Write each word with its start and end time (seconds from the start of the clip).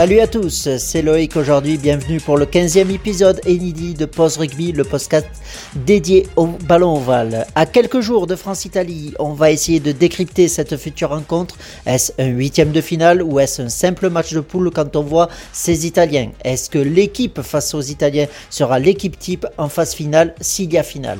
Salut 0.00 0.20
à 0.20 0.26
tous, 0.26 0.66
c'est 0.78 1.02
Loïc 1.02 1.36
aujourd'hui, 1.36 1.76
bienvenue 1.76 2.20
pour 2.20 2.38
le 2.38 2.46
15e 2.46 2.90
épisode 2.90 3.38
inédit 3.46 3.92
de 3.92 4.06
Pause 4.06 4.38
Rugby, 4.38 4.72
le 4.72 4.82
podcast 4.82 5.26
dédié 5.74 6.26
au 6.36 6.46
ballon 6.46 6.96
ovale. 6.96 7.46
À 7.54 7.66
quelques 7.66 8.00
jours 8.00 8.26
de 8.26 8.34
France-Italie, 8.34 9.12
on 9.18 9.34
va 9.34 9.50
essayer 9.50 9.78
de 9.78 9.92
décrypter 9.92 10.48
cette 10.48 10.78
future 10.78 11.10
rencontre. 11.10 11.58
Est-ce 11.84 12.12
un 12.18 12.28
huitième 12.28 12.72
de 12.72 12.80
finale 12.80 13.22
ou 13.22 13.40
est-ce 13.40 13.60
un 13.60 13.68
simple 13.68 14.08
match 14.08 14.32
de 14.32 14.40
poule 14.40 14.70
quand 14.70 14.96
on 14.96 15.02
voit 15.02 15.28
ces 15.52 15.86
Italiens? 15.86 16.30
Est-ce 16.44 16.70
que 16.70 16.78
l'équipe 16.78 17.42
face 17.42 17.74
aux 17.74 17.82
Italiens 17.82 18.26
sera 18.48 18.78
l'équipe 18.78 19.18
type 19.18 19.46
en 19.58 19.68
phase 19.68 19.92
finale 19.92 20.34
s'il 20.40 20.72
y 20.72 20.78
a 20.78 20.82
finale? 20.82 21.18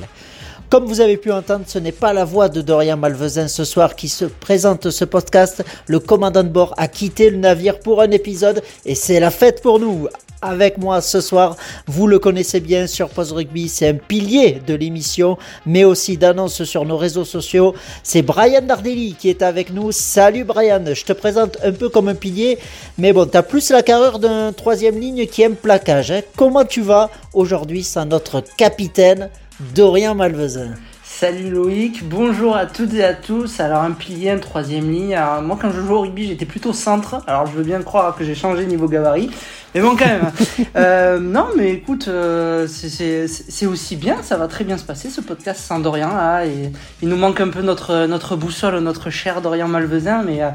Comme 0.70 0.84
vous 0.84 1.00
avez 1.00 1.16
pu 1.16 1.32
entendre, 1.32 1.64
ce 1.66 1.80
n'est 1.80 1.90
pas 1.90 2.12
la 2.12 2.24
voix 2.24 2.48
de 2.48 2.62
Dorian 2.62 2.96
Malvezin 2.96 3.48
ce 3.48 3.64
soir 3.64 3.96
qui 3.96 4.08
se 4.08 4.24
présente 4.24 4.90
ce 4.90 5.04
podcast. 5.04 5.64
Le 5.88 5.98
commandant 5.98 6.44
de 6.44 6.48
bord 6.48 6.74
a 6.76 6.86
quitté 6.86 7.28
le 7.28 7.38
navire 7.38 7.80
pour 7.80 8.00
un 8.00 8.12
épisode 8.12 8.62
et 8.86 8.94
c'est 8.94 9.18
la 9.18 9.32
fête 9.32 9.62
pour 9.62 9.80
nous. 9.80 10.06
Avec 10.42 10.78
moi 10.78 11.00
ce 11.00 11.20
soir, 11.20 11.56
vous 11.88 12.06
le 12.06 12.20
connaissez 12.20 12.60
bien 12.60 12.86
sur 12.86 13.08
Pause 13.08 13.32
Rugby, 13.32 13.68
c'est 13.68 13.88
un 13.88 13.94
pilier 13.94 14.62
de 14.64 14.72
l'émission, 14.72 15.36
mais 15.66 15.82
aussi 15.82 16.16
d'annonces 16.16 16.62
sur 16.62 16.84
nos 16.86 16.96
réseaux 16.96 17.26
sociaux. 17.26 17.74
C'est 18.04 18.22
Brian 18.22 18.62
Dardelli 18.62 19.16
qui 19.18 19.28
est 19.28 19.42
avec 19.42 19.70
nous. 19.70 19.90
Salut 19.90 20.44
Brian, 20.44 20.84
je 20.94 21.04
te 21.04 21.12
présente 21.12 21.58
un 21.64 21.72
peu 21.72 21.88
comme 21.88 22.08
un 22.08 22.14
pilier, 22.14 22.58
mais 22.96 23.12
bon, 23.12 23.26
tu 23.26 23.36
as 23.36 23.42
plus 23.42 23.70
la 23.70 23.82
carrure 23.82 24.20
d'un 24.20 24.52
troisième 24.52 24.98
ligne 24.98 25.26
qui 25.26 25.42
aime 25.42 25.56
plaquage. 25.56 26.12
Hein. 26.12 26.20
Comment 26.36 26.64
tu 26.64 26.80
vas 26.80 27.10
aujourd'hui 27.34 27.82
sans 27.82 28.06
notre 28.06 28.40
capitaine 28.56 29.30
Dorian 29.74 30.14
Malvezin. 30.14 30.70
Salut 31.04 31.50
Loïc, 31.50 32.08
bonjour 32.08 32.56
à 32.56 32.64
toutes 32.64 32.94
et 32.94 33.04
à 33.04 33.12
tous. 33.12 33.60
Alors 33.60 33.82
un 33.82 33.90
pilier, 33.90 34.30
un 34.30 34.38
troisième 34.38 34.90
ligne. 34.90 35.14
Alors, 35.14 35.42
moi 35.42 35.58
quand 35.60 35.70
je 35.70 35.80
jouais 35.82 35.92
au 35.92 36.00
rugby 36.00 36.26
j'étais 36.26 36.46
plutôt 36.46 36.72
centre. 36.72 37.22
Alors 37.26 37.44
je 37.44 37.52
veux 37.52 37.62
bien 37.62 37.82
croire 37.82 38.16
que 38.16 38.24
j'ai 38.24 38.34
changé 38.34 38.64
niveau 38.64 38.88
gabarit. 38.88 39.30
Mais 39.74 39.82
bon 39.82 39.96
quand 39.96 40.06
même. 40.06 40.32
euh, 40.76 41.20
non 41.20 41.48
mais 41.58 41.72
écoute, 41.72 42.08
euh, 42.08 42.66
c'est 42.66 43.66
aussi 43.66 43.96
bien, 43.96 44.22
ça 44.22 44.38
va 44.38 44.48
très 44.48 44.64
bien 44.64 44.78
se 44.78 44.84
passer 44.84 45.10
ce 45.10 45.20
podcast 45.20 45.60
sans 45.60 45.78
Dorian. 45.78 46.14
Là, 46.14 46.46
et 46.46 46.72
il 47.02 47.08
nous 47.10 47.18
manque 47.18 47.42
un 47.42 47.48
peu 47.48 47.60
notre, 47.60 48.06
notre 48.06 48.36
boussole, 48.36 48.78
notre 48.78 49.10
cher 49.10 49.42
Dorian 49.42 49.68
Malvezin. 49.68 50.22
Mais... 50.22 50.42
Euh, 50.42 50.48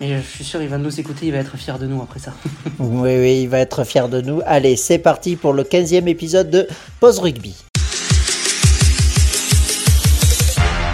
et 0.00 0.16
je 0.16 0.22
suis 0.22 0.44
sûr, 0.44 0.60
il 0.60 0.68
va 0.68 0.78
nous 0.78 0.98
écouter, 0.98 1.26
il 1.26 1.32
va 1.32 1.38
être 1.38 1.56
fier 1.56 1.78
de 1.78 1.86
nous 1.86 2.02
après 2.02 2.18
ça. 2.18 2.32
oui, 2.80 3.16
oui, 3.16 3.42
il 3.42 3.48
va 3.48 3.58
être 3.58 3.84
fier 3.84 4.08
de 4.08 4.20
nous. 4.20 4.40
Allez, 4.44 4.74
c'est 4.74 4.98
parti 4.98 5.36
pour 5.36 5.52
le 5.52 5.62
15e 5.62 6.08
épisode 6.08 6.50
de 6.50 6.66
Pause 6.98 7.20
Rugby. 7.20 7.54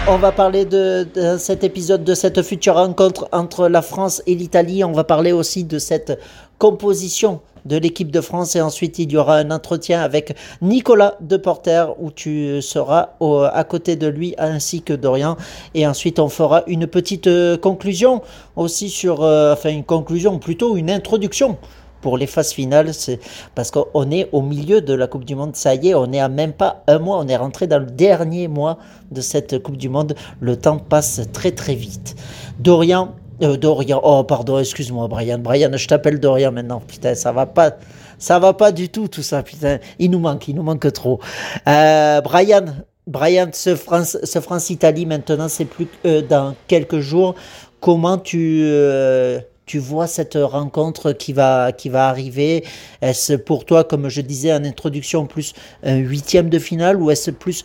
On 0.07 0.17
va 0.17 0.31
parler 0.31 0.65
de, 0.65 1.07
cet 1.37 1.63
épisode, 1.63 2.03
de 2.03 2.15
cette 2.15 2.41
future 2.41 2.73
rencontre 2.73 3.29
entre 3.31 3.67
la 3.67 3.83
France 3.83 4.23
et 4.25 4.33
l'Italie. 4.33 4.83
On 4.83 4.91
va 4.93 5.03
parler 5.03 5.31
aussi 5.31 5.63
de 5.63 5.77
cette 5.77 6.19
composition 6.57 7.39
de 7.65 7.77
l'équipe 7.77 8.09
de 8.09 8.19
France 8.19 8.55
et 8.55 8.61
ensuite 8.61 8.97
il 8.97 9.11
y 9.11 9.17
aura 9.17 9.37
un 9.37 9.51
entretien 9.51 10.01
avec 10.01 10.35
Nicolas 10.61 11.15
Deporter 11.21 11.95
où 11.99 12.09
tu 12.09 12.59
seras 12.63 13.09
à 13.53 13.63
côté 13.63 13.95
de 13.95 14.07
lui 14.07 14.33
ainsi 14.39 14.81
que 14.81 14.93
Dorian 14.93 15.37
et 15.75 15.85
ensuite 15.85 16.17
on 16.17 16.29
fera 16.29 16.63
une 16.65 16.87
petite 16.87 17.27
euh, 17.27 17.57
conclusion 17.57 18.23
aussi 18.55 18.89
sur, 18.89 19.21
euh, 19.21 19.53
enfin 19.53 19.69
une 19.69 19.83
conclusion 19.83 20.39
plutôt 20.39 20.75
une 20.75 20.89
introduction 20.89 21.57
pour 22.01 22.17
les 22.17 22.27
phases 22.27 22.51
finales, 22.51 22.93
c'est 22.93 23.19
parce 23.55 23.71
qu'on 23.71 24.11
est 24.11 24.29
au 24.31 24.41
milieu 24.41 24.81
de 24.81 24.93
la 24.93 25.07
Coupe 25.07 25.25
du 25.25 25.35
Monde. 25.35 25.55
Ça 25.55 25.75
y 25.75 25.89
est, 25.89 25.93
on 25.93 26.11
est 26.11 26.19
à 26.19 26.29
même 26.29 26.53
pas 26.53 26.83
un 26.87 26.99
mois. 26.99 27.19
On 27.19 27.27
est 27.27 27.35
rentré 27.35 27.67
dans 27.67 27.79
le 27.79 27.85
dernier 27.85 28.47
mois 28.47 28.77
de 29.11 29.21
cette 29.21 29.61
Coupe 29.61 29.77
du 29.77 29.89
Monde. 29.89 30.15
Le 30.39 30.55
temps 30.55 30.77
passe 30.77 31.21
très 31.31 31.51
très 31.51 31.75
vite. 31.75 32.15
Dorian, 32.59 33.15
euh, 33.41 33.57
Dorian, 33.57 34.01
oh 34.03 34.23
pardon, 34.23 34.59
excuse-moi, 34.59 35.07
Brian. 35.07 35.39
Brian, 35.39 35.71
je 35.75 35.87
t'appelle 35.87 36.19
Dorian 36.19 36.51
maintenant. 36.51 36.81
Putain, 36.85 37.15
ça 37.15 37.31
va 37.31 37.45
pas, 37.45 37.77
ça 38.17 38.39
va 38.39 38.53
pas 38.53 38.71
du 38.71 38.89
tout 38.89 39.07
tout 39.07 39.23
ça. 39.23 39.43
Putain, 39.43 39.79
il 39.99 40.11
nous 40.11 40.19
manque, 40.19 40.47
il 40.47 40.55
nous 40.55 40.63
manque 40.63 40.91
trop. 40.93 41.19
Euh, 41.67 42.21
Brian, 42.21 42.65
Brian, 43.07 43.49
ce 43.51 43.75
France, 43.75 44.17
ce 44.23 44.39
France 44.39 44.69
Italie 44.69 45.05
maintenant, 45.05 45.49
c'est 45.49 45.65
plus 45.65 45.87
euh, 46.05 46.21
dans 46.21 46.55
quelques 46.67 46.99
jours. 46.99 47.35
Comment 47.79 48.19
tu 48.19 48.61
euh, 48.63 49.39
tu 49.65 49.79
vois 49.79 50.07
cette 50.07 50.37
rencontre 50.39 51.11
qui 51.11 51.33
va, 51.33 51.71
qui 51.71 51.89
va 51.89 52.07
arriver? 52.07 52.65
Est-ce 53.01 53.33
pour 53.33 53.65
toi, 53.65 53.83
comme 53.83 54.09
je 54.09 54.21
disais 54.21 54.53
en 54.53 54.63
introduction, 54.63 55.25
plus 55.25 55.53
un 55.83 55.97
huitième 55.97 56.49
de 56.49 56.59
finale 56.59 56.97
ou 56.97 57.11
est-ce 57.11 57.31
plus 57.31 57.63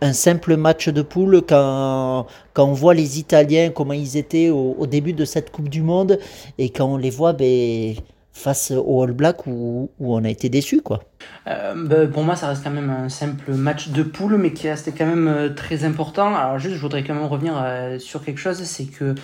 un 0.00 0.12
simple 0.12 0.56
match 0.56 0.88
de 0.88 1.02
poule 1.02 1.42
quand, 1.42 2.26
quand 2.52 2.64
on 2.64 2.72
voit 2.72 2.94
les 2.94 3.18
Italiens, 3.18 3.70
comment 3.70 3.94
ils 3.94 4.16
étaient 4.16 4.50
au, 4.50 4.86
début 4.86 5.12
de 5.12 5.24
cette 5.24 5.50
Coupe 5.50 5.68
du 5.68 5.82
Monde 5.82 6.18
et 6.58 6.70
quand 6.70 6.84
on 6.84 6.96
les 6.96 7.10
voit 7.10 7.32
ben, 7.32 7.94
face 8.32 8.70
au 8.70 9.02
All 9.02 9.12
Black 9.12 9.46
où, 9.46 9.90
où, 9.98 10.14
on 10.14 10.22
a 10.24 10.28
été 10.28 10.48
déçus 10.48 10.82
quoi? 10.82 11.02
Euh, 11.46 11.74
ben, 11.74 12.10
Pour 12.10 12.22
moi, 12.22 12.36
ça 12.36 12.48
reste 12.48 12.62
quand 12.62 12.70
même 12.70 12.90
un 12.90 13.08
simple 13.08 13.52
match 13.52 13.88
de 13.88 14.02
poule, 14.02 14.36
mais 14.36 14.52
qui 14.52 14.68
restait 14.68 14.92
quand 14.92 15.06
même 15.06 15.28
euh, 15.28 15.48
très 15.48 15.84
important. 15.84 16.34
Alors 16.34 16.58
juste, 16.58 16.74
je 16.74 16.80
voudrais 16.80 17.02
quand 17.02 17.14
même 17.14 17.24
revenir 17.24 17.54
euh, 17.56 17.98
sur 17.98 18.22
quelque 18.22 18.38
chose, 18.38 18.62
c'est 18.62 18.84
que 18.84 19.14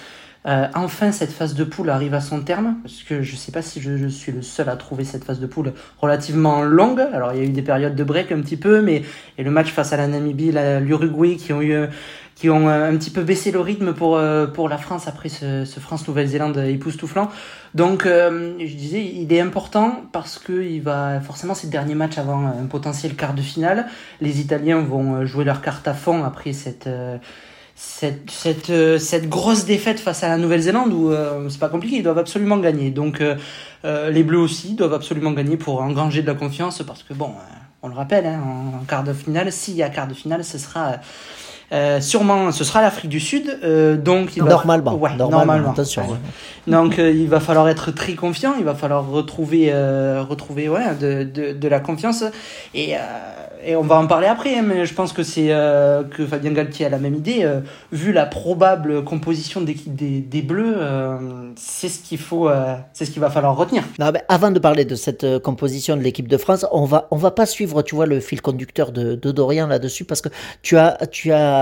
euh, 0.44 0.66
enfin, 0.74 1.12
cette 1.12 1.30
phase 1.30 1.54
de 1.54 1.62
poule 1.62 1.88
arrive 1.90 2.14
à 2.14 2.20
son 2.20 2.40
terme, 2.40 2.76
parce 2.82 3.04
que 3.04 3.22
je 3.22 3.36
sais 3.36 3.52
pas 3.52 3.62
si 3.62 3.80
je, 3.80 3.96
je, 3.96 4.08
suis 4.08 4.32
le 4.32 4.42
seul 4.42 4.68
à 4.68 4.76
trouver 4.76 5.04
cette 5.04 5.22
phase 5.24 5.38
de 5.38 5.46
poule 5.46 5.72
relativement 6.00 6.62
longue. 6.62 7.00
Alors, 7.12 7.32
il 7.32 7.38
y 7.38 7.40
a 7.42 7.44
eu 7.44 7.50
des 7.50 7.62
périodes 7.62 7.94
de 7.94 8.04
break 8.04 8.32
un 8.32 8.40
petit 8.40 8.56
peu, 8.56 8.82
mais 8.82 9.02
et 9.38 9.44
le 9.44 9.50
match 9.52 9.70
face 9.70 9.92
à 9.92 9.96
la 9.96 10.08
Namibie, 10.08 10.52
l'Uruguay, 10.80 11.36
qui 11.36 11.52
ont 11.52 11.62
eu 11.62 11.86
qui 12.34 12.50
ont 12.50 12.68
un 12.68 12.96
petit 12.96 13.10
peu 13.10 13.22
baissé 13.22 13.52
le 13.52 13.60
rythme 13.60 13.92
pour 13.92 14.16
euh, 14.16 14.46
pour 14.48 14.68
la 14.68 14.78
France 14.78 15.06
après 15.06 15.28
ce, 15.28 15.64
ce 15.64 15.78
France-Nouvelle-Zélande 15.78 16.58
époustouflant. 16.58 17.30
Donc, 17.74 18.04
euh, 18.04 18.54
je 18.58 18.74
disais, 18.74 19.04
il 19.04 19.32
est 19.32 19.40
important 19.40 20.02
parce 20.12 20.38
que 20.38 20.64
il 20.64 20.82
va 20.82 21.20
forcément 21.20 21.54
c'est 21.54 21.68
le 21.68 21.72
dernier 21.72 21.94
match 21.94 22.18
avant 22.18 22.46
un 22.46 22.66
potentiel 22.66 23.14
quart 23.14 23.34
de 23.34 23.42
finale. 23.42 23.86
Les 24.20 24.40
Italiens 24.40 24.80
vont 24.80 25.24
jouer 25.24 25.44
leur 25.44 25.60
carte 25.60 25.86
à 25.86 25.94
fond 25.94 26.24
après 26.24 26.52
cette 26.52 26.88
cette, 27.74 28.30
cette, 28.30 28.70
euh, 28.70 28.98
cette 28.98 29.28
grosse 29.28 29.64
défaite 29.64 30.00
face 30.00 30.22
à 30.22 30.28
la 30.28 30.38
Nouvelle-Zélande 30.38 30.92
où 30.92 31.10
euh, 31.10 31.48
c'est 31.48 31.58
pas 31.58 31.68
compliqué, 31.68 31.96
ils 31.96 32.02
doivent 32.02 32.18
absolument 32.18 32.58
gagner. 32.58 32.90
Donc 32.90 33.20
euh, 33.20 34.10
les 34.10 34.22
Bleus 34.22 34.38
aussi 34.38 34.74
doivent 34.74 34.94
absolument 34.94 35.32
gagner 35.32 35.56
pour 35.56 35.80
engranger 35.82 36.22
de 36.22 36.26
la 36.26 36.34
confiance 36.34 36.82
parce 36.82 37.02
que 37.02 37.14
bon, 37.14 37.32
on 37.82 37.88
le 37.88 37.94
rappelle, 37.94 38.26
hein, 38.26 38.42
en, 38.80 38.84
quart 38.84 39.04
de 39.04 39.12
finale, 39.12 39.50
s'il 39.52 39.74
y 39.74 39.82
a 39.82 39.88
quart 39.88 40.06
de 40.06 40.14
finale, 40.14 40.44
ce 40.44 40.58
sera 40.58 40.98
euh, 41.72 42.02
sûrement, 42.02 42.52
ce 42.52 42.64
sera 42.64 42.82
l'Afrique 42.82 43.08
du 43.08 43.18
Sud, 43.20 43.58
euh, 43.64 43.96
donc 43.96 44.36
il 44.36 44.42
va 44.42 44.50
normalement, 44.50 44.94
ouais, 44.94 45.16
normalement, 45.16 45.38
normalement. 45.38 45.70
attention. 45.70 46.02
Ouais. 46.02 46.18
Donc 46.66 46.98
euh, 46.98 47.10
il 47.10 47.28
va 47.28 47.40
falloir 47.40 47.66
être 47.70 47.90
très 47.92 48.12
confiant, 48.12 48.52
il 48.58 48.64
va 48.64 48.74
falloir 48.74 49.08
retrouver, 49.08 49.72
retrouver 50.20 50.68
ouais, 50.68 50.94
de, 51.00 51.24
de, 51.24 51.52
de, 51.52 51.68
la 51.68 51.80
confiance 51.80 52.24
et, 52.74 52.94
et 53.64 53.74
on 53.74 53.82
va 53.82 53.96
en 53.96 54.06
parler 54.06 54.26
après, 54.26 54.58
hein, 54.58 54.62
mais 54.64 54.84
je 54.84 54.92
pense 54.92 55.12
que 55.12 55.22
c'est 55.22 55.48
que 55.48 56.26
Fabien 56.26 56.52
Galtier 56.52 56.86
a 56.86 56.88
la 56.90 56.98
même 56.98 57.14
idée, 57.14 57.48
vu 57.90 58.12
la 58.12 58.26
probable 58.26 59.02
composition 59.02 59.60
des, 59.62 59.76
des, 59.86 60.20
des 60.20 60.42
Bleus, 60.42 60.76
c'est 61.56 61.88
ce 61.88 62.00
qu'il 62.00 62.18
faut, 62.18 62.50
c'est 62.92 63.06
ce 63.06 63.10
qu'il 63.10 63.20
va 63.22 63.30
falloir 63.30 63.56
retenir. 63.56 63.82
Non, 63.98 64.10
mais 64.12 64.22
avant 64.28 64.50
de 64.50 64.58
parler 64.58 64.84
de 64.84 64.94
cette 64.94 65.38
composition 65.38 65.96
de 65.96 66.02
l'équipe 66.02 66.28
de 66.28 66.36
France, 66.36 66.66
on 66.70 66.84
va 66.84 67.08
on 67.10 67.16
va 67.16 67.30
pas 67.30 67.46
suivre, 67.46 67.82
tu 67.82 67.94
vois, 67.94 68.06
le 68.06 68.20
fil 68.20 68.42
conducteur 68.42 68.92
de, 68.92 69.14
de 69.14 69.32
Dorian 69.32 69.66
là-dessus 69.66 70.04
parce 70.04 70.20
que 70.20 70.28
tu 70.62 70.76
as 70.76 70.98
tu 71.10 71.32
as 71.32 71.61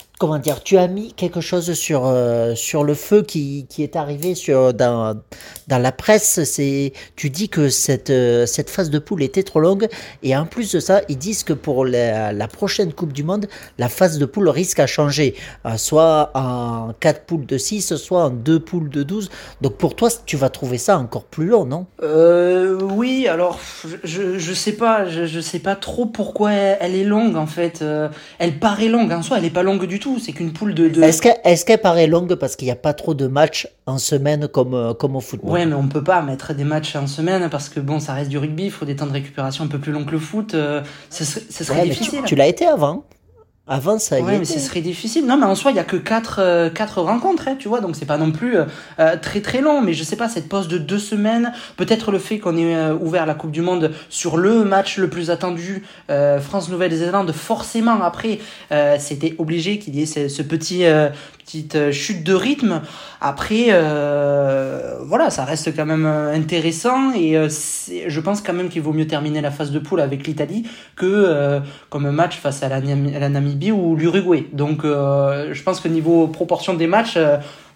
comment 0.21 0.37
dire, 0.37 0.61
tu 0.61 0.77
as 0.77 0.87
mis 0.87 1.13
quelque 1.13 1.41
chose 1.41 1.73
sur, 1.73 2.03
euh, 2.05 2.53
le 2.83 2.93
feu 2.93 3.23
qui, 3.23 3.65
qui 3.67 3.81
est 3.81 3.95
arrivé 3.95 4.35
dans, 4.77 5.19
la 5.67 5.91
presse. 5.91 6.43
C'est, 6.43 6.93
tu 7.15 7.31
dis 7.31 7.49
que 7.49 7.69
cette, 7.69 8.11
euh, 8.11 8.45
cette 8.45 8.69
phase 8.69 8.91
de 8.91 8.99
poule 8.99 9.23
était 9.23 9.41
trop 9.41 9.59
longue. 9.59 9.87
Et 10.21 10.37
en 10.37 10.45
plus 10.45 10.71
de 10.73 10.79
ça, 10.79 11.01
ils 11.09 11.17
disent 11.17 11.43
que 11.43 11.53
pour 11.53 11.85
la, 11.85 12.47
prochaine 12.49 12.93
Coupe 12.93 13.13
du 13.13 13.23
Monde, 13.23 13.47
la 13.79 13.89
phase 13.89 14.19
de 14.19 14.25
poule 14.27 14.47
risque 14.49 14.79
à 14.79 14.85
changer. 14.85 15.33
Euh, 15.65 15.75
soit 15.77 16.29
en 16.35 16.93
4 16.99 17.25
poules 17.25 17.47
de 17.47 17.57
6, 17.57 17.95
soit 17.95 18.25
en 18.25 18.29
2 18.29 18.59
poules 18.59 18.89
de 18.89 19.01
12. 19.01 19.31
Donc 19.61 19.77
pour 19.77 19.95
toi, 19.95 20.09
tu 20.27 20.37
vas 20.37 20.49
trouver 20.49 20.77
ça 20.77 20.99
encore 20.99 21.23
plus 21.23 21.47
long, 21.47 21.65
non? 21.65 21.87
Oui, 21.99 23.27
alors 23.27 23.59
je, 24.03 24.37
je 24.37 24.53
sais 24.53 24.73
pas. 24.73 25.09
Je, 25.09 25.41
sais 25.41 25.57
pas 25.57 25.75
trop 25.75 26.05
pourquoi 26.05 26.51
elle, 26.51 26.77
elle 26.79 26.95
est 26.95 27.03
longue 27.03 27.35
en 27.37 27.47
fait. 27.47 27.83
elle 28.37 28.59
paraît 28.59 28.87
longue 28.87 29.11
en 29.11 29.23
soi, 29.23 29.39
elle 29.39 29.45
est 29.45 29.49
pas 29.49 29.63
longue 29.63 29.85
du 29.85 29.97
tout 29.97 30.10
tout. 30.13 30.19
C'est 30.19 30.31
qu'une 30.31 30.53
poule 30.53 30.73
de. 30.73 30.89
de... 30.89 31.01
Est-ce 31.01 31.21
qu'elle 31.21 31.75
est 31.75 31.77
paraît 31.77 32.07
longue 32.07 32.35
parce 32.35 32.55
qu'il 32.55 32.65
n'y 32.67 32.71
a 32.71 32.75
pas 32.75 32.93
trop 32.93 33.13
de 33.13 33.27
matchs 33.27 33.67
en 33.85 33.97
semaine 33.97 34.47
comme, 34.47 34.73
euh, 34.73 34.93
comme 34.93 35.15
au 35.15 35.19
football? 35.21 35.51
Ouais, 35.51 35.65
mais 35.65 35.73
on 35.75 35.87
peut 35.87 36.03
pas 36.03 36.21
mettre 36.21 36.53
des 36.53 36.63
matchs 36.63 36.95
en 36.95 37.07
semaine 37.07 37.49
parce 37.49 37.69
que 37.69 37.79
bon, 37.79 37.99
ça 37.99 38.13
reste 38.13 38.29
du 38.29 38.37
rugby, 38.37 38.65
il 38.65 38.71
faut 38.71 38.85
des 38.85 38.95
temps 38.95 39.07
de 39.07 39.11
récupération 39.13 39.63
un 39.63 39.67
peu 39.67 39.79
plus 39.79 39.91
longs 39.91 40.05
que 40.05 40.11
le 40.11 40.19
foot. 40.19 40.53
euh, 40.53 40.81
ce 41.09 41.23
serait, 41.23 41.41
ce 41.49 41.63
serait 41.63 41.75
Ouais, 41.79 41.83
mais 41.85 41.89
difficile. 41.89 42.19
tu, 42.19 42.25
tu 42.25 42.35
l'as 42.35 42.47
été 42.47 42.65
avant. 42.65 43.05
Avant, 43.73 43.99
ça 43.99 44.19
y 44.19 44.21
Ouais, 44.21 44.37
mais 44.37 44.43
ce 44.43 44.59
serait 44.59 44.81
difficile. 44.81 45.25
Non, 45.25 45.37
mais 45.37 45.45
en 45.45 45.55
soi, 45.55 45.71
il 45.71 45.77
y 45.77 45.79
a 45.79 45.85
que 45.85 45.95
quatre, 45.95 46.41
euh, 46.43 46.69
quatre 46.69 46.99
rencontres, 46.99 47.47
hein, 47.47 47.55
tu 47.57 47.69
vois, 47.69 47.79
donc 47.79 47.95
c'est 47.95 48.05
pas 48.05 48.17
non 48.17 48.33
plus 48.33 48.57
euh, 48.57 48.65
euh, 48.99 49.15
très 49.15 49.39
très 49.39 49.61
long. 49.61 49.81
Mais 49.81 49.93
je 49.93 50.03
sais 50.03 50.17
pas, 50.17 50.27
cette 50.27 50.49
pause 50.49 50.67
de 50.67 50.77
deux 50.77 50.99
semaines, 50.99 51.53
peut-être 51.77 52.11
le 52.11 52.19
fait 52.19 52.37
qu'on 52.37 52.57
ait 52.57 52.75
euh, 52.75 52.93
ouvert 52.99 53.25
la 53.25 53.33
Coupe 53.33 53.51
du 53.51 53.61
Monde 53.61 53.93
sur 54.09 54.35
le 54.35 54.65
match 54.65 54.97
le 54.97 55.09
plus 55.09 55.31
attendu, 55.31 55.85
euh, 56.09 56.41
France-Nouvelle-Zélande, 56.41 57.31
forcément 57.31 58.03
après, 58.03 58.39
euh, 58.73 58.97
c'était 58.99 59.35
obligé 59.37 59.79
qu'il 59.79 59.95
y 59.95 60.01
ait 60.01 60.05
ce, 60.05 60.27
ce 60.27 60.41
petit 60.41 60.83
euh, 60.83 61.07
petite 61.43 61.75
euh, 61.75 61.91
chute 61.91 62.23
de 62.23 62.33
rythme. 62.33 62.81
Après, 63.19 63.67
euh, 63.69 64.97
voilà, 65.03 65.29
ça 65.29 65.45
reste 65.45 65.75
quand 65.75 65.85
même 65.85 66.05
euh, 66.05 66.33
intéressant 66.33 67.13
et 67.13 67.35
je 67.47 68.19
pense 68.19 68.41
quand 68.41 68.53
même 68.53 68.69
qu'il 68.69 68.81
vaut 68.81 68.93
mieux 68.93 69.07
terminer 69.07 69.41
la 69.41 69.51
phase 69.51 69.71
de 69.71 69.79
poule 69.79 70.01
avec 70.01 70.25
l'Italie 70.27 70.67
que 70.95 71.61
comme 71.89 72.05
un 72.05 72.11
match 72.11 72.37
face 72.37 72.63
à 72.63 72.69
la, 72.69 72.77
à 72.77 73.19
la 73.19 73.29
Namibie 73.29 73.71
ou 73.71 73.95
l'Uruguay. 73.95 74.47
Donc, 74.53 74.83
je 74.83 75.63
pense 75.63 75.79
que 75.79 75.87
niveau 75.87 76.27
proportion 76.27 76.73
des 76.73 76.87
matchs, 76.87 77.17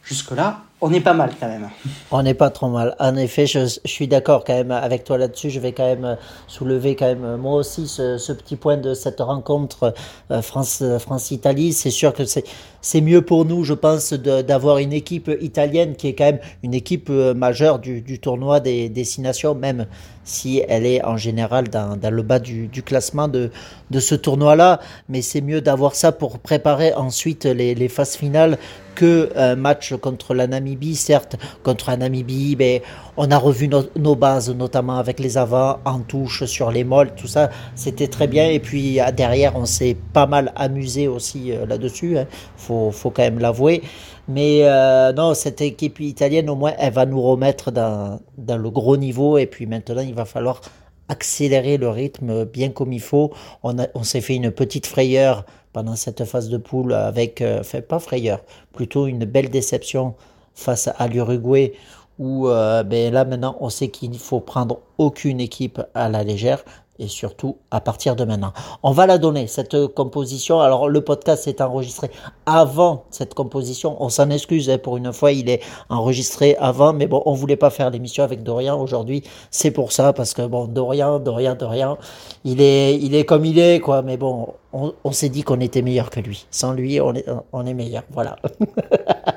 jusque-là, 0.03 0.62
on 0.81 0.92
est 0.92 1.00
pas 1.00 1.13
mal 1.13 1.31
quand 1.39 1.48
même. 1.48 1.69
On 2.12 2.22
n'est 2.22 2.33
pas 2.33 2.50
trop 2.50 2.68
mal. 2.68 2.95
En 3.00 3.16
effet, 3.16 3.48
je, 3.48 3.66
suis 3.86 4.07
d'accord 4.07 4.44
quand 4.44 4.54
même 4.54 4.72
avec 4.72 5.06
toi 5.06 5.18
là-dessus. 5.18 5.50
Je 5.50 5.60
vais 5.60 5.72
quand 5.72 5.86
même 5.86 6.06
euh, 6.06 6.16
soulever 6.48 6.95
quand 6.95 7.06
même 7.06 7.24
euh, 7.24 7.38
moi 7.38 7.54
aussi 7.54 7.88
ce, 7.88 8.31
petit 8.33 8.57
point 8.57 8.77
de 8.77 8.94
cette 8.94 9.22
rencontre 9.22 9.94
euh, 10.31 10.42
France 10.42 10.80
euh, 10.81 11.00
France-Italie. 11.00 11.72
C'est 11.72 11.92
sûr 11.92 12.13
que 12.13 12.25
c'est 12.25 12.44
c'est 12.81 13.01
mieux 13.01 13.24
pour 13.24 13.45
nous, 13.45 13.63
je 13.63 13.74
pense, 13.74 14.13
d'avoir 14.13 14.77
une 14.77 14.94
équipe 14.94 15.31
italienne 15.42 15.95
qui 15.95 16.10
est 16.10 16.13
quand 16.13 16.25
même 16.25 16.39
une 16.62 16.75
équipe 16.75 17.10
majeure 17.10 17.80
du, 17.80 18.19
tournoi 18.19 18.60
des, 18.60 18.89
des 18.89 19.04
Six 19.04 19.22
Nations, 19.22 19.56
même 19.56 19.88
si 20.24 20.62
elle 20.69 20.86
est 20.86 21.04
en 21.04 21.18
général 21.18 21.68
dans, 21.69 21.98
le 22.00 22.22
bas 22.22 22.38
du, 22.38 22.69
classement 22.86 23.27
de, 23.27 23.50
de 23.89 24.00
ce 24.00 24.13
tournoi-là. 24.13 24.81
Mais 25.10 25.24
c'est 25.24 25.42
mieux 25.42 25.62
d'avoir 25.62 25.95
ça 25.95 26.12
pour 26.12 26.38
préparer 26.38 26.94
ensuite 26.94 27.45
les, 27.45 27.74
les 27.74 27.88
phases 27.89 28.18
finales 28.18 28.60
que 28.94 29.31
un 29.36 29.56
match 29.56 29.95
contre 29.95 30.36
la 30.36 30.45
Namibie. 30.45 30.64
Certes, 30.95 31.35
contre 31.63 31.89
la 31.89 31.97
Namibie, 31.97 32.56
ben, 32.56 32.81
on 33.17 33.29
a 33.31 33.38
revu 33.38 33.67
no- 33.67 33.89
nos 33.95 34.15
bases, 34.15 34.50
notamment 34.50 34.97
avec 34.97 35.19
les 35.19 35.38
avants, 35.38 35.79
en 35.85 36.00
touche, 36.00 36.45
sur 36.45 36.71
les 36.71 36.83
molles, 36.83 37.12
tout 37.15 37.27
ça, 37.27 37.50
c'était 37.75 38.07
très 38.07 38.27
bien. 38.27 38.47
Et 38.50 38.59
puis 38.59 39.00
derrière, 39.15 39.56
on 39.56 39.65
s'est 39.65 39.97
pas 40.13 40.25
mal 40.25 40.51
amusé 40.56 41.07
aussi 41.07 41.51
euh, 41.51 41.65
là-dessus, 41.65 42.17
hein. 42.17 42.25
faut, 42.57 42.91
faut 42.91 43.09
quand 43.09 43.23
même 43.23 43.39
l'avouer. 43.39 43.83
Mais 44.27 44.62
euh, 44.63 45.13
non, 45.13 45.33
cette 45.33 45.62
équipe 45.62 46.00
italienne, 46.00 46.50
au 46.50 46.56
moins, 46.56 46.73
elle 46.79 46.94
va 46.94 47.06
nous 47.06 47.21
remettre 47.21 47.71
dans, 47.71 48.19
le 48.38 48.69
gros 48.69 48.97
niveau. 48.97 49.38
Et 49.38 49.45
puis 49.45 49.65
maintenant, 49.65 50.01
il 50.01 50.13
va 50.13 50.25
falloir 50.25 50.62
accélérer 51.07 51.77
le 51.77 51.89
rythme 51.89 52.45
bien 52.45 52.69
comme 52.69 52.91
il 52.91 53.01
faut. 53.01 53.31
On, 53.63 54.03
s'est 54.03 54.21
fait 54.21 54.35
une 54.35 54.51
petite 54.51 54.88
frayeur 54.88 55.45
pendant 55.73 55.95
cette 55.95 56.25
phase 56.25 56.50
de 56.50 56.57
poule 56.57 56.94
avec, 56.94 57.41
euh, 57.41 57.62
pas 57.88 58.00
frayeur, 58.00 58.39
plutôt 58.73 59.06
une 59.06 59.25
belle 59.25 59.50
déception 59.50 60.15
face 60.56 60.90
à 60.98 61.07
l'Uruguay 61.07 61.74
où 62.18 62.48
euh, 62.48 62.84
ben 62.84 63.13
là 63.13 63.25
maintenant 63.25 63.57
on 63.60 63.69
sait 63.69 63.90
qu'il 63.90 64.10
ne 64.10 64.18
faut 64.18 64.40
prendre 64.40 64.80
aucune 64.98 65.42
équipe 65.42 65.81
à 65.94 66.07
la 66.07 66.24
légère 66.24 66.63
et 67.00 67.07
surtout 67.07 67.57
à 67.72 67.81
partir 67.81 68.16
de 68.16 68.24
maintenant. 68.24 68.54
On 68.84 68.92
va 68.92 69.06
la 69.06 69.18
donner, 69.18 69.48
cette 69.48 69.88
composition. 69.88 70.62
Alors 70.62 70.88
le 70.88 71.02
podcast 71.02 71.48
est 71.48 71.62
enregistré 71.62 72.10
avant 72.46 73.04
cette 73.10 73.34
composition. 73.34 74.02
On 74.02 74.10
s'en 74.10 74.30
excuse 74.30 74.69
hein, 74.69 74.78
pour 74.78 74.98
une 74.98 75.12
fois, 75.12 75.31
il 75.31 75.50
est 75.50 75.62
enregistré 75.90 76.56
avant, 76.58 76.94
mais 76.94 77.08
bon, 77.08 77.22
on 77.25 77.34
voulait 77.34 77.58
pas 77.58 77.69
faire 77.69 77.90
l'émission 77.90 78.24
avec 78.24 78.44
Dorian 78.44 78.81
aujourd'hui. 78.81 79.24
C'est 79.51 79.72
pour 79.72 79.92
ça, 79.92 80.13
parce 80.13 80.34
que 80.34 80.44
bon, 80.44 80.68
Dorian, 80.68 81.19
Dorian, 81.19 81.56
Dorian, 81.56 81.98
il 82.44 82.62
est, 82.62 82.96
il 82.98 83.16
est 83.16 83.25
comme 83.25 83.46
il 83.46 83.60
est, 83.60 83.80
quoi. 83.80 84.01
Mais 84.01 84.18
bon, 84.18 84.54
on, 84.72 84.94
on 85.04 85.12
s'est 85.12 85.30
dit 85.30 85.44
qu'on 85.44 85.60
était 85.60 85.81
meilleur 85.81 86.10
que 86.10 86.19
lui. 86.19 86.46
Sans 86.50 86.72
lui, 86.72 87.01
on 87.01 87.13
est, 87.13 87.25
on 87.51 87.66
est 87.66 87.74
meilleur. 87.74 88.04
Voilà. 88.12 88.38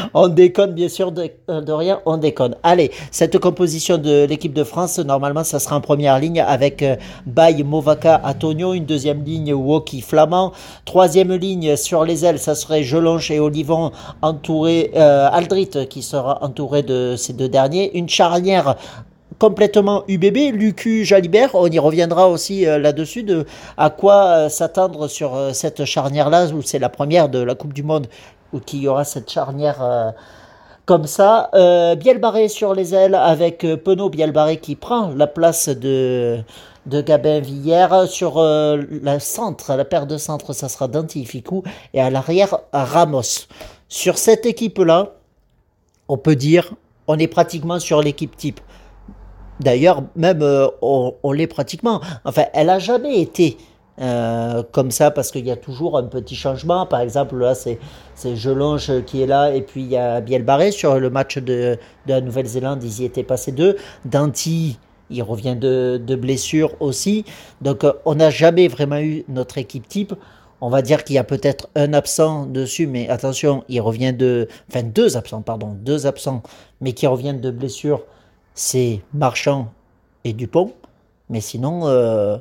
on 0.14 0.28
déconne, 0.28 0.72
bien 0.72 0.88
sûr, 0.88 1.12
de, 1.12 1.30
euh, 1.48 1.60
de 1.60 1.72
rien, 1.72 2.00
on 2.06 2.16
déconne. 2.16 2.56
Allez, 2.62 2.90
cette 3.10 3.38
composition 3.38 3.98
de 3.98 4.24
l'équipe 4.24 4.52
de 4.52 4.64
France, 4.64 4.98
normalement, 4.98 5.44
ça 5.44 5.58
sera 5.58 5.76
en 5.76 5.80
première 5.80 6.18
ligne 6.18 6.40
avec 6.40 6.82
euh, 6.82 6.96
Baye, 7.26 7.62
Movaka, 7.62 8.20
Antonio, 8.24 8.74
une 8.74 8.84
deuxième 8.84 9.22
ligne, 9.24 9.52
Woki, 9.52 10.00
Flamand, 10.00 10.52
troisième 10.84 11.32
ligne 11.32 11.76
sur 11.76 12.04
les 12.04 12.24
ailes, 12.24 12.38
ça 12.38 12.54
serait 12.54 12.82
Jelonche 12.82 13.30
et 13.30 13.40
Olivon, 13.40 13.92
entouré, 14.22 14.90
euh, 14.96 15.28
Aldrit, 15.32 15.70
qui 15.88 16.02
sera 16.02 16.42
entouré 16.42 16.82
de 16.82 17.14
ces 17.16 17.32
deux 17.32 17.48
derniers, 17.48 17.96
une 17.96 18.08
charnière 18.08 18.76
complètement 19.38 20.04
UBB, 20.06 20.52
Lucu 20.52 21.04
Jalibert, 21.04 21.54
on 21.54 21.66
y 21.66 21.78
reviendra 21.78 22.28
aussi 22.28 22.66
euh, 22.66 22.78
là-dessus 22.78 23.22
de 23.22 23.46
à 23.78 23.88
quoi 23.88 24.24
euh, 24.26 24.48
s'attendre 24.48 25.08
sur 25.08 25.32
cette 25.54 25.84
charnière-là, 25.84 26.48
où 26.48 26.62
c'est 26.62 26.78
la 26.78 26.90
première 26.90 27.28
de 27.28 27.38
la 27.38 27.54
Coupe 27.54 27.72
du 27.72 27.82
Monde, 27.82 28.06
où 28.52 28.60
qu'il 28.60 28.80
y 28.80 28.88
aura 28.88 29.04
cette 29.04 29.30
charnière 29.30 29.82
euh, 29.82 30.10
comme 30.90 31.06
ça. 31.06 31.50
Euh, 31.54 31.94
Bielbarré 31.94 32.48
sur 32.48 32.74
les 32.74 32.96
ailes 32.96 33.14
avec 33.14 33.64
euh, 33.64 33.76
Penaud 33.76 34.10
Bielbarré 34.10 34.56
qui 34.56 34.74
prend 34.74 35.10
la 35.14 35.28
place 35.28 35.68
de, 35.68 36.40
de 36.86 37.00
Gabin 37.00 37.38
Villers. 37.38 38.08
Sur 38.08 38.38
euh, 38.38 38.82
la 39.02 39.20
centre, 39.20 39.74
la 39.76 39.84
paire 39.84 40.08
de 40.08 40.16
centre, 40.16 40.52
ça 40.52 40.68
sera 40.68 40.88
Dantificou. 40.88 41.62
Et 41.94 42.00
à 42.00 42.10
l'arrière, 42.10 42.58
Ramos. 42.72 43.46
Sur 43.88 44.18
cette 44.18 44.46
équipe-là, 44.46 45.12
on 46.08 46.18
peut 46.18 46.34
dire, 46.34 46.74
on 47.06 47.18
est 47.20 47.28
pratiquement 47.28 47.78
sur 47.78 48.02
l'équipe 48.02 48.36
type. 48.36 48.60
D'ailleurs, 49.60 50.02
même 50.16 50.42
on, 50.82 51.14
on 51.22 51.32
l'est 51.32 51.46
pratiquement. 51.46 52.00
Enfin, 52.24 52.46
elle 52.52 52.70
a 52.70 52.80
jamais 52.80 53.20
été 53.20 53.58
euh, 54.00 54.62
comme 54.72 54.90
ça 54.90 55.10
parce 55.10 55.30
qu'il 55.30 55.46
y 55.46 55.50
a 55.50 55.56
toujours 55.56 55.98
un 55.98 56.04
petit 56.04 56.36
changement. 56.36 56.86
Par 56.86 57.00
exemple, 57.00 57.36
là, 57.36 57.54
c'est 57.54 57.78
c'est 58.14 58.34
qui 59.06 59.22
est 59.22 59.26
là 59.26 59.52
et 59.54 59.62
puis 59.62 59.82
il 59.82 59.88
y 59.88 59.96
a 59.96 60.20
Bielbarré 60.20 60.70
sur 60.70 60.98
le 60.98 61.10
match 61.10 61.38
de, 61.38 61.78
la 62.06 62.20
Nouvelle-Zélande. 62.20 62.82
Ils 62.82 63.02
y 63.02 63.04
étaient 63.04 63.22
passés 63.22 63.52
deux. 63.52 63.76
Danti, 64.04 64.78
il 65.10 65.22
revient 65.22 65.56
de, 65.56 66.00
de 66.04 66.16
blessure 66.16 66.74
aussi. 66.80 67.24
Donc, 67.60 67.84
euh, 67.84 67.92
on 68.04 68.14
n'a 68.14 68.30
jamais 68.30 68.68
vraiment 68.68 69.00
eu 69.00 69.24
notre 69.28 69.58
équipe 69.58 69.88
type. 69.88 70.14
On 70.62 70.68
va 70.68 70.82
dire 70.82 71.04
qu'il 71.04 71.16
y 71.16 71.18
a 71.18 71.24
peut-être 71.24 71.68
un 71.74 71.94
absent 71.94 72.44
dessus, 72.46 72.86
mais 72.86 73.08
attention, 73.08 73.64
il 73.68 73.80
revient 73.80 74.12
de. 74.12 74.48
Enfin, 74.68 74.82
deux 74.82 75.16
absents, 75.16 75.40
pardon, 75.40 75.74
deux 75.80 76.06
absents, 76.06 76.42
mais 76.80 76.92
qui 76.92 77.06
reviennent 77.06 77.40
de 77.40 77.50
blessure 77.50 78.02
c'est 78.54 79.00
Marchand 79.14 79.72
et 80.24 80.32
Dupont. 80.32 80.74
Mais 81.28 81.40
sinon, 81.40 81.86
euh, 81.86 82.36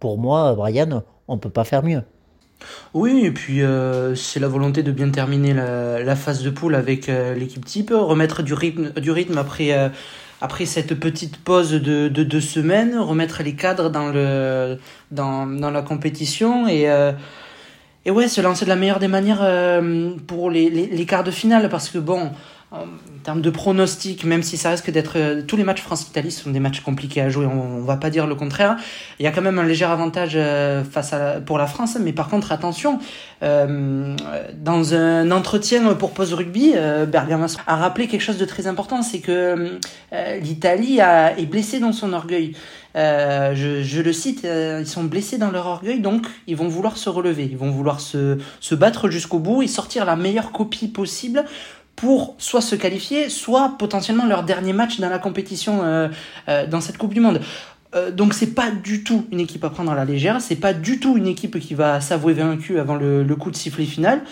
pour 0.00 0.18
moi, 0.18 0.54
Brian, 0.54 1.02
on 1.28 1.38
peut 1.38 1.50
pas 1.50 1.64
faire 1.64 1.84
mieux. 1.84 2.02
Oui, 2.92 3.22
et 3.24 3.30
puis 3.30 3.62
euh, 3.62 4.14
c'est 4.14 4.40
la 4.40 4.48
volonté 4.48 4.82
de 4.82 4.92
bien 4.92 5.10
terminer 5.10 5.54
la, 5.54 6.16
phase 6.16 6.42
de 6.42 6.50
poule 6.50 6.74
avec 6.74 7.08
euh, 7.08 7.34
l'équipe 7.34 7.64
type, 7.64 7.92
remettre 7.94 8.42
du 8.42 8.52
rythme, 8.54 9.38
après, 9.38 9.72
euh, 9.72 9.88
après 10.40 10.66
cette 10.66 10.94
petite 10.98 11.36
pause 11.38 11.72
de, 11.72 12.08
de 12.08 12.24
deux 12.24 12.40
semaines, 12.40 12.98
remettre 12.98 13.42
les 13.42 13.54
cadres 13.54 13.90
dans, 13.90 14.08
le, 14.08 14.78
dans, 15.10 15.46
dans 15.46 15.70
la 15.70 15.82
compétition 15.82 16.68
et, 16.68 16.90
euh, 16.90 17.12
et 18.04 18.10
ouais, 18.10 18.28
se 18.28 18.40
lancer 18.40 18.64
de 18.64 18.70
la 18.70 18.76
meilleure 18.76 18.98
des 18.98 19.08
manières 19.08 19.42
euh, 19.42 20.10
pour 20.26 20.50
les, 20.50 20.68
les 20.68 21.06
quarts 21.06 21.24
de 21.24 21.30
finale 21.30 21.68
parce 21.68 21.88
que 21.88 21.98
bon, 21.98 22.30
en 22.72 22.86
termes 23.24 23.40
de 23.40 23.50
pronostic, 23.50 24.24
même 24.24 24.44
si 24.44 24.56
ça 24.56 24.70
risque 24.70 24.90
d'être 24.90 25.14
euh, 25.16 25.42
tous 25.42 25.56
les 25.56 25.64
matchs 25.64 25.82
France-Italie 25.82 26.30
sont 26.30 26.50
des 26.50 26.60
matchs 26.60 26.80
compliqués 26.80 27.20
à 27.20 27.28
jouer, 27.28 27.46
on, 27.46 27.78
on 27.78 27.82
va 27.82 27.96
pas 27.96 28.10
dire 28.10 28.28
le 28.28 28.36
contraire. 28.36 28.76
Il 29.18 29.24
y 29.24 29.26
a 29.26 29.32
quand 29.32 29.42
même 29.42 29.58
un 29.58 29.64
léger 29.64 29.86
avantage 29.86 30.32
euh, 30.36 30.84
face 30.84 31.12
à 31.12 31.40
pour 31.40 31.58
la 31.58 31.66
France, 31.66 31.98
mais 32.00 32.12
par 32.12 32.28
contre 32.28 32.52
attention, 32.52 33.00
euh, 33.42 34.14
dans 34.56 34.94
un 34.94 35.30
entretien 35.32 35.94
pour 35.94 36.12
Pause 36.12 36.32
Rugby, 36.32 36.72
euh, 36.76 37.06
Bergamas 37.06 37.56
a 37.66 37.76
rappelé 37.76 38.06
quelque 38.06 38.22
chose 38.22 38.38
de 38.38 38.44
très 38.44 38.68
important, 38.68 39.02
c'est 39.02 39.20
que 39.20 39.78
euh, 40.12 40.38
l'Italie 40.38 41.00
est 41.00 41.46
blessée 41.46 41.80
dans 41.80 41.92
son 41.92 42.12
orgueil. 42.12 42.54
Euh, 42.96 43.54
je, 43.54 43.82
je 43.84 44.02
le 44.02 44.12
cite, 44.12 44.44
euh, 44.44 44.78
ils 44.80 44.86
sont 44.86 45.04
blessés 45.04 45.38
dans 45.38 45.52
leur 45.52 45.66
orgueil, 45.66 46.00
donc 46.00 46.26
ils 46.48 46.56
vont 46.56 46.66
vouloir 46.66 46.96
se 46.96 47.08
relever, 47.08 47.44
ils 47.44 47.56
vont 47.56 47.70
vouloir 47.70 48.00
se, 48.00 48.38
se 48.58 48.74
battre 48.74 49.10
jusqu'au 49.10 49.38
bout 49.38 49.62
et 49.62 49.68
sortir 49.68 50.04
la 50.04 50.16
meilleure 50.16 50.50
copie 50.50 50.88
possible 50.88 51.44
pour 51.96 52.34
soit 52.38 52.60
se 52.60 52.74
qualifier, 52.74 53.28
soit 53.28 53.76
potentiellement 53.78 54.26
leur 54.26 54.42
dernier 54.42 54.72
match 54.72 55.00
dans 55.00 55.08
la 55.08 55.18
compétition 55.18 55.80
euh, 55.82 56.08
euh, 56.48 56.66
dans 56.66 56.80
cette 56.80 56.98
Coupe 56.98 57.14
du 57.14 57.20
Monde. 57.20 57.40
Euh, 57.94 58.10
donc 58.10 58.34
c'est 58.34 58.54
pas 58.54 58.70
du 58.70 59.04
tout 59.04 59.26
une 59.32 59.40
équipe 59.40 59.64
à 59.64 59.70
prendre 59.70 59.90
à 59.90 59.94
la 59.94 60.04
légère, 60.04 60.40
c'est 60.40 60.56
pas 60.56 60.72
du 60.72 61.00
tout 61.00 61.16
une 61.16 61.26
équipe 61.26 61.58
qui 61.58 61.74
va 61.74 62.00
s'avouer 62.00 62.32
vaincue 62.32 62.78
avant 62.78 62.94
le, 62.94 63.24
coup 63.34 63.50
de 63.50 63.56
sifflet 63.56 63.84
final. 63.84 64.22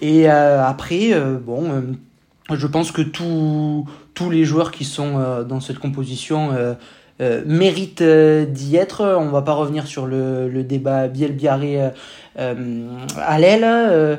Et 0.00 0.30
euh, 0.30 0.64
après, 0.64 1.12
bon, 1.44 1.96
je 2.52 2.66
pense 2.66 2.92
que 2.92 3.02
tous 3.02 3.86
tous 4.14 4.30
les 4.30 4.44
joueurs 4.44 4.70
qui 4.70 4.84
sont 4.84 5.44
dans 5.44 5.60
cette 5.60 5.78
composition 5.78 6.76
euh, 7.20 7.42
mérite 7.44 8.00
euh, 8.00 8.44
d'y 8.44 8.76
être. 8.76 9.02
On 9.18 9.30
va 9.30 9.42
pas 9.42 9.52
revenir 9.52 9.88
sur 9.88 10.06
le, 10.06 10.62
débat 10.62 11.08
Biel-Biarré 11.08 11.82
euh, 11.82 11.90
euh, 12.38 12.88
à 13.16 13.38
l'aile. 13.38 14.18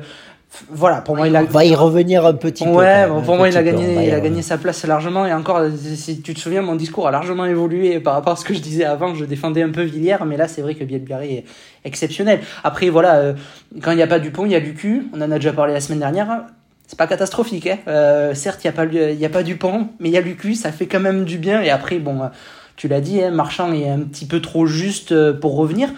Voilà, 0.69 1.01
pour 1.01 1.15
moi, 1.15 1.27
il 1.27 1.35
a. 1.35 1.43
Va 1.43 1.63
y 1.63 1.75
revenir 1.75 2.25
un 2.25 2.33
petit 2.33 2.63
peu. 2.63 2.71
Ouais, 2.71 3.05
pour 3.23 3.37
moi, 3.37 3.49
il 3.49 3.55
a 3.55 3.59
peu, 3.59 3.67
gagné, 3.67 4.07
il 4.07 4.13
a 4.13 4.19
gagné 4.19 4.41
sa 4.41 4.57
place 4.57 4.83
largement. 4.85 5.25
Et 5.25 5.33
encore, 5.33 5.61
si 5.77 6.21
tu 6.21 6.33
te 6.33 6.39
souviens, 6.39 6.61
mon 6.61 6.75
discours 6.75 7.07
a 7.07 7.11
largement 7.11 7.45
évolué 7.45 7.99
par 7.99 8.15
rapport 8.15 8.33
à 8.33 8.35
ce 8.35 8.45
que 8.45 8.53
je 8.53 8.59
disais 8.59 8.83
avant. 8.83 9.13
Je 9.13 9.25
défendais 9.25 9.61
un 9.61 9.69
peu 9.69 9.83
Villiers, 9.83 10.17
mais 10.25 10.37
là, 10.37 10.47
c'est 10.47 10.61
vrai 10.61 10.73
que 10.73 10.83
Bielbiaré 10.83 11.33
est 11.33 11.45
exceptionnel. 11.85 12.41
Après, 12.63 12.89
voilà, 12.89 13.15
euh, 13.17 13.33
quand 13.81 13.91
il 13.91 13.97
n'y 13.97 14.03
a 14.03 14.07
pas 14.07 14.19
Dupont, 14.19 14.45
il 14.45 14.51
y 14.51 14.55
a 14.55 14.59
Lucu. 14.59 15.07
On 15.13 15.21
en 15.21 15.31
a 15.31 15.35
déjà 15.35 15.53
parlé 15.53 15.71
la 15.73 15.81
semaine 15.81 15.99
dernière. 15.99 16.45
C'est 16.87 16.97
pas 16.97 17.07
catastrophique, 17.07 17.67
hein. 17.67 17.77
Euh, 17.87 18.33
certes, 18.33 18.63
il 18.63 18.67
n'y 18.67 18.73
a 18.73 18.73
pas, 18.73 18.85
il 18.85 19.19
y 19.19 19.25
a 19.25 19.29
pas 19.29 19.43
Dupont, 19.43 19.89
mais 19.99 20.09
il 20.09 20.13
y 20.13 20.17
a 20.17 20.21
Lucu. 20.21 20.55
Ça 20.55 20.71
fait 20.71 20.87
quand 20.87 20.99
même 20.99 21.25
du 21.25 21.37
bien. 21.37 21.61
Et 21.61 21.69
après, 21.69 21.99
bon, 21.99 22.23
euh, 22.23 22.27
tu 22.75 22.87
l'as 22.87 23.01
dit, 23.01 23.21
hein, 23.21 23.29
Marchand 23.29 23.71
est 23.71 23.87
un 23.87 23.99
petit 23.99 24.25
peu 24.25 24.41
trop 24.41 24.65
juste 24.65 25.13
pour 25.39 25.55
revenir. 25.55 25.89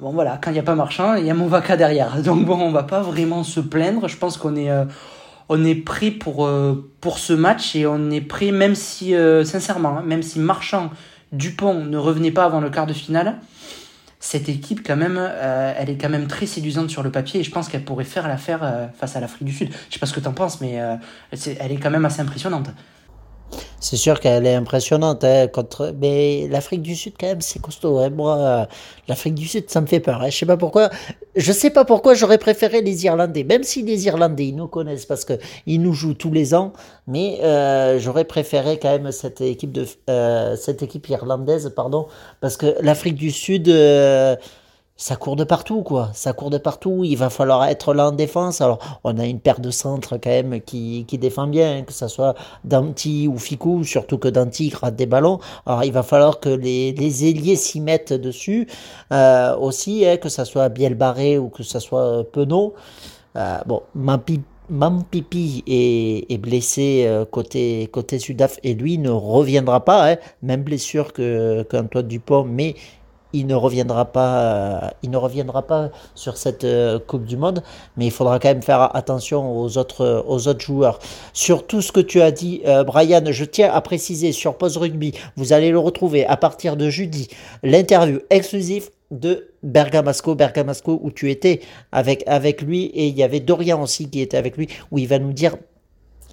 Bon 0.00 0.12
voilà, 0.12 0.38
quand 0.42 0.50
il 0.50 0.54
n'y 0.54 0.60
a 0.60 0.64
pas 0.64 0.76
Marchand, 0.76 1.14
il 1.14 1.26
y 1.26 1.30
a 1.30 1.34
Movaca 1.34 1.76
derrière. 1.76 2.22
Donc 2.22 2.44
bon, 2.44 2.58
on 2.60 2.70
va 2.70 2.84
pas 2.84 3.00
vraiment 3.00 3.42
se 3.42 3.60
plaindre. 3.60 4.08
Je 4.08 4.16
pense 4.16 4.36
qu'on 4.36 4.54
est, 4.54 4.70
euh, 4.70 4.84
on 5.48 5.64
est 5.64 5.74
prêt 5.74 6.10
pour, 6.10 6.46
euh, 6.46 6.90
pour 7.00 7.18
ce 7.18 7.32
match 7.32 7.74
et 7.74 7.86
on 7.86 8.10
est 8.10 8.20
prêt, 8.20 8.50
même 8.50 8.74
si, 8.74 9.14
euh, 9.14 9.44
sincèrement, 9.44 9.98
hein, 9.98 10.02
même 10.04 10.22
si 10.22 10.38
Marchand, 10.38 10.90
Dupont 11.32 11.84
ne 11.84 11.98
revenaient 11.98 12.30
pas 12.30 12.44
avant 12.44 12.60
le 12.60 12.70
quart 12.70 12.86
de 12.86 12.92
finale, 12.92 13.36
cette 14.20 14.48
équipe 14.48 14.86
quand 14.86 14.96
même, 14.96 15.18
euh, 15.18 15.74
elle 15.76 15.90
est 15.90 15.96
quand 15.96 16.08
même 16.08 16.26
très 16.26 16.46
séduisante 16.46 16.90
sur 16.90 17.02
le 17.02 17.10
papier 17.10 17.40
et 17.40 17.44
je 17.44 17.50
pense 17.50 17.68
qu'elle 17.68 17.84
pourrait 17.84 18.04
faire 18.04 18.28
l'affaire 18.28 18.88
face 18.98 19.14
à 19.14 19.20
l'Afrique 19.20 19.44
du 19.44 19.52
Sud. 19.52 19.68
Je 19.88 19.94
sais 19.94 20.00
pas 20.00 20.06
ce 20.06 20.14
que 20.14 20.20
t'en 20.20 20.32
penses, 20.32 20.60
mais 20.60 20.80
elle 21.32 21.72
est 21.72 21.76
quand 21.76 21.90
même 21.90 22.04
assez 22.04 22.20
impressionnante. 22.20 22.70
C'est 23.80 23.96
sûr 23.96 24.18
qu'elle 24.18 24.44
est 24.44 24.54
impressionnante, 24.54 25.22
hein, 25.22 25.46
contre... 25.46 25.94
mais 26.00 26.48
l'Afrique 26.50 26.82
du 26.82 26.96
Sud, 26.96 27.12
quand 27.18 27.28
même, 27.28 27.40
c'est 27.40 27.60
costaud. 27.60 27.98
hein. 27.98 28.10
Moi, 28.10 28.36
euh, 28.36 28.66
l'Afrique 29.06 29.34
du 29.36 29.46
Sud, 29.46 29.70
ça 29.70 29.80
me 29.80 29.86
fait 29.86 30.00
peur. 30.00 30.20
hein. 30.20 30.30
Je 30.30 30.36
sais 30.36 30.46
pas 30.46 30.56
pourquoi. 30.56 30.90
Je 31.36 31.52
sais 31.52 31.70
pas 31.70 31.84
pourquoi 31.84 32.14
j'aurais 32.14 32.38
préféré 32.38 32.82
les 32.82 33.04
Irlandais, 33.04 33.44
même 33.44 33.62
si 33.62 33.82
les 33.82 34.06
Irlandais, 34.06 34.48
ils 34.48 34.56
nous 34.56 34.66
connaissent 34.66 35.06
parce 35.06 35.24
que 35.24 35.34
ils 35.66 35.80
nous 35.80 35.92
jouent 35.92 36.14
tous 36.14 36.32
les 36.32 36.54
ans. 36.54 36.72
Mais 37.06 37.38
euh, 37.44 38.00
j'aurais 38.00 38.24
préféré 38.24 38.78
quand 38.80 38.90
même 38.90 39.12
cette 39.12 39.40
équipe 39.40 39.70
de 39.70 39.86
euh, 40.10 40.56
cette 40.56 40.82
équipe 40.82 41.08
irlandaise, 41.08 41.72
pardon, 41.76 42.08
parce 42.40 42.56
que 42.56 42.74
l'Afrique 42.80 43.14
du 43.14 43.30
Sud. 43.30 43.68
Ça 45.00 45.14
court 45.14 45.36
de 45.36 45.44
partout, 45.44 45.82
quoi. 45.82 46.10
Ça 46.12 46.32
court 46.32 46.50
de 46.50 46.58
partout. 46.58 47.04
Il 47.04 47.14
va 47.16 47.30
falloir 47.30 47.64
être 47.66 47.94
là 47.94 48.08
en 48.08 48.12
défense. 48.12 48.60
Alors, 48.60 48.80
on 49.04 49.16
a 49.16 49.26
une 49.26 49.38
paire 49.38 49.60
de 49.60 49.70
centres 49.70 50.16
quand 50.16 50.28
même 50.28 50.60
qui, 50.60 51.04
qui 51.06 51.18
défend 51.18 51.46
bien, 51.46 51.78
hein, 51.78 51.82
que 51.82 51.92
ce 51.92 52.08
soit 52.08 52.34
Danti 52.64 53.28
ou 53.28 53.38
Ficou, 53.38 53.84
surtout 53.84 54.18
que 54.18 54.26
Danti 54.26 54.74
rate 54.74 54.96
des 54.96 55.06
ballons. 55.06 55.38
Alors, 55.66 55.84
il 55.84 55.92
va 55.92 56.02
falloir 56.02 56.40
que 56.40 56.48
les, 56.48 56.92
les 56.92 57.26
ailiers 57.26 57.54
s'y 57.54 57.80
mettent 57.80 58.12
dessus 58.12 58.66
euh, 59.12 59.56
aussi, 59.56 60.04
hein, 60.04 60.16
que 60.16 60.28
ce 60.28 60.44
soit 60.44 60.68
Bielbarré 60.68 61.38
ou 61.38 61.48
que 61.48 61.62
ce 61.62 61.78
soit 61.78 62.02
euh, 62.02 62.24
Penaud. 62.24 62.74
Euh, 63.36 63.58
bon, 63.66 63.82
Mampi, 63.94 64.40
Mampipi 64.68 65.62
est, 65.68 66.26
est 66.28 66.38
blessé 66.38 67.08
côté, 67.30 67.88
côté 67.92 68.18
Sudaf 68.18 68.58
et 68.64 68.74
lui 68.74 68.98
ne 68.98 69.10
reviendra 69.10 69.84
pas, 69.84 70.10
hein, 70.10 70.16
même 70.42 70.64
blessure 70.64 71.12
qu'Antoine 71.12 72.08
Dupont, 72.08 72.44
mais 72.44 72.74
il 73.32 73.46
ne 73.46 73.54
reviendra 73.54 74.06
pas, 74.06 74.40
euh, 74.40 74.88
il 75.02 75.10
ne 75.10 75.16
reviendra 75.16 75.62
pas 75.62 75.90
sur 76.14 76.36
cette 76.36 76.64
euh, 76.64 76.98
Coupe 76.98 77.24
du 77.24 77.36
Monde, 77.36 77.62
mais 77.96 78.06
il 78.06 78.10
faudra 78.10 78.38
quand 78.38 78.48
même 78.48 78.62
faire 78.62 78.94
attention 78.96 79.58
aux 79.60 79.78
autres, 79.78 80.24
aux 80.26 80.48
autres 80.48 80.60
joueurs. 80.60 80.98
Sur 81.32 81.66
tout 81.66 81.82
ce 81.82 81.92
que 81.92 82.00
tu 82.00 82.22
as 82.22 82.30
dit, 82.30 82.62
euh, 82.66 82.84
Brian, 82.84 83.24
je 83.26 83.44
tiens 83.44 83.70
à 83.72 83.80
préciser 83.80 84.32
sur 84.32 84.56
Pause 84.56 84.76
Rugby, 84.76 85.12
vous 85.36 85.52
allez 85.52 85.70
le 85.70 85.78
retrouver 85.78 86.26
à 86.26 86.36
partir 86.36 86.76
de 86.76 86.88
jeudi, 86.88 87.28
l'interview 87.62 88.20
exclusive 88.30 88.90
de 89.10 89.48
Bergamasco, 89.62 90.34
Bergamasco 90.34 91.00
où 91.02 91.10
tu 91.10 91.30
étais 91.30 91.60
avec, 91.92 92.24
avec 92.26 92.60
lui 92.62 92.84
et 92.86 93.06
il 93.06 93.16
y 93.16 93.22
avait 93.22 93.40
Dorian 93.40 93.82
aussi 93.82 94.10
qui 94.10 94.20
était 94.20 94.36
avec 94.36 94.56
lui 94.56 94.68
où 94.90 94.98
il 94.98 95.08
va 95.08 95.18
nous 95.18 95.32
dire 95.32 95.56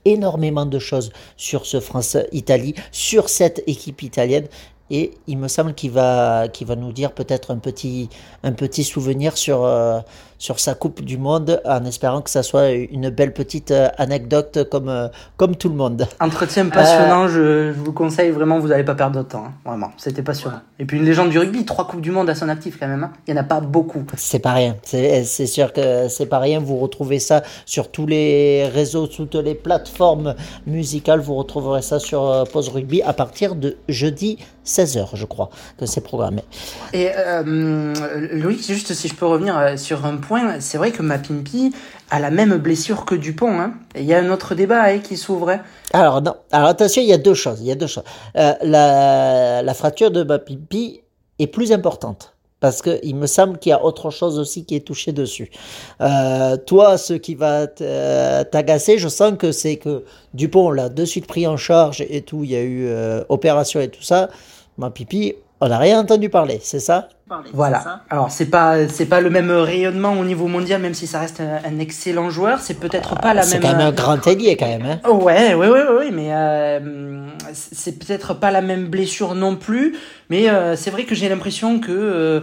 énormément 0.03 0.65
de 0.65 0.79
choses 0.79 1.11
sur 1.35 1.65
ce 1.65 1.79
France-Italie, 1.79 2.75
sur 2.91 3.27
cette 3.27 3.63
équipe 3.67 4.03
italienne. 4.03 4.47
Et 4.91 5.13
il 5.27 5.37
me 5.39 5.47
semble 5.47 5.73
qu'il 5.73 5.89
va, 5.91 6.47
qu'il 6.47 6.67
va 6.67 6.75
nous 6.75 6.91
dire 6.91 7.11
peut-être 7.11 7.49
un 7.51 7.57
petit, 7.57 8.07
un 8.43 8.51
petit 8.51 8.83
souvenir 8.83 9.35
sur, 9.35 9.63
euh, 9.65 9.99
sur 10.37 10.59
sa 10.59 10.75
Coupe 10.75 11.01
du 11.01 11.17
Monde, 11.17 11.59
en 11.65 11.83
espérant 11.85 12.21
que 12.21 12.29
ça 12.29 12.43
soit 12.43 12.69
une 12.69 13.09
belle 13.09 13.33
petite 13.33 13.71
euh, 13.71 13.87
anecdote 13.97 14.67
comme, 14.69 14.89
euh, 14.89 15.07
comme 15.37 15.55
tout 15.55 15.69
le 15.69 15.75
monde. 15.75 16.07
Entretien 16.19 16.67
passionnant, 16.69 17.27
je, 17.27 17.73
je 17.73 17.79
vous 17.79 17.93
conseille 17.93 18.29
vraiment, 18.29 18.59
vous 18.59 18.67
n'allez 18.67 18.83
pas 18.83 18.93
perdre 18.93 19.17
de 19.23 19.27
temps. 19.27 19.45
hein. 19.47 19.53
Vraiment, 19.65 19.91
c'était 19.97 20.21
passionnant. 20.21 20.59
Et 20.77 20.85
puis 20.85 20.97
une 20.97 21.05
légende 21.05 21.29
du 21.31 21.39
rugby, 21.39 21.65
trois 21.65 21.87
Coupes 21.87 22.01
du 22.01 22.11
Monde 22.11 22.29
à 22.29 22.35
son 22.35 22.47
actif 22.47 22.77
quand 22.79 22.87
même. 22.87 23.03
hein. 23.05 23.11
Il 23.27 23.33
n'y 23.33 23.39
en 23.39 23.41
a 23.41 23.45
pas 23.45 23.61
beaucoup. 23.61 24.03
C'est 24.17 24.37
pas 24.37 24.53
rien. 24.53 24.75
C'est 24.83 25.23
sûr 25.47 25.73
que 25.73 26.09
c'est 26.09 26.27
pas 26.27 26.37
rien. 26.39 26.59
Vous 26.59 26.77
retrouvez 26.77 27.17
ça 27.17 27.41
sur 27.65 27.89
tous 27.89 28.05
les 28.05 28.67
réseaux, 28.67 29.07
toutes 29.07 29.33
les 29.35 29.55
plateformes 29.55 30.35
musicales. 30.67 31.21
Vous 31.21 31.33
retrouverez 31.35 31.81
ça 31.81 31.97
sur 31.97 32.43
Pause 32.53 32.69
Rugby 32.69 33.01
à 33.01 33.13
partir 33.13 33.55
de 33.55 33.77
jeudi 33.89 34.37
16h, 34.65 35.09
je 35.13 35.25
crois, 35.25 35.49
que 35.77 35.85
c'est 35.85 36.01
programmé. 36.01 36.43
Et 36.93 37.09
euh, 37.15 37.93
Loïc, 38.33 38.65
juste 38.65 38.93
si 38.93 39.07
je 39.07 39.13
peux 39.15 39.25
revenir 39.25 39.57
euh, 39.57 39.77
sur 39.77 40.05
un 40.05 40.17
point, 40.17 40.59
c'est 40.59 40.77
vrai 40.77 40.91
que 40.91 41.01
Mapimpi 41.01 41.73
a 42.09 42.19
la 42.19 42.31
même 42.31 42.57
blessure 42.57 43.05
que 43.05 43.15
Dupont. 43.15 43.59
Hein. 43.59 43.73
Il 43.95 44.03
y 44.05 44.13
a 44.13 44.19
un 44.19 44.29
autre 44.29 44.55
débat 44.55 44.83
hein, 44.83 44.99
qui 44.99 45.17
s'ouvre. 45.17 45.49
hein. 45.49 45.59
Alors, 45.93 46.21
non. 46.21 46.35
Alors, 46.51 46.69
attention, 46.69 47.01
il 47.01 47.07
y 47.07 47.13
a 47.13 47.17
deux 47.17 47.33
choses. 47.33 47.59
Il 47.61 47.67
y 47.67 47.71
a 47.71 47.75
deux 47.75 47.87
choses. 47.87 48.03
Euh, 48.37 48.53
la, 48.61 49.61
la 49.61 49.73
fracture 49.73 50.11
de 50.11 50.23
Mapipi 50.23 51.01
est 51.39 51.47
plus 51.47 51.71
importante. 51.71 52.31
Parce 52.61 52.81
qu'il 52.81 53.15
me 53.15 53.27
semble 53.27 53.59
qu'il 53.59 53.71
y 53.71 53.73
a 53.73 53.83
autre 53.83 54.09
chose 54.09 54.39
aussi 54.39 54.65
qui 54.65 54.75
est 54.75 54.79
touché 54.87 55.11
dessus. 55.11 55.51
Euh, 56.01 56.57
toi, 56.57 56.97
ce 56.97 57.13
qui 57.13 57.35
va 57.35 57.67
t'agacer, 57.67 58.97
je 58.97 59.07
sens 59.07 59.33
que 59.37 59.51
c'est 59.51 59.75
que 59.75 60.03
Dupont 60.33 60.71
l'a 60.71 60.89
de 60.89 61.05
suite 61.05 61.27
pris 61.27 61.45
en 61.45 61.57
charge 61.57 62.03
et 62.09 62.21
tout. 62.21 62.43
Il 62.43 62.51
y 62.51 62.55
a 62.55 62.61
eu 62.61 62.87
euh, 62.87 63.23
opération 63.29 63.81
et 63.81 63.89
tout 63.89 64.01
ça. 64.01 64.29
Mapipi, 64.77 65.33
on 65.61 65.69
n'a 65.69 65.77
rien 65.77 65.99
entendu 65.99 66.29
parler, 66.29 66.59
c'est 66.61 66.79
ça? 66.79 67.09
Voilà. 67.53 68.03
Alors 68.09 68.29
c'est 68.29 68.45
pas 68.47 68.87
c'est 68.87 69.05
pas 69.07 69.19
le 69.19 69.29
même 69.31 69.49
rayonnement 69.49 70.13
au 70.13 70.23
niveau 70.25 70.47
mondial, 70.47 70.79
même 70.81 70.93
si 70.93 71.07
ça 71.07 71.19
reste 71.19 71.39
un, 71.41 71.59
un 71.67 71.79
excellent 71.79 72.29
joueur. 72.29 72.59
C'est 72.59 72.79
peut-être 72.79 73.15
pas 73.19 73.33
la 73.33 73.41
C'est 73.41 73.55
même. 73.59 73.61
quand 73.71 73.77
même 73.77 73.87
un 73.87 73.89
euh, 73.89 73.93
grand 73.93 74.27
ailier, 74.27 74.57
quand 74.57 74.67
même. 74.67 74.85
Hein 74.85 75.09
Ouais, 75.09 75.55
ouais, 75.55 75.67
ouais, 75.67 75.83
ouais, 75.87 75.97
ouais, 75.97 76.11
mais 76.11 76.27
euh, 76.33 77.27
c'est 77.53 77.97
peut-être 77.97 78.35
pas 78.35 78.51
la 78.51 78.61
même 78.61 78.87
blessure 78.87 79.33
non 79.33 79.55
plus, 79.55 79.95
mais 80.29 80.49
euh, 80.49 80.75
c'est 80.75 80.91
vrai 80.91 81.05
que 81.05 81.15
j'ai 81.15 81.27
l'impression 81.29 81.79
que 81.79 81.91
euh, 81.91 82.41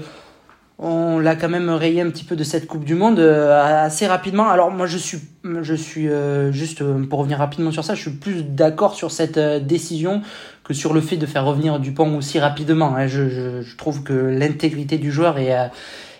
on 0.79 1.21
l'a 1.21 1.37
quand 1.37 1.51
même 1.51 1.71
rayé 1.71 2.01
un 2.01 2.11
petit 2.11 2.25
peu 2.25 2.35
de 2.35 2.43
cette 2.43 2.67
Coupe 2.67 2.85
du 2.85 2.97
Monde 2.97 3.21
euh, 3.21 3.85
assez 3.85 4.09
rapidement. 4.09 4.49
Alors 4.49 4.73
moi 4.73 4.87
je 4.87 4.99
suis, 4.99 5.21
je 5.45 5.75
suis 5.75 6.09
euh, 6.09 6.51
juste 6.51 6.83
pour 7.09 7.21
revenir 7.21 7.39
rapidement 7.39 7.71
sur 7.71 7.85
ça, 7.85 7.95
je 7.95 8.01
suis 8.01 8.11
plus 8.11 8.43
d'accord 8.43 8.95
sur 8.97 9.13
cette 9.13 9.37
euh, 9.39 9.61
décision 9.61 10.23
que 10.65 10.75
sur 10.75 10.93
le 10.93 11.01
fait 11.01 11.17
de 11.17 11.27
faire 11.27 11.45
revenir 11.45 11.79
Dupont 11.79 12.17
aussi 12.17 12.39
rapidement. 12.39 12.97
hein. 12.97 13.07
Je, 13.07 13.63
trouve 13.77 14.03
que 14.03 14.13
l'intégrité 14.13 14.99
du 14.99 15.11
joueur 15.11 15.37
euh, 15.39 15.67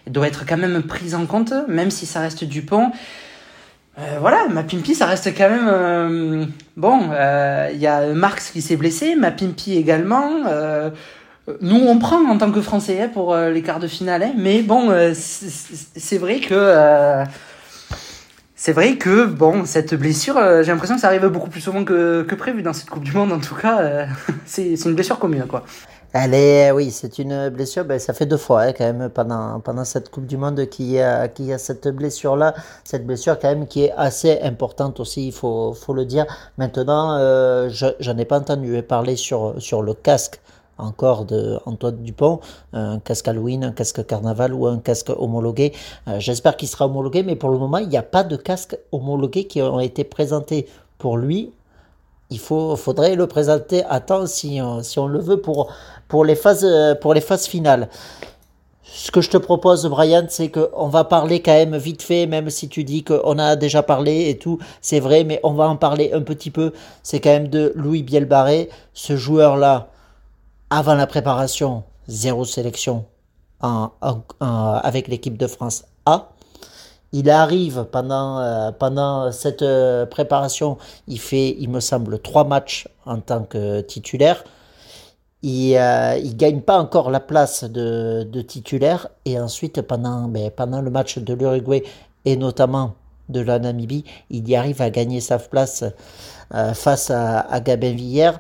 doit 0.09 0.27
être 0.27 0.45
quand 0.47 0.57
même 0.57 0.83
prise 0.83 1.15
en 1.15 1.27
compte, 1.27 1.53
même 1.69 1.91
si 1.91 2.07
ça 2.07 2.21
reste 2.21 2.45
Dupont. 2.45 2.93
Euh, 3.99 4.17
voilà, 4.21 4.49
ma 4.49 4.63
Pimpi, 4.63 4.95
ça 4.95 5.07
reste 5.07 5.37
quand 5.37 5.51
même 5.51 5.69
euh, 5.69 6.47
bon. 6.77 7.11
euh, 7.13 7.69
Il 7.73 7.79
y 7.79 7.87
a 7.87 8.07
Marx 8.15 8.51
qui 8.51 8.63
s'est 8.63 8.77
blessé, 8.77 9.15
ma 9.17 9.31
Pimpi 9.31 9.77
également. 9.77 10.31
nous, 11.61 11.77
on 11.77 11.99
prend 11.99 12.25
en 12.29 12.39
tant 12.39 12.51
que 12.51 12.63
Français 12.63 13.03
hein, 13.03 13.11
pour 13.13 13.37
les 13.37 13.63
quarts 13.63 13.81
de 13.81 13.89
finale, 13.89 14.23
hein, 14.23 14.33
mais 14.37 14.63
bon, 14.63 14.91
c'est 15.13 16.19
vrai 16.19 16.41
que 16.41 17.25
c'est 18.65 18.71
vrai 18.71 18.97
que 18.97 19.27
bon, 19.27 19.65
cette 19.65 19.93
blessure, 19.97 20.37
euh, 20.37 20.63
j'ai 20.63 20.71
l'impression 20.71 20.95
que 20.95 21.01
ça 21.01 21.09
arrive 21.09 21.27
beaucoup 21.27 21.51
plus 21.51 21.61
souvent 21.61 21.83
que, 21.85 22.23
que 22.23 22.37
prévu 22.37 22.63
dans 22.63 22.73
cette 22.73 22.89
Coupe 22.91 23.03
du 23.03 23.11
Monde. 23.11 23.33
En 23.33 23.41
tout 23.41 23.57
cas, 23.57 23.81
euh, 23.81 24.07
c'est 24.47 24.75
une 24.85 24.95
blessure 24.95 25.19
commune, 25.19 25.47
quoi. 25.49 25.65
Elle 26.13 26.33
est, 26.33 26.71
oui, 26.71 26.93
c'est 26.93 27.19
une 27.19 27.49
blessure. 27.49 27.85
Ben, 27.85 27.99
ça 27.99 28.13
fait 28.13 28.25
deux 28.25 28.37
fois 28.37 28.63
hein, 28.63 28.73
quand 28.73 28.85
même 28.85 29.09
pendant 29.09 29.59
pendant 29.59 29.85
cette 29.85 30.11
Coupe 30.11 30.27
du 30.27 30.37
Monde 30.37 30.65
qu'il 30.67 30.93
y 30.93 31.01
a 31.01 31.27
qu'il 31.27 31.47
y 31.47 31.53
a 31.53 31.59
cette 31.59 31.89
blessure 31.89 32.37
là, 32.37 32.55
cette 32.85 33.05
blessure 33.05 33.37
quand 33.37 33.49
même 33.49 33.67
qui 33.67 33.83
est 33.83 33.93
assez 33.97 34.39
importante 34.43 35.01
aussi. 35.01 35.27
Il 35.27 35.33
faut 35.33 35.73
faut 35.75 35.93
le 35.93 36.05
dire. 36.05 36.27
Maintenant, 36.57 37.19
euh, 37.19 37.69
je 37.69 37.87
j'en 37.99 38.17
ai 38.17 38.25
pas 38.25 38.39
entendu 38.39 38.81
parler 38.85 39.17
sur 39.17 39.61
sur 39.61 39.83
le 39.83 39.95
casque 39.95 40.41
encore 40.83 41.25
de 41.25 41.59
Antoine 41.67 41.97
Dupont, 42.03 42.41
un 42.73 42.99
casque 42.99 43.29
Halloween, 43.29 43.65
un 43.65 43.73
casque 43.73 44.05
Carnaval 44.07 44.53
ou 44.55 44.67
un 44.67 44.79
casque 44.79 45.11
homologué. 45.17 45.73
Euh, 46.09 46.19
J'espère 46.19 46.57
qu'il 46.57 46.69
sera 46.69 46.87
homologué, 46.87 47.23
mais 47.23 47.37
pour 47.37 47.51
le 47.51 47.59
moment, 47.59 47.79
il 47.79 47.89
n'y 47.89 47.97
a 47.97 48.03
pas 48.03 48.25
de 48.25 48.37
casque 48.37 48.77
homologué 48.93 49.45
qui 49.47 49.63
ont 49.63 49.81
été 49.81 50.05
présentés 50.05 50.67
pour 50.99 51.17
lui 51.17 51.53
il 52.31 52.39
faut, 52.39 52.77
faudrait 52.77 53.15
le 53.15 53.27
présenter 53.27 53.85
à 53.91 54.01
temps 54.01 54.27
si, 54.27 54.59
on- 54.63 54.83
si 54.83 54.99
on 54.99 55.07
le 55.07 55.19
veut 55.19 55.41
pour, 55.43 55.71
pour, 56.09 56.25
les 56.25 56.35
phases, 56.35 56.65
euh, 56.65 56.95
pour 56.95 57.13
les 57.13 57.21
phases 57.21 57.47
finales. 57.47 57.89
Ce 58.85 59.11
que 59.11 59.21
je 59.21 59.31
te 59.31 59.37
propose, 59.37 59.87
Brian, 59.87 60.25
c'est 60.29 60.51
qu'on 60.51 60.89
va 60.89 61.05
parler 61.05 61.41
quand 61.41 61.53
même 61.53 61.77
vite 61.77 62.03
fait, 62.03 62.27
même 62.27 62.51
si 62.51 62.69
tu 62.69 62.85
dis 62.85 63.05
qu'on 63.05 63.39
a 63.39 63.57
déjà 63.57 63.83
parlé 63.83 64.29
et 64.29 64.39
tout, 64.39 64.59
c'est 64.81 65.01
vrai, 65.01 65.25
mais 65.25 65.41
on 65.45 65.53
va 65.53 65.69
en 65.69 65.77
parler 65.77 66.11
un 66.13 66.21
petit 66.23 66.51
peu. 66.51 66.73
C'est 67.03 67.21
quand 67.21 67.31
même 67.31 67.49
de 67.49 67.73
Louis 67.77 68.03
Bielbarré, 68.03 68.69
ce 68.93 69.17
joueur-là 69.17 69.89
avant 70.73 70.95
la 70.95 71.07
préparation, 71.07 71.85
zéro 72.09 72.47
sélection 72.47 73.05
avec 74.41 75.07
l'équipe 75.07 75.37
de 75.37 75.47
France 75.47 75.85
A. 76.07 76.31
Il 77.13 77.29
arrive 77.29 77.85
pendant, 77.93 78.39
euh, 78.39 78.73
pendant 78.73 79.31
cette 79.33 79.61
euh, 79.61 80.07
préparation, 80.07 80.79
il 81.09 81.21
fait, 81.21 81.55
il 81.61 81.69
me 81.69 81.81
semble, 81.81 82.19
trois 82.21 82.45
matchs 82.45 82.89
en 83.05 83.21
tant 83.21 83.43
que 83.43 83.83
titulaire. 83.83 84.45
Il 85.43 85.75
ne 85.75 86.33
gagne 86.33 86.63
pas 86.63 86.79
encore 86.79 87.11
la 87.11 87.21
place 87.21 87.65
de, 87.65 88.41
titulaire. 88.41 89.09
Et 89.27 89.39
ensuite, 89.39 89.83
pendant, 89.83 90.27
ben, 90.27 90.51
pendant 90.51 90.81
le 90.81 90.91
match 90.91 91.19
de 91.19 91.35
l'Uruguay 91.35 91.83
et 92.25 92.37
notamment 92.37 92.95
de 93.29 93.41
la 93.41 93.59
Namibie, 93.59 94.05
il 94.31 94.49
y 94.49 94.57
arrive 94.57 94.81
à 94.81 94.89
gagner 94.89 95.21
sa 95.21 95.39
place 95.39 95.85
euh, 96.55 96.73
face 96.73 97.11
à, 97.11 97.41
à 97.41 97.61
Gabin 97.61 97.93
Villière. 97.93 98.39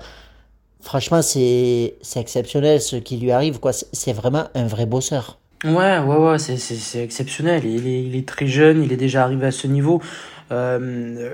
Franchement, 0.82 1.22
c'est 1.22 1.94
exceptionnel 2.16 2.80
ce 2.80 2.96
qui 2.96 3.16
lui 3.16 3.30
arrive. 3.30 3.58
quoi. 3.60 3.72
C'est- 3.72 4.12
vraiment 4.12 4.44
un 4.54 4.66
vrai 4.66 4.84
bosseur. 4.84 5.38
Ouais, 5.64 5.98
ouais, 6.00 6.16
ouais, 6.16 6.38
c'est 6.38 7.02
exceptionnel. 7.02 7.64
Il 7.64 7.86
est, 7.86 8.02
il 8.02 8.16
est 8.16 8.26
très 8.28 8.48
jeune, 8.48 8.82
il 8.82 8.92
est 8.92 8.96
déjà 8.96 9.22
arrivé 9.22 9.46
à 9.46 9.52
ce 9.52 9.68
niveau. 9.68 10.02
Euh, 10.50 11.30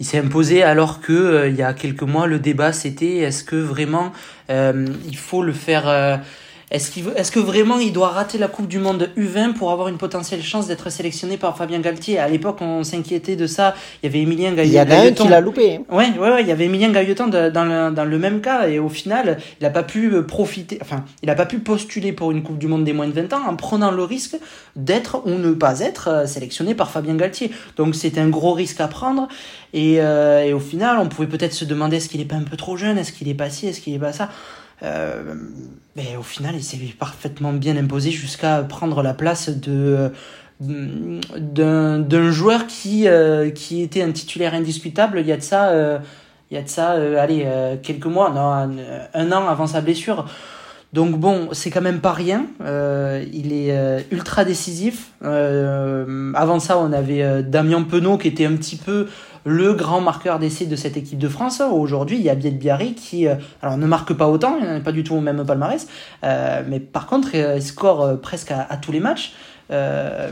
il 0.00 0.06
s'est 0.06 0.18
imposé 0.18 0.62
alors 0.62 1.00
que 1.00 1.12
euh, 1.12 1.48
il 1.48 1.54
y 1.56 1.62
a 1.62 1.72
quelques 1.72 2.02
mois 2.02 2.26
le 2.26 2.40
débat 2.40 2.72
c'était 2.72 3.18
est-ce 3.18 3.44
que 3.44 3.54
vraiment 3.54 4.12
euh, 4.50 4.86
il 5.06 5.16
faut 5.16 5.42
le 5.42 5.52
faire 5.52 5.86
euh, 5.88 6.16
est-ce 6.72 6.90
est-ce 7.14 7.30
que 7.30 7.38
vraiment 7.38 7.78
il 7.78 7.92
doit 7.92 8.08
rater 8.08 8.38
la 8.38 8.48
Coupe 8.48 8.66
du 8.66 8.80
Monde 8.80 9.10
U20 9.16 9.52
pour 9.54 9.70
avoir 9.70 9.86
une 9.86 9.98
potentielle 9.98 10.42
chance 10.42 10.66
d'être 10.66 10.90
sélectionné 10.90 11.36
par 11.36 11.56
Fabien 11.56 11.78
Galtier? 11.78 12.18
À 12.18 12.28
l'époque, 12.28 12.58
on 12.60 12.82
s'inquiétait 12.82 13.36
de 13.36 13.46
ça. 13.46 13.76
Il 14.02 14.06
y 14.06 14.08
avait 14.10 14.22
Emilien 14.22 14.52
Il 14.56 14.66
y 14.72 14.76
en 14.76 14.80
a 14.80 14.82
un 14.82 14.84
Gailleton. 14.86 15.24
qui 15.24 15.30
l'a 15.30 15.40
loupé. 15.40 15.76
hein. 15.76 15.82
Ouais, 15.94 16.08
ouais, 16.18 16.28
ouais, 16.28 16.40
il 16.42 16.48
y 16.48 16.50
avait 16.50 16.64
Emilien 16.64 16.90
Gailleton 16.90 17.28
de- 17.28 17.50
dans 17.50 17.64
le, 17.64 17.94
dans 17.94 18.04
le 18.04 18.18
même 18.18 18.40
cas 18.40 18.66
et 18.66 18.80
au 18.80 18.88
final, 18.88 19.38
il 19.60 19.62
n'a 19.64 19.70
pas 19.70 19.84
pu 19.84 20.12
euh, 20.12 20.22
profiter, 20.22 20.78
enfin, 20.82 21.04
il 21.22 21.26
n'a 21.26 21.36
pas 21.36 21.46
pu 21.46 21.60
postuler 21.60 22.12
pour 22.12 22.32
une 22.32 22.42
Coupe 22.42 22.58
du 22.58 22.66
Monde 22.66 22.82
des 22.82 22.92
moins 22.92 23.06
de 23.06 23.12
20 23.12 23.32
ans 23.32 23.42
en 23.46 23.54
prenant 23.54 23.92
le 23.92 24.02
risque 24.02 24.36
d'être 24.74 25.22
ou 25.24 25.30
ne 25.30 25.52
pas 25.52 25.78
être 25.80 26.08
euh, 26.08 26.26
sélectionné 26.26 26.74
par 26.74 26.90
Fabien 26.90 27.14
Galtier. 27.14 27.52
Donc 27.76 27.94
c'était 27.94 28.20
un 28.20 28.28
gros 28.28 28.54
risque 28.54 28.80
à 28.80 28.88
prendre 28.88 29.28
et, 29.72 30.00
euh, 30.00 30.42
et 30.42 30.52
au 30.52 30.58
final, 30.60 30.98
on 30.98 31.06
pouvait 31.06 31.28
peut-être 31.28 31.52
se 31.54 31.64
demander 31.64 31.98
est-ce 31.98 32.08
qu'il 32.08 32.20
est 32.20 32.24
pas 32.24 32.34
un 32.36 32.42
peu 32.42 32.56
trop 32.56 32.76
jeune, 32.76 32.98
est-ce 32.98 33.12
qu'il 33.12 33.28
est 33.28 33.34
pas 33.34 33.50
ci, 33.50 33.68
est-ce 33.68 33.80
qu'il 33.80 33.94
est 33.94 33.98
pas 34.00 34.12
ça? 34.12 34.30
Euh, 34.82 35.34
mais 35.96 36.16
au 36.18 36.22
final, 36.22 36.54
il 36.54 36.62
s'est 36.62 36.78
parfaitement 36.98 37.52
bien 37.52 37.76
imposé 37.76 38.10
jusqu'à 38.10 38.62
prendre 38.62 39.02
la 39.02 39.14
place 39.14 39.48
de 39.48 40.12
d'un 40.58 42.30
joueur 42.30 42.66
qui 42.66 43.08
euh, 43.08 43.50
qui 43.50 43.82
était 43.82 44.00
un 44.00 44.10
titulaire 44.10 44.54
indiscutable 44.54 45.20
il 45.20 45.26
y 45.26 45.32
a 45.32 45.36
de 45.36 45.42
ça 45.42 45.68
euh, 45.68 45.98
il 46.50 46.54
y 46.54 46.56
a 46.56 46.62
de 46.62 46.68
ça 46.68 46.92
allez 46.92 47.46
quelques 47.82 48.06
mois 48.06 48.30
non 48.30 48.78
un, 49.12 49.32
an 49.32 49.48
avant 49.48 49.66
sa 49.66 49.80
blessure. 49.80 50.26
Donc 50.94 51.18
bon 51.18 51.48
c'est 51.52 51.70
quand 51.70 51.82
même 51.82 52.00
pas 52.00 52.12
rien. 52.12 52.46
Il 52.60 53.52
est 53.52 54.06
ultra 54.10 54.44
décisif. 54.44 55.10
Avant 55.20 56.60
ça 56.60 56.78
on 56.78 56.92
avait 56.92 57.42
Damien 57.42 57.82
Penaud 57.82 58.16
qui 58.16 58.28
était 58.28 58.46
un 58.46 58.54
petit 58.54 58.76
peu 58.76 59.08
le 59.46 59.74
grand 59.74 60.00
marqueur 60.00 60.40
d'essai 60.40 60.66
de 60.66 60.74
cette 60.74 60.96
équipe 60.96 61.20
de 61.20 61.28
France. 61.28 61.60
Aujourd'hui, 61.60 62.16
il 62.16 62.22
y 62.22 62.28
a 62.28 62.34
Biel 62.34 62.58
Biarri 62.58 62.94
qui, 62.94 63.28
euh, 63.28 63.36
alors 63.62 63.78
ne 63.78 63.86
marque 63.86 64.12
pas 64.12 64.28
autant, 64.28 64.56
il 64.60 64.66
n'est 64.66 64.80
pas 64.80 64.90
du 64.90 65.04
tout 65.04 65.14
au 65.14 65.20
même 65.20 65.46
palmarès, 65.46 65.86
euh, 66.24 66.62
mais 66.68 66.80
par 66.80 67.06
contre, 67.06 67.34
il 67.36 67.62
score 67.62 68.02
euh, 68.02 68.16
presque 68.16 68.50
à 68.50 68.76
tous 68.76 68.90
les 68.90 68.98
matchs. 68.98 69.34
Euh, 69.70 70.30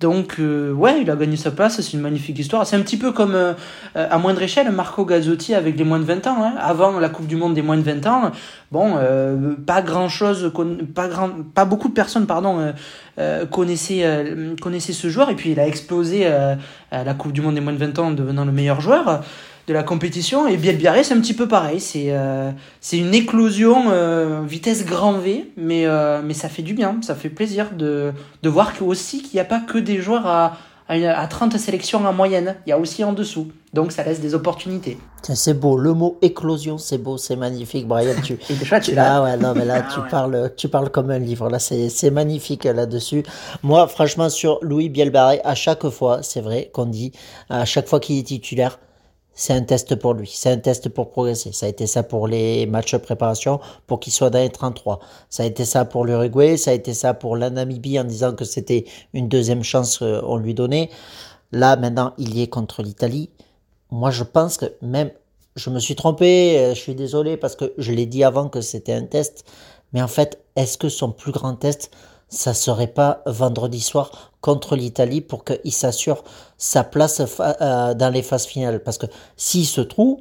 donc, 0.00 0.36
euh, 0.38 0.72
ouais, 0.72 1.02
il 1.02 1.10
a 1.10 1.16
gagné 1.16 1.36
sa 1.36 1.50
place, 1.50 1.80
c'est 1.80 1.92
une 1.92 2.00
magnifique 2.00 2.38
histoire. 2.38 2.66
C'est 2.66 2.76
un 2.76 2.80
petit 2.80 2.96
peu 2.96 3.12
comme, 3.12 3.34
euh, 3.34 3.52
euh, 3.96 4.06
à 4.10 4.18
moindre 4.18 4.42
échelle, 4.42 4.70
Marco 4.70 5.04
Gazzotti 5.04 5.54
avec 5.54 5.76
les 5.78 5.84
moins 5.84 5.98
de 5.98 6.04
20 6.04 6.26
ans. 6.26 6.42
hein. 6.42 6.54
Avant 6.58 6.98
la 6.98 7.08
Coupe 7.08 7.26
du 7.26 7.36
Monde 7.36 7.54
des 7.54 7.62
moins 7.62 7.76
de 7.76 7.82
20 7.82 8.06
ans, 8.06 8.32
bon, 8.72 8.94
euh, 8.96 9.54
pas 9.66 9.82
grand 9.82 10.08
chose, 10.08 10.52
pas, 10.94 11.08
grand, 11.08 11.30
pas 11.54 11.64
beaucoup 11.64 11.88
de 11.88 11.94
personnes, 11.94 12.26
pardon, 12.26 12.72
euh, 13.18 13.46
connaissaient, 13.46 14.34
connaissaient 14.60 14.92
ce 14.92 15.08
joueur, 15.08 15.30
et 15.30 15.36
puis 15.36 15.52
il 15.52 15.60
a 15.60 15.66
explosé 15.66 16.26
à 16.26 17.04
la 17.04 17.14
Coupe 17.14 17.32
du 17.32 17.40
Monde 17.40 17.54
des 17.54 17.60
moins 17.60 17.72
de 17.72 17.78
20 17.78 17.98
ans 17.98 18.06
en 18.08 18.12
devenant 18.12 18.44
le 18.44 18.52
meilleur 18.52 18.80
joueur 18.80 19.22
de 19.66 19.72
la 19.72 19.82
compétition. 19.82 20.46
Et 20.46 20.56
Biel 20.56 20.76
Biarré, 20.76 21.04
c'est 21.04 21.14
un 21.14 21.20
petit 21.20 21.34
peu 21.34 21.48
pareil. 21.48 21.80
C'est 21.80 22.06
euh, 22.10 22.50
c'est 22.80 22.98
une 22.98 23.14
éclosion 23.14 23.84
euh, 23.90 24.42
vitesse 24.46 24.84
grand 24.84 25.14
V, 25.18 25.50
mais, 25.56 25.86
euh, 25.86 26.20
mais 26.24 26.34
ça 26.34 26.48
fait 26.48 26.62
du 26.62 26.74
bien. 26.74 26.98
Ça 27.02 27.14
fait 27.14 27.30
plaisir 27.30 27.70
de, 27.76 28.12
de 28.42 28.48
voir 28.48 28.76
que 28.76 28.84
aussi 28.84 29.22
qu'il 29.22 29.34
n'y 29.34 29.40
a 29.40 29.44
pas 29.44 29.60
que 29.60 29.78
des 29.78 30.00
joueurs 30.02 30.26
à, 30.26 30.56
à, 30.88 30.96
une- 30.98 31.04
à 31.06 31.26
30 31.26 31.56
sélections 31.58 32.04
en 32.06 32.12
moyenne. 32.12 32.56
Il 32.66 32.70
y 32.70 32.72
a 32.72 32.78
aussi 32.78 33.02
en 33.04 33.12
dessous. 33.14 33.48
Donc 33.72 33.90
ça 33.90 34.04
laisse 34.04 34.20
des 34.20 34.34
opportunités. 34.34 34.98
Tiens, 35.22 35.34
C'est 35.34 35.54
beau, 35.54 35.76
le 35.78 35.94
mot 35.94 36.18
éclosion, 36.22 36.76
c'est 36.78 36.98
beau, 36.98 37.16
c'est 37.16 37.34
magnifique, 37.34 37.88
Brian. 37.88 38.14
Tu, 38.22 38.38
déjà, 38.50 38.78
tu 38.78 38.94
l'as. 38.94 39.16
Ah 39.16 39.22
ouais, 39.22 39.36
non, 39.38 39.54
mais 39.56 39.64
là, 39.64 39.82
tu, 39.82 39.98
parles, 40.10 40.52
tu 40.56 40.68
parles 40.68 40.90
comme 40.90 41.10
un 41.10 41.18
livre. 41.18 41.48
Là, 41.48 41.58
c'est 41.58 41.88
c'est 41.88 42.10
magnifique 42.10 42.66
euh, 42.66 42.72
là-dessus. 42.74 43.22
Moi, 43.62 43.88
franchement, 43.88 44.28
sur 44.28 44.58
Louis 44.62 44.90
Bielbarré, 44.90 45.40
à 45.42 45.54
chaque 45.54 45.88
fois, 45.88 46.22
c'est 46.22 46.42
vrai 46.42 46.70
qu'on 46.72 46.86
dit, 46.86 47.12
à 47.48 47.64
chaque 47.64 47.88
fois 47.88 47.98
qu'il 47.98 48.18
est 48.18 48.22
titulaire, 48.22 48.78
c'est 49.34 49.52
un 49.52 49.62
test 49.62 49.96
pour 49.96 50.14
lui. 50.14 50.30
C'est 50.32 50.50
un 50.50 50.58
test 50.58 50.88
pour 50.88 51.10
progresser. 51.10 51.52
Ça 51.52 51.66
a 51.66 51.68
été 51.68 51.86
ça 51.86 52.02
pour 52.02 52.28
les 52.28 52.66
matchs 52.66 52.92
de 52.92 52.98
préparation, 52.98 53.60
pour 53.86 54.00
qu'il 54.00 54.12
soit 54.12 54.30
dans 54.30 54.38
les 54.38 54.50
33. 54.50 55.00
Ça 55.28 55.42
a 55.42 55.46
été 55.46 55.64
ça 55.64 55.84
pour 55.84 56.04
l'Uruguay. 56.04 56.56
Ça 56.56 56.70
a 56.70 56.74
été 56.74 56.94
ça 56.94 57.14
pour 57.14 57.36
la 57.36 57.50
Namibie 57.50 57.98
en 57.98 58.04
disant 58.04 58.34
que 58.34 58.44
c'était 58.44 58.84
une 59.12 59.28
deuxième 59.28 59.64
chance 59.64 59.98
qu'on 59.98 60.36
lui 60.36 60.54
donnait. 60.54 60.90
Là, 61.50 61.76
maintenant, 61.76 62.14
il 62.18 62.36
y 62.36 62.42
est 62.42 62.48
contre 62.48 62.82
l'Italie. 62.82 63.30
Moi, 63.90 64.10
je 64.10 64.24
pense 64.24 64.56
que 64.56 64.66
même, 64.82 65.10
je 65.56 65.70
me 65.70 65.78
suis 65.78 65.94
trompé, 65.94 66.58
euh, 66.58 66.74
je 66.74 66.80
suis 66.80 66.94
désolé 66.94 67.36
parce 67.36 67.54
que 67.54 67.72
je 67.78 67.92
l'ai 67.92 68.06
dit 68.06 68.24
avant 68.24 68.48
que 68.48 68.60
c'était 68.60 68.92
un 68.92 69.04
test, 69.04 69.44
mais 69.92 70.02
en 70.02 70.08
fait, 70.08 70.40
est-ce 70.56 70.76
que 70.76 70.88
son 70.88 71.12
plus 71.12 71.30
grand 71.30 71.54
test, 71.54 71.92
ça 72.34 72.54
serait 72.54 72.88
pas 72.88 73.22
vendredi 73.26 73.80
soir 73.80 74.32
contre 74.40 74.76
l'Italie 74.76 75.20
pour 75.20 75.44
qu'il 75.44 75.72
s'assure 75.72 76.24
sa 76.58 76.84
place 76.84 77.22
euh, 77.40 77.94
dans 77.94 78.10
les 78.12 78.22
phases 78.22 78.46
finales 78.46 78.82
Parce 78.82 78.98
que 78.98 79.06
s'il 79.36 79.66
se 79.66 79.80
trouve, 79.80 80.18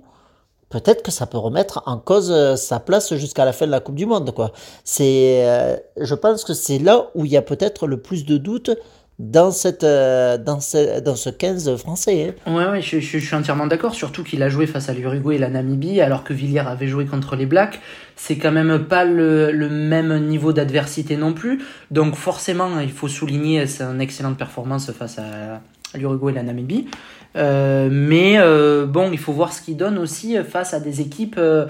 peut-être 0.69 1.03
que 1.03 1.11
ça 1.11 1.25
peut 1.25 1.37
remettre 1.37 1.83
en 1.85 1.97
cause 1.97 2.31
euh, 2.31 2.55
sa 2.55 2.79
place 2.79 3.13
jusqu'à 3.15 3.45
la 3.45 3.53
fin 3.53 3.65
de 3.65 3.71
la 3.71 3.79
Coupe 3.79 3.95
du 3.95 4.05
Monde, 4.05 4.31
quoi. 4.33 4.51
C'est, 4.83 5.45
euh, 5.45 5.75
je 5.97 6.15
pense 6.15 6.43
que 6.43 6.53
c'est 6.53 6.79
là 6.79 7.09
où 7.15 7.25
il 7.25 7.31
y 7.31 7.37
a 7.37 7.41
peut-être 7.41 7.87
le 7.87 8.01
plus 8.01 8.25
de 8.25 8.37
doutes 8.37 8.71
dans 9.19 9.51
cette, 9.51 9.83
euh, 9.83 10.37
dans 10.37 10.59
ce, 10.59 10.99
dans 10.99 11.15
ce 11.15 11.29
15 11.29 11.75
français. 11.77 12.35
hein. 12.47 12.51
Ouais, 12.53 12.65
ouais, 12.71 12.81
je, 12.81 12.99
je- 12.99 13.19
je 13.19 13.25
suis 13.25 13.35
entièrement 13.35 13.67
d'accord. 13.67 13.93
Surtout 13.93 14.23
qu'il 14.23 14.41
a 14.43 14.49
joué 14.49 14.65
face 14.67 14.89
à 14.89 14.93
l'Uruguay 14.93 15.35
et 15.35 15.37
la 15.37 15.49
Namibie, 15.49 16.01
alors 16.01 16.23
que 16.23 16.33
Villiers 16.33 16.59
avait 16.67 16.87
joué 16.87 17.05
contre 17.05 17.35
les 17.35 17.45
Blacks. 17.45 17.79
C'est 18.15 18.37
quand 18.37 18.51
même 18.51 18.85
pas 18.85 19.05
le, 19.05 19.51
le 19.51 19.69
même 19.69 20.17
niveau 20.27 20.51
d'adversité 20.53 21.15
non 21.17 21.33
plus. 21.33 21.61
Donc 21.91 22.15
forcément, 22.15 22.79
il 22.79 22.91
faut 22.91 23.07
souligner 23.07 23.67
son 23.67 23.99
excellente 23.99 24.37
performance 24.37 24.91
face 24.91 25.19
à 25.19 25.61
l'Uruguay 25.97 26.31
et 26.31 26.35
la 26.35 26.43
Namibie. 26.43 26.87
Euh, 27.35 27.89
mais 27.91 28.35
euh, 28.37 28.85
bon, 28.85 29.09
il 29.11 29.17
faut 29.17 29.33
voir 29.33 29.53
ce 29.53 29.61
qu'il 29.61 29.75
donne 29.77 29.97
aussi 29.97 30.37
face 30.47 30.73
à 30.75 30.79
des 30.79 31.01
équipes 31.01 31.35
euh, 31.39 31.65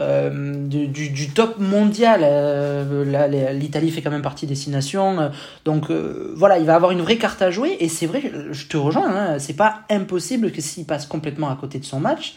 euh, 0.00 0.66
du, 0.66 1.28
top 1.30 1.58
mondial. 1.58 2.20
Euh, 2.24 3.52
L'Italie 3.52 3.90
fait 3.90 4.02
quand 4.02 4.10
même 4.10 4.22
partie 4.22 4.46
des 4.46 4.54
six 4.54 4.70
nations. 4.70 5.20
euh, 5.20 5.28
donc 5.64 5.90
voilà, 5.90 6.58
il 6.58 6.64
va 6.64 6.74
avoir 6.74 6.90
une 6.90 7.02
vraie 7.02 7.16
carte 7.18 7.42
à 7.42 7.50
jouer. 7.50 7.76
Et 7.80 7.88
c'est 7.88 8.06
vrai, 8.06 8.32
je 8.50 8.66
te 8.66 8.76
rejoins, 8.76 9.10
hein, 9.14 9.38
c'est 9.38 9.56
pas 9.56 9.82
impossible 9.90 10.52
que 10.52 10.60
s'il 10.60 10.86
passe 10.86 11.06
complètement 11.06 11.50
à 11.50 11.56
côté 11.56 11.78
de 11.78 11.84
son 11.84 12.00
match, 12.00 12.34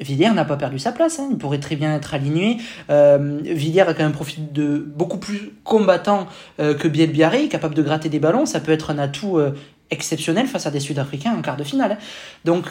Villiers 0.00 0.30
n'a 0.30 0.44
pas 0.44 0.56
perdu 0.56 0.80
sa 0.80 0.90
place, 0.90 1.20
hein, 1.20 1.28
il 1.30 1.38
pourrait 1.38 1.60
très 1.60 1.76
bien 1.76 1.94
être 1.94 2.14
aligné. 2.14 2.58
Villiers 2.88 3.82
a 3.82 3.94
quand 3.94 4.02
même 4.02 4.12
profil 4.12 4.52
de 4.52 4.78
beaucoup 4.78 5.18
plus 5.18 5.52
combattant 5.62 6.26
que 6.58 6.88
Biel 6.88 7.12
Biarré, 7.12 7.48
capable 7.48 7.74
de 7.74 7.82
gratter 7.82 8.08
des 8.08 8.18
ballons. 8.18 8.44
Ça 8.44 8.58
peut 8.58 8.72
être 8.72 8.90
un 8.90 8.98
atout 8.98 9.38
exceptionnel 9.90 10.46
face 10.46 10.66
à 10.66 10.70
des 10.70 10.80
Sud-Africains 10.80 11.32
en 11.32 11.42
quart 11.42 11.56
de 11.56 11.64
finale. 11.64 11.92
hein. 11.92 11.98
Donc 12.44 12.66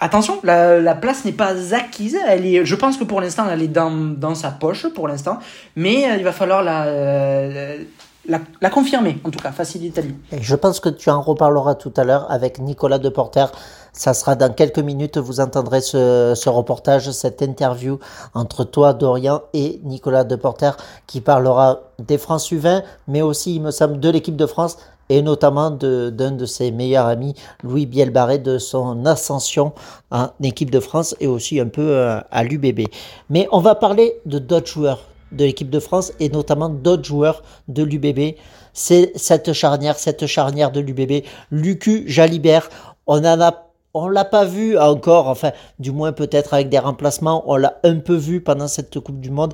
attention, 0.00 0.40
la, 0.42 0.80
la 0.80 0.94
place 0.94 1.24
n'est 1.24 1.32
pas 1.32 1.74
acquise. 1.74 2.16
Elle 2.26 2.46
est, 2.46 2.64
je 2.64 2.74
pense 2.74 2.96
que 2.96 3.04
pour 3.04 3.20
l'instant, 3.20 3.44
elle 3.50 3.62
est 3.62 3.68
dans, 3.68 3.90
dans 3.90 4.34
sa 4.34 4.50
poche 4.50 4.88
pour 4.88 5.06
l'instant, 5.08 5.38
mais 5.76 6.10
euh, 6.10 6.16
il 6.16 6.24
va 6.24 6.32
falloir 6.32 6.62
la, 6.62 6.84
euh, 6.86 7.84
la, 8.28 8.40
la 8.60 8.70
confirmer 8.70 9.18
en 9.24 9.30
tout 9.30 9.38
cas 9.38 9.52
face 9.52 9.76
à 9.76 9.78
l'Italie. 9.78 10.14
Je 10.40 10.56
pense 10.56 10.80
que 10.80 10.88
tu 10.88 11.10
en 11.10 11.20
reparleras 11.20 11.74
tout 11.74 11.92
à 11.96 12.04
l'heure 12.04 12.30
avec 12.30 12.58
Nicolas 12.58 12.98
Deporter. 12.98 13.46
Ça 13.92 14.14
sera 14.14 14.36
dans 14.36 14.52
quelques 14.52 14.78
minutes. 14.78 15.18
Vous 15.18 15.40
entendrez 15.40 15.80
ce, 15.80 16.34
ce 16.36 16.48
reportage, 16.48 17.10
cette 17.10 17.42
interview 17.42 17.98
entre 18.34 18.64
toi, 18.64 18.92
Dorian, 18.92 19.42
et 19.52 19.80
Nicolas 19.82 20.24
Deporter 20.24 20.76
qui 21.06 21.20
parlera 21.20 21.80
des 21.98 22.18
France 22.18 22.50
U20, 22.52 22.82
mais 23.08 23.20
aussi, 23.22 23.56
il 23.56 23.62
me 23.62 23.70
semble, 23.72 23.98
de 23.98 24.08
l'équipe 24.08 24.36
de 24.36 24.46
France 24.46 24.78
et 25.10 25.20
notamment 25.20 25.70
d'un 25.70 26.30
de, 26.30 26.46
ses 26.46 26.70
meilleurs 26.70 27.06
amis, 27.06 27.34
Louis 27.62 27.84
Bielbarré, 27.84 28.38
de 28.38 28.56
son 28.56 29.04
ascension 29.04 29.72
en 30.10 30.28
équipe 30.42 30.70
de 30.70 30.80
France 30.80 31.14
et 31.20 31.26
aussi 31.26 31.60
un 31.60 31.66
peu 31.66 31.90
euh, 31.90 32.20
à 32.30 32.44
l'UBB. 32.44 32.86
Mais 33.28 33.46
on 33.52 33.60
va 33.60 33.74
parler 33.74 34.14
de 34.24 34.38
d'autres 34.38 34.68
joueurs 34.68 35.00
de 35.32 35.44
l'équipe 35.44 35.70
de 35.70 35.78
France 35.78 36.12
et 36.18 36.28
notamment 36.28 36.68
d'autres 36.68 37.04
joueurs 37.04 37.42
de 37.68 37.82
l'UBB. 37.82 38.36
C'est 38.72 39.12
cette 39.16 39.52
charnière, 39.52 39.98
cette 39.98 40.26
charnière 40.26 40.72
de 40.72 40.80
l'UBB. 40.80 41.24
Lucu 41.50 42.04
Jalibert, 42.08 42.68
on 43.06 43.18
en 43.24 43.40
a 43.40 43.66
on 43.92 44.06
l'a 44.08 44.24
pas 44.24 44.44
vu 44.44 44.78
encore, 44.78 45.26
enfin, 45.26 45.50
du 45.80 45.90
moins 45.90 46.12
peut-être 46.12 46.54
avec 46.54 46.68
des 46.68 46.78
remplacements, 46.78 47.42
on 47.46 47.56
l'a 47.56 47.80
un 47.82 47.96
peu 47.96 48.14
vu 48.14 48.40
pendant 48.40 48.68
cette 48.68 49.00
Coupe 49.00 49.20
du 49.20 49.30
Monde. 49.30 49.52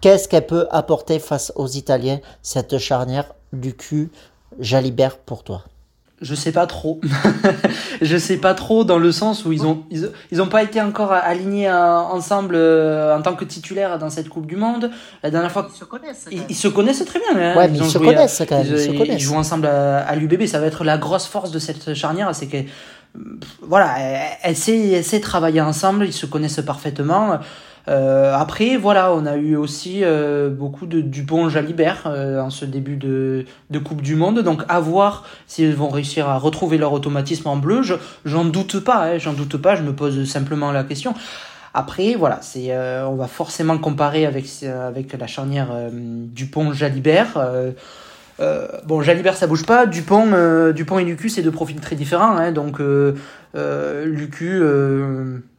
Qu'est-ce 0.00 0.28
qu'elle 0.28 0.46
peut 0.46 0.66
apporter 0.72 1.20
face 1.20 1.52
aux 1.54 1.68
Italiens, 1.68 2.18
cette 2.42 2.78
charnière 2.78 3.32
Lucu, 3.52 4.10
Jalibert 4.58 5.18
pour 5.18 5.44
toi 5.44 5.64
je 6.22 6.36
sais 6.36 6.52
pas 6.52 6.66
trop. 6.66 7.00
je 8.02 8.16
sais 8.16 8.36
pas 8.36 8.54
trop 8.54 8.84
dans 8.84 8.98
le 8.98 9.12
sens 9.12 9.44
où 9.44 9.52
ils 9.52 9.66
ont 9.66 9.82
ils, 9.90 10.40
ont 10.40 10.46
pas 10.46 10.62
été 10.62 10.80
encore 10.80 11.12
alignés 11.12 11.68
euh, 11.68 11.98
ensemble 11.98 12.54
euh, 12.54 13.16
en 13.16 13.22
tant 13.22 13.34
que 13.34 13.44
titulaires 13.44 13.98
dans 13.98 14.08
cette 14.08 14.28
Coupe 14.28 14.46
du 14.46 14.56
Monde. 14.56 14.90
La 15.22 15.30
dernière 15.30 15.50
fois 15.50 15.68
ils 15.68 15.76
se 15.76 15.84
connaissent. 15.84 16.28
Ils, 16.30 16.54
se 16.54 16.68
connaissent 16.68 17.04
très 17.04 17.18
bien. 17.18 17.36
Hein. 17.36 17.56
Ouais, 17.56 17.68
mais 17.68 17.78
ils, 17.78 17.90
se 17.90 17.98
connaissent 17.98 18.42
quand 18.48 18.62
même. 18.62 18.72
Ils, 18.72 19.12
ils, 19.14 19.18
jouent 19.18 19.34
ensemble 19.34 19.66
à, 19.66 20.14
l'UBB. 20.14 20.46
Ça 20.46 20.60
va 20.60 20.66
être 20.66 20.84
la 20.84 20.96
grosse 20.96 21.26
force 21.26 21.50
de 21.50 21.58
cette 21.58 21.94
charnière, 21.94 22.32
c'est 22.34 22.46
que 22.46 22.58
voilà, 23.60 23.96
elle, 24.42 24.56
sait, 24.56 24.90
elle 24.90 25.04
sait 25.04 25.20
travailler 25.20 25.60
ensemble. 25.60 26.06
Ils 26.06 26.12
se 26.12 26.26
connaissent 26.26 26.62
parfaitement. 26.64 27.40
Euh, 27.88 28.34
après, 28.34 28.76
voilà, 28.76 29.12
on 29.12 29.26
a 29.26 29.36
eu 29.36 29.56
aussi 29.56 30.00
euh, 30.02 30.50
beaucoup 30.50 30.86
de 30.86 31.00
Dupont-Jalibert 31.00 32.04
euh, 32.06 32.40
en 32.40 32.50
ce 32.50 32.64
début 32.64 32.96
de, 32.96 33.44
de, 33.70 33.78
Coupe 33.78 34.02
du 34.02 34.14
Monde. 34.14 34.40
Donc, 34.40 34.62
à 34.68 34.80
voir 34.80 35.24
s'ils 35.46 35.74
vont 35.74 35.88
réussir 35.88 36.28
à 36.28 36.38
retrouver 36.38 36.78
leur 36.78 36.92
automatisme 36.92 37.48
en 37.48 37.56
bleu. 37.56 37.82
J'en 38.24 38.44
doute 38.44 38.80
pas, 38.80 39.06
hein, 39.06 39.18
j'en 39.18 39.32
doute 39.32 39.56
pas. 39.56 39.74
Je 39.74 39.82
me 39.82 39.92
pose 39.92 40.24
simplement 40.28 40.70
la 40.70 40.84
question. 40.84 41.14
Après, 41.74 42.14
voilà, 42.14 42.38
c'est, 42.42 42.66
euh, 42.70 43.06
on 43.08 43.16
va 43.16 43.26
forcément 43.26 43.78
comparer 43.78 44.26
avec 44.26 44.44
avec 44.62 45.18
la 45.18 45.26
charnière 45.26 45.68
Dupont-Jalibert. 45.90 47.38
bon, 48.86 49.02
Jalibert 49.02 49.36
ça 49.36 49.46
bouge 49.46 49.64
pas. 49.64 49.86
Dupont, 49.86 50.72
Dupont 50.72 50.98
et 50.98 51.04
Lucu 51.04 51.30
c'est 51.30 51.42
deux 51.42 51.50
profils 51.50 51.80
très 51.80 51.96
différents. 51.96 52.36
Hein, 52.36 52.52
donc, 52.52 52.80
Lucu 53.54 54.62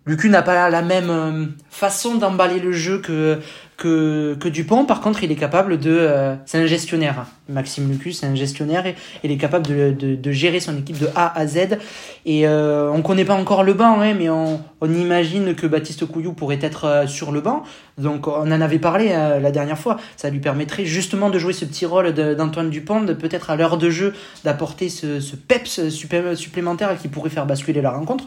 Lucu 0.06 0.30
n'a 0.30 0.42
pas 0.42 0.70
la 0.70 0.82
même 0.82 1.10
euh, 1.10 1.46
façon 1.70 2.16
d'emballer 2.16 2.60
le 2.60 2.74
jeu 2.74 3.00
que, 3.00 3.40
que, 3.78 4.48
Dupont. 4.48 4.86
Par 4.86 5.02
contre, 5.02 5.24
il 5.24 5.32
est 5.32 5.36
capable 5.36 5.78
de. 5.78 5.92
Euh, 5.92 6.36
c'est 6.46 6.58
un 6.58 6.66
gestionnaire. 6.66 7.26
Maxime 7.50 7.90
Lucu, 7.90 8.14
c'est 8.14 8.26
un 8.26 8.36
gestionnaire 8.36 8.86
et 8.86 8.96
il 9.24 9.32
est 9.32 9.38
capable 9.38 9.68
de, 9.68 9.92
de, 10.16 10.32
gérer 10.32 10.60
son 10.60 10.78
équipe 10.78 10.98
de 10.98 11.10
A 11.16 11.38
à 11.38 11.46
Z. 11.46 11.78
Et 12.26 12.48
euh, 12.48 12.90
on 12.92 13.02
connaît 13.02 13.26
pas 13.26 13.36
encore 13.36 13.64
le 13.64 13.74
banc, 13.74 14.00
hein, 14.00 14.14
mais 14.18 14.30
on, 14.30 14.62
imagine 14.82 15.56
que 15.56 15.68
Baptiste 15.68 16.06
Couillou 16.06 16.34
pourrait 16.34 16.60
être 16.62 16.86
euh, 16.86 17.08
sur 17.08 17.32
le 17.32 17.42
banc. 17.42 17.64
Donc, 17.98 18.28
on 18.28 18.52
en 18.52 18.62
avait 18.62 18.80
parlé 18.80 19.10
la 19.10 19.52
dernière 19.52 19.78
fois. 19.78 19.98
Ça 20.18 20.30
lui 20.30 20.40
permettrait 20.40 20.86
justement 20.86 21.30
de 21.30 21.38
jouer 21.38 21.54
ce 21.54 21.66
petit 21.66 21.86
rôle 21.86 22.12
d'Antoine 22.12 22.70
Dupont, 22.70 23.06
peut-être 23.06 23.52
à 23.52 23.56
l'heure 23.56 23.78
de 23.78 23.92
jeu, 23.92 24.14
d'apporter 24.44 24.90
ce, 24.90 25.20
ce 25.20 25.36
peps 25.36 25.90
supplémentaire 25.90 26.98
qui 27.00 27.08
pourrait 27.08 27.30
faire 27.30 27.46
basculer 27.46 27.82
la 27.82 27.92
rencontre. 27.92 28.26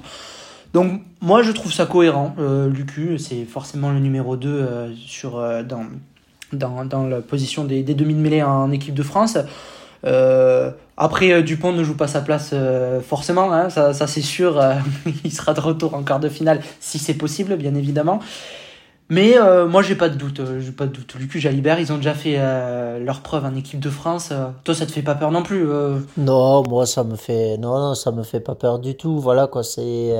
Donc 0.72 1.02
moi 1.20 1.42
je 1.42 1.52
trouve 1.52 1.72
ça 1.72 1.86
cohérent. 1.86 2.34
Euh, 2.38 2.68
Lucu, 2.68 3.18
c'est 3.18 3.44
forcément 3.44 3.90
le 3.90 3.98
numéro 3.98 4.36
2 4.36 4.48
euh, 4.48 4.94
sur, 4.94 5.38
euh, 5.38 5.62
dans, 5.62 7.06
la 7.08 7.20
position 7.20 7.64
des, 7.64 7.82
des 7.82 7.94
demi-mêlées 7.94 8.42
en 8.42 8.70
équipe 8.70 8.94
de 8.94 9.02
France. 9.02 9.38
Après, 10.98 11.42
Dupont 11.42 11.72
ne 11.72 11.82
joue 11.82 11.96
pas 11.96 12.06
sa 12.06 12.20
place 12.20 12.54
forcément, 13.06 13.52
hein, 13.52 13.70
ça 13.70 13.92
c'est 14.06 14.22
sûr. 14.22 14.62
il 15.24 15.32
sera 15.32 15.52
de 15.52 15.60
retour 15.60 15.94
en 15.94 16.02
quart 16.02 16.20
de 16.20 16.28
finale 16.28 16.60
si 16.80 16.98
c'est 16.98 17.14
possible, 17.14 17.56
bien 17.56 17.74
évidemment. 17.74 18.20
Mais 19.08 19.38
euh, 19.38 19.68
moi, 19.68 19.82
j'ai 19.82 19.94
pas 19.94 20.08
de 20.08 20.16
doute. 20.16 20.40
Euh, 20.40 20.60
j'ai 20.60 20.72
pas 20.72 20.86
de 20.86 20.92
doute. 20.92 21.14
Lucu, 21.14 21.38
Jalibert, 21.38 21.78
ils 21.78 21.92
ont 21.92 21.96
déjà 21.96 22.14
fait 22.14 22.36
euh, 22.38 22.98
leur 22.98 23.20
preuve 23.20 23.44
en 23.44 23.54
équipe 23.54 23.78
de 23.80 23.90
France. 23.90 24.32
toi, 24.64 24.74
ça 24.74 24.86
te 24.86 24.92
fait 24.92 25.02
pas 25.02 25.14
peur 25.14 25.30
non 25.30 25.42
plus 25.42 25.66
Non, 26.16 26.62
moi, 26.68 26.86
ça 26.86 27.04
me 27.04 27.16
fait 27.16 27.56
non, 27.58 27.78
non, 27.78 27.94
ça 27.94 28.10
me 28.10 28.22
fait 28.22 28.40
pas 28.40 28.54
peur 28.54 28.78
du 28.78 28.96
tout. 28.96 29.18
Voilà 29.20 29.46
quoi, 29.46 29.62
c'est 29.62 30.12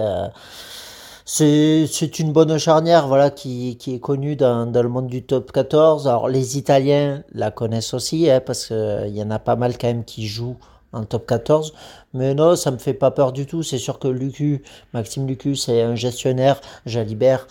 c'est 1.25 2.19
une 2.21 2.33
bonne 2.33 2.57
charnière, 2.59 3.09
voilà, 3.09 3.31
qui 3.31 3.77
qui 3.79 3.95
est 3.97 4.01
connue 4.01 4.37
dans, 4.37 4.67
dans 4.67 4.83
le 4.83 4.89
monde 4.89 5.09
du 5.09 5.25
top 5.25 5.51
14. 5.51 6.07
Alors 6.07 6.29
les 6.29 6.57
Italiens 6.57 7.25
la 7.33 7.51
connaissent 7.51 7.95
aussi, 7.95 8.31
hein, 8.31 8.41
parce 8.45 8.67
que 8.67 9.07
il 9.09 9.17
y 9.17 9.23
en 9.23 9.31
a 9.33 9.41
pas 9.41 9.57
mal 9.57 9.77
quand 9.79 9.89
même 9.89 10.05
qui 10.05 10.27
jouent 10.29 10.57
en 10.93 11.05
top 11.05 11.27
14. 11.27 11.73
Mais 12.15 12.35
non, 12.35 12.57
ça 12.57 12.71
me 12.71 12.79
fait 12.79 12.95
pas 12.95 13.11
peur 13.11 13.33
du 13.33 13.47
tout. 13.47 13.63
C'est 13.63 13.79
sûr 13.79 13.99
que 13.99 14.09
Lucu, 14.09 14.63
Maxime 14.95 15.27
Lucu, 15.27 15.57
c'est 15.57 15.83
un 15.83 15.97
gestionnaire. 15.97 16.61
Jalibert 16.87 17.47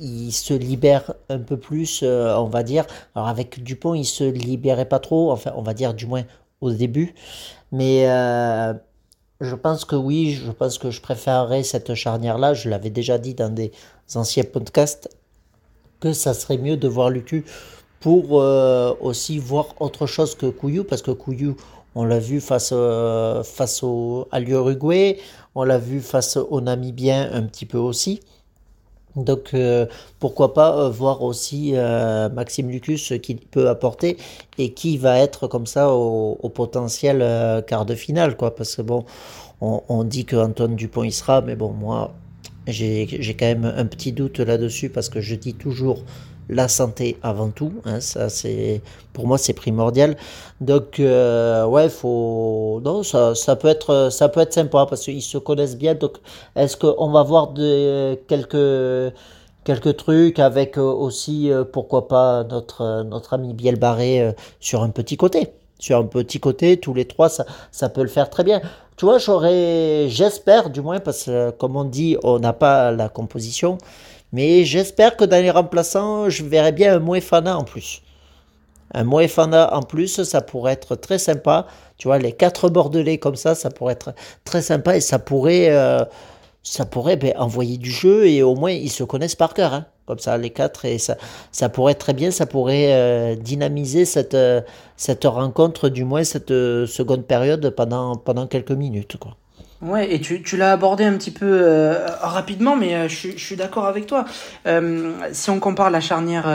il 0.00 0.32
se 0.32 0.54
libère 0.54 1.12
un 1.28 1.38
peu 1.38 1.58
plus, 1.58 2.00
euh, 2.02 2.34
on 2.36 2.48
va 2.48 2.62
dire. 2.62 2.86
Alors 3.14 3.28
avec 3.28 3.62
Dupont, 3.62 3.94
il 3.94 4.06
se 4.06 4.24
libérait 4.24 4.88
pas 4.88 4.98
trop, 4.98 5.30
enfin 5.30 5.52
on 5.56 5.62
va 5.62 5.74
dire 5.74 5.94
du 5.94 6.06
moins 6.06 6.24
au 6.60 6.70
début. 6.72 7.14
Mais 7.70 8.08
euh, 8.08 8.72
je 9.40 9.54
pense 9.54 9.84
que 9.84 9.96
oui, 9.96 10.32
je 10.32 10.50
pense 10.50 10.78
que 10.78 10.90
je 10.90 11.00
préférerais 11.00 11.62
cette 11.62 11.94
charnière-là. 11.94 12.54
Je 12.54 12.68
l'avais 12.70 12.90
déjà 12.90 13.18
dit 13.18 13.34
dans 13.34 13.52
des 13.52 13.72
anciens 14.14 14.44
podcasts 14.44 15.08
que 16.00 16.12
ça 16.14 16.32
serait 16.32 16.58
mieux 16.58 16.78
de 16.78 16.88
voir 16.88 17.10
Lucu 17.10 17.44
pour 18.00 18.40
euh, 18.40 18.94
aussi 19.00 19.38
voir 19.38 19.74
autre 19.80 20.06
chose 20.06 20.34
que 20.34 20.46
Couillou, 20.46 20.84
parce 20.84 21.02
que 21.02 21.10
Couillou, 21.10 21.56
on 21.94 22.04
l'a 22.04 22.18
vu 22.18 22.40
face, 22.40 22.72
face 23.44 23.82
au, 23.82 24.26
à 24.30 24.40
l'Uruguay, 24.40 25.18
on 25.54 25.64
l'a 25.64 25.76
vu 25.76 26.00
face 26.00 26.38
au 26.38 26.62
Namibien 26.62 27.28
un 27.32 27.42
petit 27.42 27.66
peu 27.66 27.76
aussi. 27.76 28.20
Donc 29.16 29.50
euh, 29.54 29.86
pourquoi 30.18 30.54
pas 30.54 30.76
euh, 30.76 30.88
voir 30.88 31.22
aussi 31.22 31.72
euh, 31.74 32.28
Maxime 32.28 32.70
Lucus 32.70 33.08
ce 33.08 33.14
qu'il 33.14 33.38
peut 33.38 33.68
apporter 33.68 34.16
et 34.58 34.72
qui 34.72 34.98
va 34.98 35.18
être 35.18 35.48
comme 35.48 35.66
ça 35.66 35.92
au, 35.92 36.48
potentiel 36.54 37.18
quart 37.66 37.86
de 37.86 37.94
finale 37.94 38.36
quoi. 38.36 38.54
Parce 38.54 38.76
que 38.76 38.82
bon 38.82 39.04
on, 39.60 39.82
on 39.88 40.04
dit 40.04 40.24
que 40.24 40.36
Antoine 40.36 40.76
Dupont 40.76 41.04
y 41.04 41.12
sera 41.12 41.40
mais 41.40 41.56
bon 41.56 41.72
moi 41.72 42.12
j'ai 42.66 43.06
quand 43.38 43.46
même 43.46 43.64
un 43.64 43.86
petit 43.86 44.12
doute 44.12 44.38
là-dessus 44.38 44.90
parce 44.90 45.08
que 45.08 45.20
je 45.20 45.34
dis 45.34 45.54
toujours 45.54 46.04
la 46.50 46.68
santé 46.68 47.18
avant 47.22 47.48
tout. 47.50 47.72
Hein, 47.84 48.00
ça, 48.00 48.28
c'est 48.28 48.82
pour 49.12 49.26
moi, 49.26 49.38
c'est 49.38 49.52
primordial. 49.52 50.16
Donc, 50.60 51.00
euh, 51.00 51.64
ouais, 51.66 51.88
faut 51.88 52.80
non, 52.84 53.02
ça, 53.02 53.34
ça 53.34 53.56
peut 53.56 53.68
être, 53.68 54.08
ça 54.10 54.28
peut 54.28 54.40
être 54.40 54.52
sympa 54.52 54.86
parce 54.88 55.02
qu'ils 55.02 55.22
se 55.22 55.38
connaissent 55.38 55.76
bien. 55.76 55.94
Donc, 55.94 56.18
est-ce 56.56 56.76
qu'on 56.76 57.10
va 57.10 57.22
voir 57.22 57.48
de, 57.48 58.14
quelques 58.28 59.14
quelques 59.64 59.96
trucs 59.96 60.38
avec 60.38 60.78
euh, 60.78 60.82
aussi, 60.82 61.50
euh, 61.50 61.64
pourquoi 61.64 62.08
pas 62.08 62.44
notre 62.44 63.02
notre 63.04 63.34
ami 63.34 63.52
Biel 63.54 63.76
Barré 63.76 64.34
sur 64.60 64.82
un 64.82 64.90
petit 64.90 65.16
côté? 65.16 65.48
Sur 65.78 65.98
un 65.98 66.04
petit 66.04 66.40
côté, 66.40 66.76
tous 66.78 66.92
les 66.92 67.06
trois, 67.06 67.30
ça, 67.30 67.46
ça 67.72 67.88
peut 67.88 68.02
le 68.02 68.08
faire 68.08 68.28
très 68.28 68.44
bien. 68.44 68.60
Tu 69.00 69.06
vois, 69.06 69.16
j'aurais, 69.16 70.08
j'espère 70.10 70.68
du 70.68 70.82
moins, 70.82 71.00
parce 71.00 71.24
que 71.24 71.50
comme 71.52 71.74
on 71.74 71.84
dit, 71.84 72.18
on 72.22 72.38
n'a 72.38 72.52
pas 72.52 72.90
la 72.92 73.08
composition, 73.08 73.78
mais 74.32 74.64
j'espère 74.64 75.16
que 75.16 75.24
dans 75.24 75.42
les 75.42 75.50
remplaçants, 75.50 76.30
je 76.30 76.44
verrai 76.44 76.72
bien 76.72 76.94
un 76.94 76.98
Moefana 77.00 77.58
en 77.58 77.64
plus. 77.64 78.02
Un 78.94 79.04
Moefana 79.04 79.74
en 79.74 79.82
plus, 79.82 80.22
ça 80.22 80.40
pourrait 80.40 80.72
être 80.72 80.96
très 80.96 81.18
sympa. 81.18 81.66
Tu 81.96 82.08
vois, 82.08 82.18
les 82.18 82.32
quatre 82.32 82.68
Bordelais 82.68 83.18
comme 83.18 83.36
ça, 83.36 83.54
ça 83.54 83.70
pourrait 83.70 83.94
être 83.94 84.14
très 84.44 84.62
sympa 84.62 84.96
et 84.96 85.00
ça 85.00 85.18
pourrait, 85.18 85.68
euh, 85.70 86.04
ça 86.62 86.86
pourrait 86.86 87.16
ben, 87.16 87.34
envoyer 87.38 87.76
du 87.78 87.90
jeu 87.90 88.26
et 88.28 88.42
au 88.42 88.54
moins 88.54 88.72
ils 88.72 88.90
se 88.90 89.04
connaissent 89.04 89.36
par 89.36 89.54
cœur. 89.54 89.74
Hein, 89.74 89.86
comme 90.06 90.18
ça, 90.18 90.36
les 90.38 90.50
quatre. 90.50 90.84
Et 90.84 90.98
ça, 90.98 91.16
ça 91.52 91.68
pourrait 91.68 91.94
très 91.94 92.14
bien, 92.14 92.30
ça 92.30 92.46
pourrait 92.46 92.92
euh, 92.92 93.36
dynamiser 93.36 94.04
cette, 94.04 94.34
euh, 94.34 94.60
cette 94.96 95.24
rencontre, 95.24 95.88
du 95.88 96.04
moins 96.04 96.24
cette 96.24 96.48
seconde 96.50 97.24
période 97.26 97.70
pendant, 97.70 98.16
pendant 98.16 98.46
quelques 98.46 98.72
minutes. 98.72 99.16
Quoi. 99.18 99.36
Ouais, 99.82 100.12
et 100.12 100.20
tu, 100.20 100.42
tu 100.42 100.58
l'as 100.58 100.72
abordé 100.72 101.04
un 101.04 101.14
petit 101.14 101.30
peu 101.30 101.46
euh, 101.46 102.06
rapidement, 102.20 102.76
mais 102.76 102.94
euh, 102.94 103.08
je, 103.08 103.30
suis 103.38 103.56
d'accord 103.56 103.86
avec 103.86 104.06
toi. 104.06 104.26
Euh, 104.66 105.12
si 105.32 105.48
on 105.48 105.58
compare 105.58 105.90
la 105.90 106.00
charnière 106.00 106.46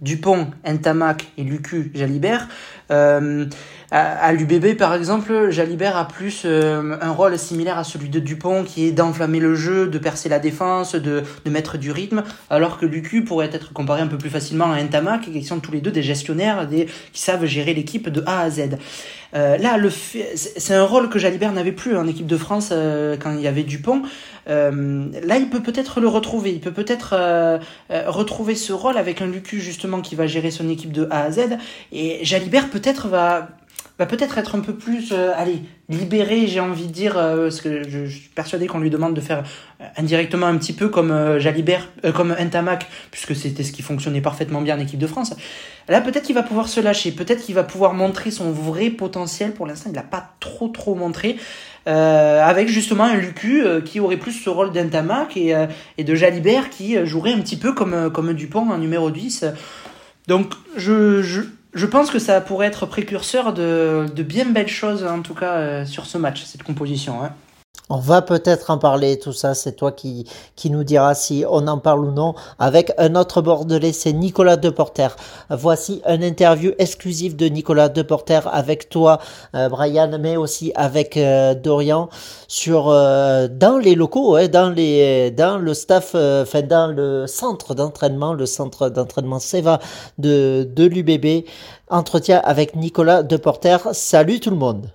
Dupont, 0.00 0.48
Ntamak 0.64 1.26
et 1.38 1.42
Lucu, 1.42 1.90
Jalibert, 1.94 2.48
à, 3.90 4.34
l'UBB, 4.34 4.76
par 4.76 4.92
exemple, 4.92 5.48
Jalibert 5.48 5.96
a 5.96 6.06
plus 6.06 6.42
euh, 6.44 6.98
un 7.00 7.10
rôle 7.10 7.38
similaire 7.38 7.78
à 7.78 7.84
celui 7.84 8.10
de 8.10 8.20
Dupont, 8.20 8.62
qui 8.64 8.84
est 8.84 8.92
d'enflammer 8.92 9.40
le 9.40 9.54
jeu, 9.54 9.86
de 9.86 9.96
percer 9.96 10.28
la 10.28 10.38
défense, 10.38 10.94
de, 10.94 11.22
de 11.44 11.50
mettre 11.50 11.78
du 11.78 11.90
rythme, 11.90 12.22
alors 12.50 12.78
que 12.78 12.84
Lucu 12.84 13.24
pourrait 13.24 13.48
être 13.50 13.72
comparé 13.72 14.02
un 14.02 14.06
peu 14.06 14.18
plus 14.18 14.28
facilement 14.28 14.70
à 14.70 14.82
Ntamak, 14.82 15.22
qui 15.22 15.42
sont 15.42 15.60
tous 15.60 15.72
les 15.72 15.80
deux 15.80 15.90
des 15.90 16.02
gestionnaires, 16.02 16.68
des, 16.68 16.86
qui 17.14 17.22
savent 17.22 17.46
gérer 17.46 17.72
l'équipe 17.72 18.10
de 18.10 18.22
A 18.26 18.40
à 18.42 18.50
Z. 18.50 18.76
Euh, 19.34 19.56
là, 19.56 19.78
le 19.78 19.90
c'est 19.90 20.74
un 20.74 20.84
rôle 20.84 21.08
que 21.08 21.18
Jalibert 21.18 21.52
n'avait 21.52 21.72
plus 21.72 21.96
en 21.96 22.06
équipe 22.06 22.26
de 22.26 22.36
France 22.36 22.70
euh, 22.72 23.16
quand 23.18 23.32
il 23.32 23.40
y 23.40 23.46
avait 23.46 23.62
Dupont. 23.62 24.02
Là, 24.46 25.36
il 25.36 25.48
peut 25.50 25.60
peut-être 25.60 26.00
le 26.00 26.08
retrouver. 26.08 26.52
Il 26.52 26.60
peut 26.60 26.72
peut-être 26.72 27.60
retrouver 27.90 28.54
ce 28.54 28.72
rôle 28.72 28.96
avec 28.96 29.20
un 29.20 29.26
Lucu 29.26 29.60
justement 29.60 30.00
qui 30.00 30.14
va 30.14 30.26
gérer 30.26 30.50
son 30.50 30.70
équipe 30.70 30.90
de 30.90 31.06
A 31.10 31.24
à 31.24 31.30
Z. 31.30 31.58
Et 31.92 32.24
Jalibert 32.24 32.70
peut-être 32.70 33.08
va 33.08 33.48
va 33.98 34.06
peut-être 34.06 34.38
être 34.38 34.54
un 34.54 34.60
peu 34.60 34.74
plus, 34.74 35.10
euh, 35.12 35.32
allez, 35.34 35.60
libéré, 35.88 36.46
j'ai 36.46 36.60
envie 36.60 36.86
de 36.86 36.92
dire, 36.92 37.18
euh, 37.18 37.44
parce 37.44 37.60
que 37.60 37.88
je, 37.88 38.06
suis 38.06 38.28
persuadé 38.28 38.68
qu'on 38.68 38.78
lui 38.78 38.90
demande 38.90 39.14
de 39.14 39.20
faire 39.20 39.42
euh, 39.80 39.84
indirectement 39.96 40.46
un 40.46 40.56
petit 40.56 40.72
peu 40.72 40.88
comme 40.88 41.38
Jalibert, 41.38 41.88
comme 42.14 42.32
Ntamak, 42.38 42.86
puisque 43.10 43.34
c'était 43.34 43.64
ce 43.64 43.72
qui 43.72 43.82
fonctionnait 43.82 44.20
parfaitement 44.20 44.62
bien 44.62 44.76
en 44.76 44.80
équipe 44.80 45.00
de 45.00 45.06
France. 45.08 45.34
Là, 45.88 46.00
peut-être 46.00 46.24
qu'il 46.24 46.36
va 46.36 46.44
pouvoir 46.44 46.68
se 46.68 46.80
lâcher, 46.80 47.10
peut-être 47.10 47.42
qu'il 47.42 47.56
va 47.56 47.64
pouvoir 47.64 47.94
montrer 47.94 48.30
son 48.30 48.52
vrai 48.52 48.90
potentiel. 48.90 49.52
Pour 49.52 49.66
l'instant, 49.66 49.90
il 49.90 49.96
n'a 49.96 50.02
pas 50.02 50.34
trop 50.38 50.68
trop 50.68 50.94
montré. 50.94 51.36
avec 51.86 52.68
justement 52.68 53.04
un 53.04 53.16
Lucu 53.16 53.64
qui 53.86 53.98
aurait 53.98 54.18
plus 54.18 54.32
ce 54.32 54.50
rôle 54.50 54.72
d'Ntamak 54.72 55.38
et, 55.38 55.54
et 55.96 56.04
de 56.04 56.14
Jalibert 56.14 56.68
qui 56.68 57.06
jouerait 57.06 57.32
un 57.32 57.40
petit 57.40 57.56
peu 57.56 57.72
comme, 57.72 58.12
comme 58.12 58.34
Dupont 58.34 58.70
en 58.70 58.76
numéro 58.76 59.10
10. 59.10 59.46
Donc 60.26 60.52
je, 60.76 61.22
je 61.74 61.86
pense 61.86 62.10
que 62.10 62.18
ça 62.18 62.40
pourrait 62.40 62.66
être 62.66 62.86
précurseur 62.86 63.52
de, 63.52 64.06
de 64.14 64.22
bien 64.22 64.46
belles 64.46 64.68
choses, 64.68 65.04
en 65.04 65.22
tout 65.22 65.34
cas, 65.34 65.54
euh, 65.54 65.84
sur 65.84 66.06
ce 66.06 66.18
match, 66.18 66.44
cette 66.44 66.62
composition. 66.62 67.22
Hein. 67.22 67.32
On 67.90 67.98
va 67.98 68.20
peut-être 68.20 68.70
en 68.70 68.76
parler, 68.76 69.18
tout 69.18 69.32
ça, 69.32 69.54
c'est 69.54 69.72
toi 69.72 69.92
qui, 69.92 70.26
qui 70.56 70.70
nous 70.70 70.84
diras 70.84 71.14
si 71.14 71.44
on 71.48 71.66
en 71.68 71.78
parle 71.78 72.04
ou 72.04 72.10
non, 72.10 72.34
avec 72.58 72.92
un 72.98 73.14
autre 73.14 73.40
Bordelais, 73.40 73.92
c'est 73.92 74.12
Nicolas 74.12 74.58
Deporter. 74.58 75.16
Voici 75.48 76.02
un 76.04 76.20
interview 76.20 76.72
exclusif 76.78 77.34
de 77.34 77.46
Nicolas 77.46 77.88
Deporter 77.88 78.46
avec 78.52 78.90
toi, 78.90 79.20
euh, 79.54 79.70
Brian, 79.70 80.10
mais 80.20 80.36
aussi 80.36 80.70
avec 80.74 81.16
euh, 81.16 81.54
Dorian, 81.54 82.10
sur, 82.46 82.90
euh, 82.90 83.48
dans 83.48 83.78
les 83.78 83.94
locaux, 83.94 84.36
hein, 84.36 84.48
dans, 84.48 84.68
les, 84.68 85.30
dans 85.30 85.56
le 85.56 85.72
staff, 85.72 86.14
enfin 86.14 86.60
dans 86.60 86.88
le 86.88 87.26
centre 87.26 87.74
d'entraînement, 87.74 88.34
le 88.34 88.44
centre 88.44 88.90
d'entraînement 88.90 89.38
SEVA 89.38 89.78
de, 90.18 90.68
de 90.70 90.84
l'UBB. 90.84 91.46
Entretien 91.90 92.42
avec 92.44 92.76
Nicolas 92.76 93.22
Deporter. 93.22 93.78
Salut 93.92 94.40
tout 94.40 94.50
le 94.50 94.56
monde. 94.56 94.90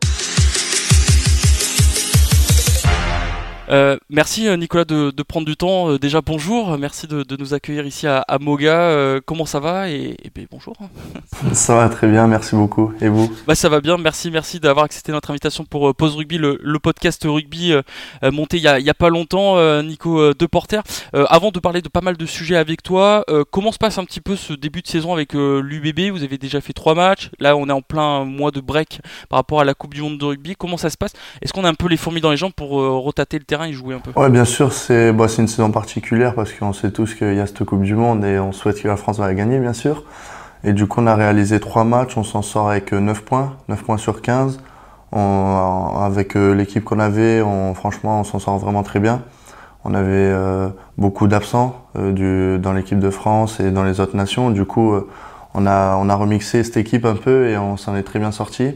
Euh, 3.73 3.97
merci 4.07 4.47
euh, 4.47 4.55
Nicolas 4.55 4.85
de, 4.85 5.09
de, 5.09 5.23
prendre 5.23 5.47
du 5.47 5.57
temps. 5.57 5.89
Euh, 5.89 5.97
déjà 5.97 6.21
bonjour, 6.21 6.77
merci 6.77 7.07
de, 7.07 7.23
de, 7.23 7.35
nous 7.37 7.55
accueillir 7.55 7.87
ici 7.87 8.05
à, 8.05 8.19
à 8.19 8.37
Moga. 8.37 8.75
Euh, 8.75 9.19
comment 9.25 9.47
ça 9.47 9.59
va 9.59 9.89
et, 9.89 10.15
et 10.23 10.29
ben, 10.33 10.45
bonjour. 10.51 10.75
Ça 11.53 11.75
va 11.75 11.89
très 11.89 12.07
bien, 12.07 12.27
merci 12.27 12.55
beaucoup. 12.55 12.93
Et 13.01 13.09
vous? 13.09 13.31
Bah, 13.47 13.55
Ça 13.55 13.69
va 13.69 13.81
bien, 13.81 13.97
merci, 13.97 14.29
merci 14.29 14.59
d'avoir 14.59 14.85
accepté 14.85 15.11
notre 15.11 15.31
invitation 15.31 15.65
pour 15.65 15.89
euh, 15.89 15.93
Pause 15.93 16.15
Rugby, 16.17 16.37
le, 16.37 16.59
le, 16.61 16.79
podcast 16.79 17.23
rugby 17.25 17.73
monté 18.21 18.57
il 18.57 18.63
y, 18.63 18.67
a, 18.67 18.75
a 18.75 18.93
pas 18.93 19.09
longtemps, 19.09 19.81
Nico 19.81 20.33
Deporter. 20.33 20.81
avant 21.13 21.51
de 21.51 21.59
parler 21.59 21.81
de 21.81 21.87
pas 21.87 22.01
mal 22.01 22.17
de 22.17 22.25
sujets 22.25 22.57
avec 22.57 22.83
toi, 22.83 23.23
comment 23.51 23.71
se 23.71 23.77
passe 23.77 23.97
un 23.97 24.03
petit 24.03 24.19
peu 24.19 24.35
ce 24.35 24.51
début 24.51 24.81
de 24.81 24.87
saison 24.87 25.13
avec 25.13 25.33
l'UBB 25.33 26.11
Vous 26.11 26.23
avez 26.23 26.37
déjà 26.37 26.59
fait 26.59 26.73
trois 26.73 26.93
matchs, 26.93 27.29
là 27.39 27.55
on 27.55 27.69
est 27.69 27.71
en 27.71 27.81
plein 27.81 28.25
mois 28.25 28.51
de 28.51 28.59
break 28.59 28.99
par 29.29 29.37
rapport 29.37 29.61
à 29.61 29.63
la 29.63 29.73
Coupe 29.73 29.93
du 29.93 30.01
Monde 30.01 30.17
de 30.17 30.25
rugby. 30.25 30.55
Comment 30.57 30.77
ça 30.77 30.89
se 30.89 30.97
passe? 30.97 31.13
Est-ce 31.41 31.53
qu'on 31.53 31.63
a 31.63 31.69
un 31.69 31.73
peu 31.73 31.87
les 31.87 31.97
fourmis 31.97 32.19
dans 32.19 32.31
les 32.31 32.37
jambes 32.37 32.53
pour 32.53 32.71
rotater 32.71 33.39
le 33.39 33.45
terrain 33.45 33.62
Ouais, 34.15 34.29
bien 34.29 34.45
sûr, 34.45 34.73
c'est 34.73 35.13
bah, 35.13 35.27
une 35.37 35.47
saison 35.47 35.71
particulière 35.71 36.35
parce 36.35 36.51
qu'on 36.53 36.73
sait 36.73 36.91
tous 36.91 37.15
qu'il 37.15 37.33
y 37.33 37.39
a 37.39 37.47
cette 37.47 37.63
Coupe 37.63 37.83
du 37.83 37.95
Monde 37.95 38.23
et 38.25 38.39
on 38.39 38.51
souhaite 38.51 38.81
que 38.81 38.87
la 38.87 38.97
France 38.97 39.19
va 39.19 39.27
la 39.27 39.33
gagner, 39.33 39.59
bien 39.59 39.73
sûr. 39.73 40.03
Et 40.63 40.73
du 40.73 40.87
coup, 40.87 41.01
on 41.01 41.07
a 41.07 41.15
réalisé 41.15 41.59
trois 41.59 41.83
matchs, 41.83 42.17
on 42.17 42.23
s'en 42.23 42.41
sort 42.41 42.69
avec 42.69 42.93
9 42.93 43.23
points, 43.23 43.55
9 43.67 43.83
points 43.83 43.97
sur 43.97 44.21
15. 44.21 44.59
On, 45.11 45.91
avec 46.01 46.33
l'équipe 46.35 46.83
qu'on 46.83 46.99
avait, 46.99 47.43
franchement, 47.75 48.21
on 48.21 48.23
s'en 48.23 48.39
sort 48.39 48.57
vraiment 48.57 48.83
très 48.83 48.99
bien. 48.99 49.21
On 49.85 49.93
avait 49.93 50.11
euh, 50.13 50.69
beaucoup 50.97 51.27
d'absents 51.27 51.87
euh, 51.97 52.57
dans 52.57 52.73
l'équipe 52.73 52.99
de 52.99 53.09
France 53.09 53.59
et 53.59 53.69
dans 53.71 53.83
les 53.83 53.99
autres 53.99 54.15
nations. 54.15 54.49
Du 54.49 54.65
coup, 54.65 54.93
euh, 54.93 55.09
on, 55.53 55.65
a, 55.65 55.97
on 55.97 56.09
a 56.09 56.15
remixé 56.15 56.63
cette 56.63 56.77
équipe 56.77 57.05
un 57.05 57.15
peu 57.15 57.49
et 57.49 57.57
on 57.57 57.75
s'en 57.75 57.95
est 57.95 58.03
très 58.03 58.19
bien 58.19 58.31
sorti. 58.31 58.75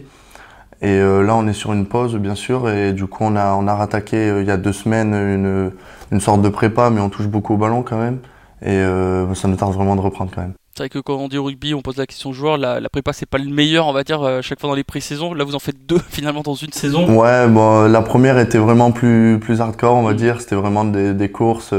Et 0.81 0.89
euh, 0.89 1.23
là, 1.23 1.35
on 1.35 1.47
est 1.47 1.53
sur 1.53 1.73
une 1.73 1.85
pause, 1.87 2.15
bien 2.17 2.35
sûr, 2.35 2.69
et 2.69 2.93
du 2.93 3.07
coup, 3.07 3.23
on 3.23 3.35
a, 3.35 3.53
on 3.55 3.67
a 3.67 3.73
rattaqué 3.73 4.17
euh, 4.29 4.41
il 4.41 4.47
y 4.47 4.51
a 4.51 4.57
deux 4.57 4.73
semaines 4.73 5.13
une, 5.13 5.71
une 6.11 6.21
sorte 6.21 6.41
de 6.41 6.49
prépa, 6.49 6.89
mais 6.91 7.01
on 7.01 7.09
touche 7.09 7.27
beaucoup 7.27 7.55
au 7.55 7.57
ballon 7.57 7.81
quand 7.81 7.97
même. 7.97 8.19
Et 8.61 8.69
euh, 8.69 9.33
ça 9.33 9.47
nous 9.47 9.55
tarde 9.55 9.73
vraiment 9.73 9.95
de 9.95 10.01
reprendre 10.01 10.31
quand 10.33 10.41
même. 10.41 10.53
C'est 10.75 10.83
vrai 10.83 10.89
que 10.89 10.99
quand 10.99 11.15
on 11.15 11.27
dit 11.27 11.39
au 11.39 11.43
rugby, 11.43 11.73
on 11.73 11.81
pose 11.81 11.97
la 11.97 12.05
question 12.05 12.29
aux 12.29 12.33
joueurs, 12.33 12.57
la, 12.57 12.79
la 12.79 12.89
prépa 12.89 13.11
c'est 13.11 13.25
pas 13.25 13.39
le 13.39 13.49
meilleur, 13.49 13.87
on 13.87 13.93
va 13.93 14.03
dire, 14.03 14.21
euh, 14.21 14.41
chaque 14.43 14.59
fois 14.59 14.69
dans 14.69 14.75
les 14.75 14.83
pré-saisons. 14.83 15.33
Là, 15.33 15.43
vous 15.43 15.55
en 15.55 15.59
faites 15.59 15.87
deux 15.87 15.99
finalement 16.09 16.41
dans 16.41 16.53
une 16.53 16.71
saison. 16.71 17.17
Ouais, 17.19 17.47
bon, 17.47 17.87
la 17.87 18.01
première 18.01 18.37
était 18.37 18.59
vraiment 18.59 18.91
plus, 18.91 19.39
plus 19.39 19.61
hardcore, 19.61 19.95
on 19.95 20.03
va 20.03 20.13
dire. 20.13 20.41
C'était 20.41 20.55
vraiment 20.55 20.85
des, 20.85 21.15
des 21.15 21.29
courses 21.29 21.73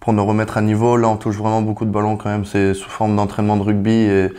pour 0.00 0.12
nous 0.12 0.26
remettre 0.26 0.56
à 0.56 0.62
niveau. 0.62 0.96
Là, 0.96 1.08
on 1.08 1.16
touche 1.16 1.36
vraiment 1.36 1.62
beaucoup 1.62 1.84
de 1.84 1.90
ballons 1.90 2.16
quand 2.16 2.28
même. 2.28 2.44
C'est 2.44 2.74
sous 2.74 2.90
forme 2.90 3.14
d'entraînement 3.14 3.56
de 3.56 3.62
rugby 3.62 3.92
et 3.92 4.32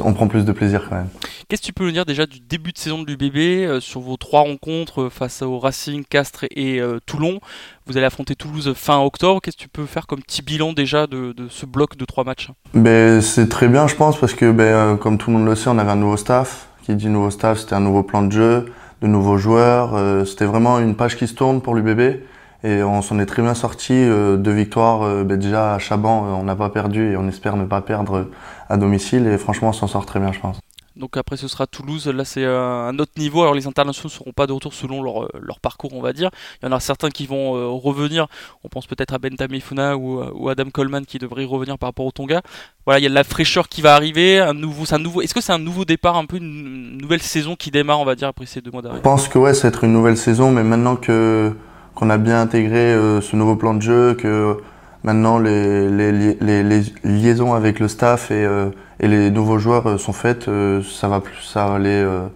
on 0.00 0.12
prend 0.12 0.28
plus 0.28 0.44
de 0.44 0.52
plaisir 0.52 0.88
quand 0.88 0.96
même. 0.96 1.08
Qu'est-ce 1.48 1.62
que 1.62 1.66
tu 1.66 1.72
peux 1.72 1.84
nous 1.84 1.92
dire 1.92 2.04
déjà 2.04 2.26
du 2.26 2.40
début 2.40 2.72
de 2.72 2.78
saison 2.78 3.02
de 3.02 3.06
l'UBB 3.06 3.36
euh, 3.36 3.80
sur 3.80 4.00
vos 4.00 4.16
trois 4.16 4.40
rencontres 4.40 5.02
euh, 5.02 5.10
face 5.10 5.42
au 5.42 5.58
Racing, 5.58 6.04
Castres 6.08 6.44
et 6.50 6.80
euh, 6.80 6.98
Toulon? 7.04 7.40
Vous 7.86 7.96
allez 7.96 8.06
affronter 8.06 8.36
Toulouse 8.36 8.72
fin 8.74 8.98
octobre. 8.98 9.40
Qu'est-ce 9.40 9.56
que 9.56 9.62
tu 9.62 9.68
peux 9.68 9.86
faire 9.86 10.06
comme 10.06 10.22
petit 10.22 10.42
bilan 10.42 10.72
déjà 10.72 11.06
de, 11.06 11.32
de 11.32 11.48
ce 11.48 11.66
bloc 11.66 11.96
de 11.96 12.04
trois 12.04 12.24
matchs? 12.24 12.50
Ben, 12.74 13.20
C'est 13.20 13.48
très 13.48 13.68
bien, 13.68 13.86
je 13.86 13.94
pense, 13.94 14.18
parce 14.18 14.34
que 14.34 14.50
ben, 14.52 14.96
comme 14.96 15.18
tout 15.18 15.30
le 15.30 15.38
monde 15.38 15.46
le 15.46 15.54
sait, 15.54 15.68
on 15.68 15.78
avait 15.78 15.90
un 15.90 15.96
nouveau 15.96 16.16
staff. 16.16 16.68
Qui 16.82 16.96
dit 16.96 17.08
nouveau 17.08 17.30
staff, 17.30 17.60
c'était 17.60 17.74
un 17.74 17.80
nouveau 17.80 18.02
plan 18.02 18.22
de 18.22 18.32
jeu, 18.32 18.66
de 19.02 19.06
nouveaux 19.06 19.36
joueurs. 19.36 19.94
Euh, 19.94 20.24
c'était 20.24 20.46
vraiment 20.46 20.80
une 20.80 20.96
page 20.96 21.16
qui 21.16 21.28
se 21.28 21.34
tourne 21.34 21.60
pour 21.60 21.74
l'UBB. 21.74 22.20
Et 22.64 22.82
on 22.82 23.02
s'en 23.02 23.18
est 23.18 23.26
très 23.26 23.42
bien 23.42 23.54
sorti. 23.54 23.92
Euh, 23.92 24.36
deux 24.36 24.52
victoires, 24.52 25.02
euh, 25.02 25.24
ben 25.24 25.38
déjà 25.38 25.74
à 25.74 25.78
Chaban, 25.78 26.24
on 26.38 26.44
n'a 26.44 26.56
pas 26.56 26.68
perdu 26.68 27.12
et 27.12 27.16
on 27.16 27.26
espère 27.28 27.56
ne 27.56 27.64
pas 27.64 27.80
perdre 27.80 28.28
à 28.68 28.76
domicile. 28.76 29.26
Et 29.26 29.38
franchement, 29.38 29.70
on 29.70 29.72
s'en 29.72 29.88
sort 29.88 30.06
très 30.06 30.20
bien, 30.20 30.32
je 30.32 30.40
pense. 30.40 30.58
Donc 30.96 31.16
après 31.16 31.36
ce 31.38 31.48
sera 31.48 31.66
Toulouse, 31.66 32.06
là 32.06 32.24
c'est 32.24 32.44
un 32.44 32.98
autre 32.98 33.12
niveau, 33.16 33.40
alors 33.40 33.54
les 33.54 33.66
internationaux 33.66 34.10
ne 34.10 34.14
seront 34.14 34.32
pas 34.32 34.46
de 34.46 34.52
retour 34.52 34.74
selon 34.74 35.02
leur, 35.02 35.26
leur, 35.40 35.58
parcours 35.58 35.94
on 35.94 36.02
va 36.02 36.12
dire, 36.12 36.30
il 36.62 36.66
y 36.66 36.68
en 36.68 36.72
a 36.72 36.80
certains 36.80 37.08
qui 37.08 37.26
vont 37.26 37.56
euh, 37.56 37.66
revenir, 37.68 38.26
on 38.62 38.68
pense 38.68 38.86
peut-être 38.86 39.14
à 39.14 39.18
Bentham 39.18 39.58
Funa 39.60 39.96
ou, 39.96 40.22
ou, 40.22 40.50
Adam 40.50 40.68
Coleman 40.70 41.06
qui 41.06 41.18
devrait 41.18 41.46
revenir 41.46 41.78
par 41.78 41.88
rapport 41.88 42.04
au 42.04 42.10
Tonga, 42.10 42.42
voilà 42.84 43.00
il 43.00 43.04
y 43.04 43.06
a 43.06 43.08
de 43.08 43.14
la 43.14 43.24
fraîcheur 43.24 43.70
qui 43.70 43.80
va 43.80 43.94
arriver, 43.94 44.38
un 44.38 44.52
nouveau, 44.52 44.84
un 44.92 44.98
nouveau, 44.98 45.22
est-ce 45.22 45.32
que 45.32 45.40
c'est 45.40 45.52
un 45.52 45.58
nouveau 45.58 45.86
départ, 45.86 46.16
un 46.18 46.26
peu 46.26 46.36
une 46.36 46.98
nouvelle 46.98 47.22
saison 47.22 47.56
qui 47.56 47.70
démarre 47.70 48.00
on 48.00 48.04
va 48.04 48.14
dire 48.14 48.28
après 48.28 48.44
ces 48.44 48.60
deux 48.60 48.70
mois 48.70 48.82
d'arrêt? 48.82 48.98
Je 48.98 49.02
pense 49.02 49.28
que 49.28 49.38
ouais 49.38 49.54
c'est 49.54 49.68
être 49.68 49.84
une 49.84 49.94
nouvelle 49.94 50.18
saison, 50.18 50.50
mais 50.50 50.62
maintenant 50.62 50.96
que 50.96 51.54
qu'on 51.94 52.10
a 52.10 52.18
bien 52.18 52.40
intégré 52.40 52.78
euh, 52.78 53.20
ce 53.20 53.36
nouveau 53.36 53.56
plan 53.56 53.74
de 53.74 53.82
jeu, 53.82 54.14
que 54.14 54.56
maintenant 55.04 55.38
les, 55.38 55.90
les, 55.90 56.12
les, 56.12 56.62
les 56.62 56.82
liaisons 57.04 57.54
avec 57.54 57.80
le 57.80 57.88
staff 57.88 58.30
et, 58.30 58.44
euh, 58.44 58.70
et 59.00 59.08
les 59.08 59.30
nouveaux 59.30 59.58
joueurs 59.58 59.98
sont 59.98 60.12
faites, 60.12 60.48
euh, 60.48 60.82
ça 60.82 61.08
va 61.08 61.20
plus 61.20 61.40
ça 61.42 61.66
va 61.66 61.74
aller 61.74 61.90
euh, 61.90 62.26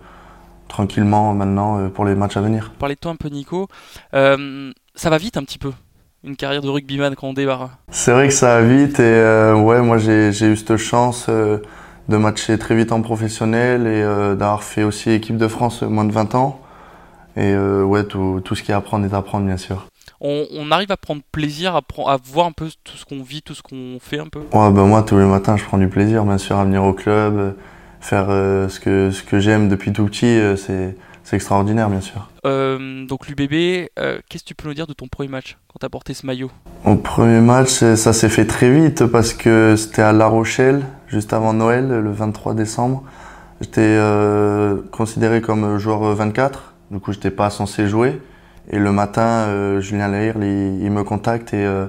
tranquillement 0.68 1.32
maintenant 1.32 1.88
pour 1.90 2.04
les 2.04 2.14
matchs 2.14 2.36
à 2.36 2.40
venir. 2.40 2.72
Parlez 2.78 2.96
de 2.96 3.00
toi 3.00 3.12
un 3.12 3.16
peu 3.16 3.28
Nico, 3.28 3.68
ça 4.12 5.10
va 5.10 5.18
vite 5.18 5.36
un 5.36 5.42
petit 5.42 5.58
peu 5.58 5.72
une 6.24 6.34
carrière 6.34 6.62
de 6.62 6.68
rugbyman 6.68 7.14
quand 7.14 7.28
on 7.28 7.34
démarre. 7.34 7.70
C'est 7.90 8.10
vrai 8.10 8.26
que 8.26 8.34
ça 8.34 8.60
va 8.60 8.66
vite 8.66 8.98
et 8.98 9.52
ouais 9.54 9.80
moi 9.80 9.98
j'ai 9.98 10.30
eu 10.30 10.56
cette 10.56 10.76
chance 10.76 11.28
de 11.28 12.16
matcher 12.16 12.58
très 12.58 12.74
vite 12.74 12.90
en 12.90 13.00
professionnel 13.00 13.86
et 13.86 14.02
d'avoir 14.36 14.64
fait 14.64 14.82
aussi 14.82 15.12
équipe 15.12 15.36
de 15.36 15.46
France 15.46 15.82
moins 15.82 16.04
de 16.04 16.12
20 16.12 16.34
ans. 16.34 16.60
Et 17.36 17.52
euh, 17.52 17.84
ouais, 17.84 18.04
tout, 18.04 18.40
tout, 18.42 18.54
ce 18.54 18.62
qui 18.62 18.72
est 18.72 18.74
apprendre 18.74 19.04
est 19.04 19.14
apprendre, 19.14 19.46
bien 19.46 19.58
sûr. 19.58 19.86
On, 20.20 20.46
on, 20.52 20.70
arrive 20.70 20.90
à 20.90 20.96
prendre 20.96 21.20
plaisir, 21.30 21.76
à, 21.76 21.82
à, 22.06 22.16
voir 22.24 22.46
un 22.46 22.52
peu 22.52 22.68
tout 22.82 22.96
ce 22.96 23.04
qu'on 23.04 23.22
vit, 23.22 23.42
tout 23.42 23.54
ce 23.54 23.62
qu'on 23.62 23.98
fait 24.00 24.18
un 24.18 24.28
peu? 24.28 24.38
Ouais, 24.38 24.70
ben 24.70 24.86
moi, 24.86 25.02
tous 25.02 25.18
les 25.18 25.26
matins, 25.26 25.56
je 25.58 25.64
prends 25.64 25.76
du 25.76 25.88
plaisir, 25.88 26.24
bien 26.24 26.38
sûr, 26.38 26.56
à 26.56 26.64
venir 26.64 26.82
au 26.82 26.94
club, 26.94 27.54
faire 28.00 28.26
euh, 28.30 28.70
ce 28.70 28.80
que, 28.80 29.10
ce 29.10 29.22
que 29.22 29.38
j'aime 29.38 29.68
depuis 29.68 29.92
tout 29.92 30.06
petit, 30.06 30.24
euh, 30.24 30.56
c'est 30.56 30.96
extraordinaire, 31.30 31.90
bien 31.90 32.00
sûr. 32.00 32.30
Donc 32.44 33.26
l'UBB, 33.26 33.88
qu'est-ce 34.28 34.44
que 34.44 34.48
tu 34.48 34.54
peux 34.54 34.68
nous 34.68 34.74
dire 34.74 34.86
de 34.86 34.92
ton 34.92 35.08
premier 35.08 35.28
match 35.28 35.58
quand 35.66 35.78
tu 35.80 35.86
as 35.86 35.90
porté 35.90 36.14
ce 36.14 36.24
maillot? 36.24 36.50
Au 36.84 36.94
premier 36.94 37.40
match, 37.40 37.70
ça 37.70 38.12
s'est 38.12 38.28
fait 38.28 38.46
très 38.46 38.70
vite 38.70 39.04
parce 39.06 39.34
que 39.34 39.74
c'était 39.76 40.02
à 40.02 40.12
La 40.12 40.28
Rochelle, 40.28 40.84
juste 41.08 41.32
avant 41.32 41.52
Noël, 41.52 41.88
le 41.88 42.12
23 42.12 42.54
décembre. 42.54 43.02
J'étais 43.60 43.98
considéré 44.92 45.40
comme 45.40 45.78
joueur 45.78 46.14
24. 46.14 46.75
Du 46.90 47.00
coup, 47.00 47.12
j'étais 47.12 47.30
pas 47.30 47.50
censé 47.50 47.88
jouer. 47.88 48.20
Et 48.70 48.78
le 48.78 48.92
matin, 48.92 49.46
euh, 49.48 49.80
Julien 49.80 50.08
Lahir, 50.08 50.34
il, 50.36 50.90
me 50.90 51.02
contacte 51.02 51.52
et 51.52 51.64
euh, 51.64 51.86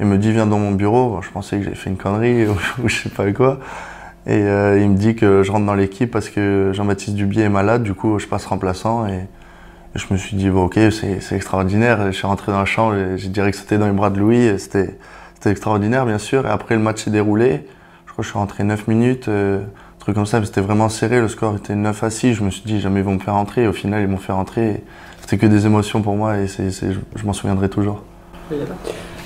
il 0.00 0.06
me 0.06 0.18
dit 0.18 0.32
viens 0.32 0.46
dans 0.46 0.58
mon 0.58 0.72
bureau. 0.72 1.20
Je 1.22 1.30
pensais 1.30 1.58
que 1.58 1.64
j'avais 1.64 1.76
fait 1.76 1.90
une 1.90 1.96
connerie 1.96 2.46
ou, 2.82 2.88
je 2.88 3.02
sais 3.02 3.08
pas 3.08 3.30
quoi. 3.32 3.58
Et 4.26 4.42
euh, 4.42 4.78
il 4.80 4.90
me 4.90 4.96
dit 4.96 5.14
que 5.14 5.42
je 5.42 5.50
rentre 5.50 5.64
dans 5.64 5.74
l'équipe 5.74 6.10
parce 6.10 6.28
que 6.28 6.72
Jean-Baptiste 6.74 7.14
Dubier 7.14 7.44
est 7.44 7.48
malade. 7.48 7.82
Du 7.82 7.94
coup, 7.94 8.18
je 8.18 8.26
passe 8.26 8.44
remplaçant 8.44 9.06
et, 9.06 9.12
et 9.14 9.98
je 9.98 10.06
me 10.10 10.18
suis 10.18 10.36
dit 10.36 10.50
bon, 10.50 10.64
ok, 10.64 10.78
c'est 10.90 11.32
extraordinaire. 11.32 12.06
Je 12.06 12.16
suis 12.16 12.26
rentré 12.26 12.52
dans 12.52 12.58
la 12.58 12.66
chambre 12.66 12.96
et 12.96 13.16
dirais 13.16 13.50
que 13.50 13.56
c'était 13.56 13.78
dans 13.78 13.86
les 13.86 13.92
bras 13.92 14.10
de 14.10 14.18
Louis. 14.18 14.58
C'était 14.58 14.96
extraordinaire, 15.46 16.04
bien 16.04 16.18
sûr. 16.18 16.46
Et 16.46 16.50
après, 16.50 16.74
le 16.74 16.82
match 16.82 17.04
s'est 17.04 17.10
déroulé. 17.10 17.66
Je 18.06 18.12
crois 18.12 18.22
que 18.22 18.24
je 18.24 18.28
suis 18.28 18.38
rentré 18.38 18.64
9 18.64 18.88
minutes 18.88 19.30
truc 20.08 20.16
comme 20.16 20.24
ça, 20.24 20.42
c'était 20.42 20.62
vraiment 20.62 20.88
serré, 20.88 21.20
le 21.20 21.28
score 21.28 21.56
était 21.56 21.74
9 21.74 22.02
à 22.02 22.08
6, 22.08 22.32
je 22.32 22.42
me 22.42 22.48
suis 22.48 22.62
dit 22.64 22.80
jamais 22.80 23.00
ils 23.00 23.04
vont 23.04 23.12
me 23.12 23.18
faire 23.18 23.34
rentrer, 23.34 23.64
et 23.64 23.66
au 23.66 23.74
final 23.74 24.00
ils 24.00 24.08
m'ont 24.08 24.16
fait 24.16 24.32
rentrer, 24.32 24.82
c'était 25.20 25.36
que 25.36 25.44
des 25.44 25.66
émotions 25.66 26.00
pour 26.00 26.16
moi 26.16 26.38
et 26.38 26.46
c'est 26.46 26.70
je, 26.70 26.98
je 27.14 27.26
m'en 27.26 27.34
souviendrai 27.34 27.68
toujours. 27.68 28.00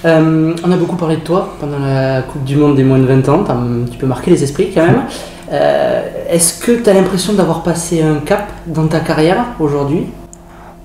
Euh, 0.05 0.55
on 0.65 0.73
a 0.73 0.77
beaucoup 0.77 0.97
parlé 0.97 1.19
de 1.19 1.21
toi 1.21 1.55
pendant 1.61 1.79
la 1.79 2.23
Coupe 2.23 2.43
du 2.43 2.57
Monde 2.57 2.75
des 2.75 2.83
moins 2.83 2.99
de 2.99 3.05
20 3.05 3.29
ans, 3.29 3.45
t'as 3.45 3.55
un 3.55 3.85
petit 3.85 3.97
peu 3.97 4.09
marqué 4.09 4.33
les 4.33 4.43
esprits 4.43 4.73
quand 4.75 4.85
même. 4.85 5.03
Euh, 5.53 6.09
Est-ce 6.31 6.65
que 6.65 6.83
tu 6.83 6.89
as 6.89 6.95
l'impression 6.95 7.35
d'avoir 7.35 7.63
passé 7.63 8.01
un 8.03 8.21
cap 8.21 8.51
dans 8.67 8.87
ta 8.87 9.01
carrière 9.01 9.45
aujourd'hui? 9.61 10.07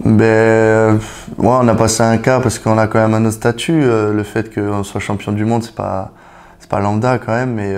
Ben, 0.03 0.95
ouais, 1.37 1.57
on 1.61 1.67
a 1.69 1.73
passé 1.73 2.03
un 2.03 2.17
cap 2.17 2.43
parce 2.43 2.59
qu'on 2.59 2.77
a 2.77 2.87
quand 2.87 2.99
même 2.99 3.13
un 3.13 3.23
autre 3.23 3.35
statut. 3.35 3.81
Euh, 3.81 4.11
le 4.11 4.23
fait 4.23 4.53
qu'on 4.53 4.83
soit 4.83 4.99
champion 4.99 5.31
du 5.31 5.45
monde, 5.45 5.63
c'est 5.63 5.73
pas, 5.73 6.11
c'est 6.59 6.69
pas 6.69 6.81
lambda 6.81 7.17
quand 7.17 7.31
même, 7.31 7.53
mais 7.53 7.77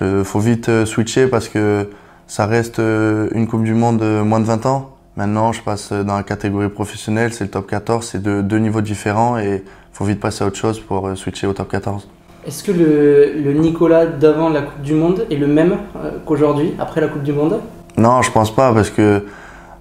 il 0.00 0.24
faut 0.24 0.40
vite 0.40 0.84
switcher 0.84 1.26
parce 1.26 1.48
que 1.48 1.88
ça 2.26 2.46
reste 2.46 2.78
une 2.78 3.46
Coupe 3.46 3.64
du 3.64 3.74
Monde 3.74 3.98
de 3.98 4.20
moins 4.22 4.40
de 4.40 4.44
20 4.46 4.66
ans. 4.66 4.90
Maintenant, 5.16 5.52
je 5.52 5.62
passe 5.62 5.92
dans 5.92 6.16
la 6.16 6.22
catégorie 6.22 6.68
professionnelle, 6.68 7.32
c'est 7.32 7.44
le 7.44 7.50
top 7.50 7.68
14, 7.68 8.04
c'est 8.04 8.22
deux, 8.22 8.42
deux 8.42 8.58
niveaux 8.58 8.80
différents 8.80 9.38
et 9.38 9.62
il 9.64 9.96
faut 9.96 10.04
vite 10.04 10.18
passer 10.20 10.42
à 10.42 10.48
autre 10.48 10.56
chose 10.56 10.80
pour 10.80 11.16
switcher 11.16 11.46
au 11.46 11.52
top 11.52 11.70
14. 11.70 12.08
Est-ce 12.46 12.62
que 12.62 12.72
le, 12.72 13.40
le 13.42 13.52
Nicolas 13.54 14.04
d'avant 14.04 14.50
la 14.50 14.60
Coupe 14.62 14.82
du 14.82 14.92
Monde 14.92 15.26
est 15.30 15.36
le 15.36 15.46
même 15.46 15.78
euh, 15.96 16.10
qu'aujourd'hui, 16.26 16.74
après 16.78 17.00
la 17.00 17.08
Coupe 17.08 17.22
du 17.22 17.32
Monde? 17.32 17.60
Non, 17.96 18.20
je 18.20 18.30
pense 18.30 18.54
pas, 18.54 18.74
parce 18.74 18.90
que 18.90 19.24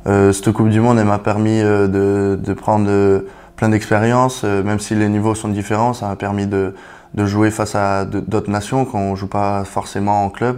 euh, 0.08 0.32
cette 0.32 0.52
Coupe 0.54 0.69
du 0.69 0.80
Monde, 0.80 0.97
elle 0.97 1.06
m'a 1.06 1.19
permis 1.19 1.60
euh, 1.60 1.88
de, 1.88 2.39
de 2.41 2.54
prendre 2.54 2.86
euh, 2.88 3.28
plein 3.58 3.67
d'expériences, 3.67 4.43
euh, 4.45 4.63
même 4.63 4.80
si 4.80 4.95
les 4.95 5.10
niveaux 5.10 5.36
sont 5.36 5.49
différents, 5.49 5.91
ça 5.93 6.08
m'a 6.08 6.15
permis 6.15 6.47
de, 6.47 6.73
de 7.13 7.26
jouer 7.26 7.52
face 7.52 7.76
à 7.76 8.06
d'autres 8.06 8.49
nations 8.49 8.86
qu'on 8.86 9.15
joue 9.15 9.28
pas 9.28 9.63
forcément 9.63 10.26
en 10.26 10.30
club. 10.30 10.58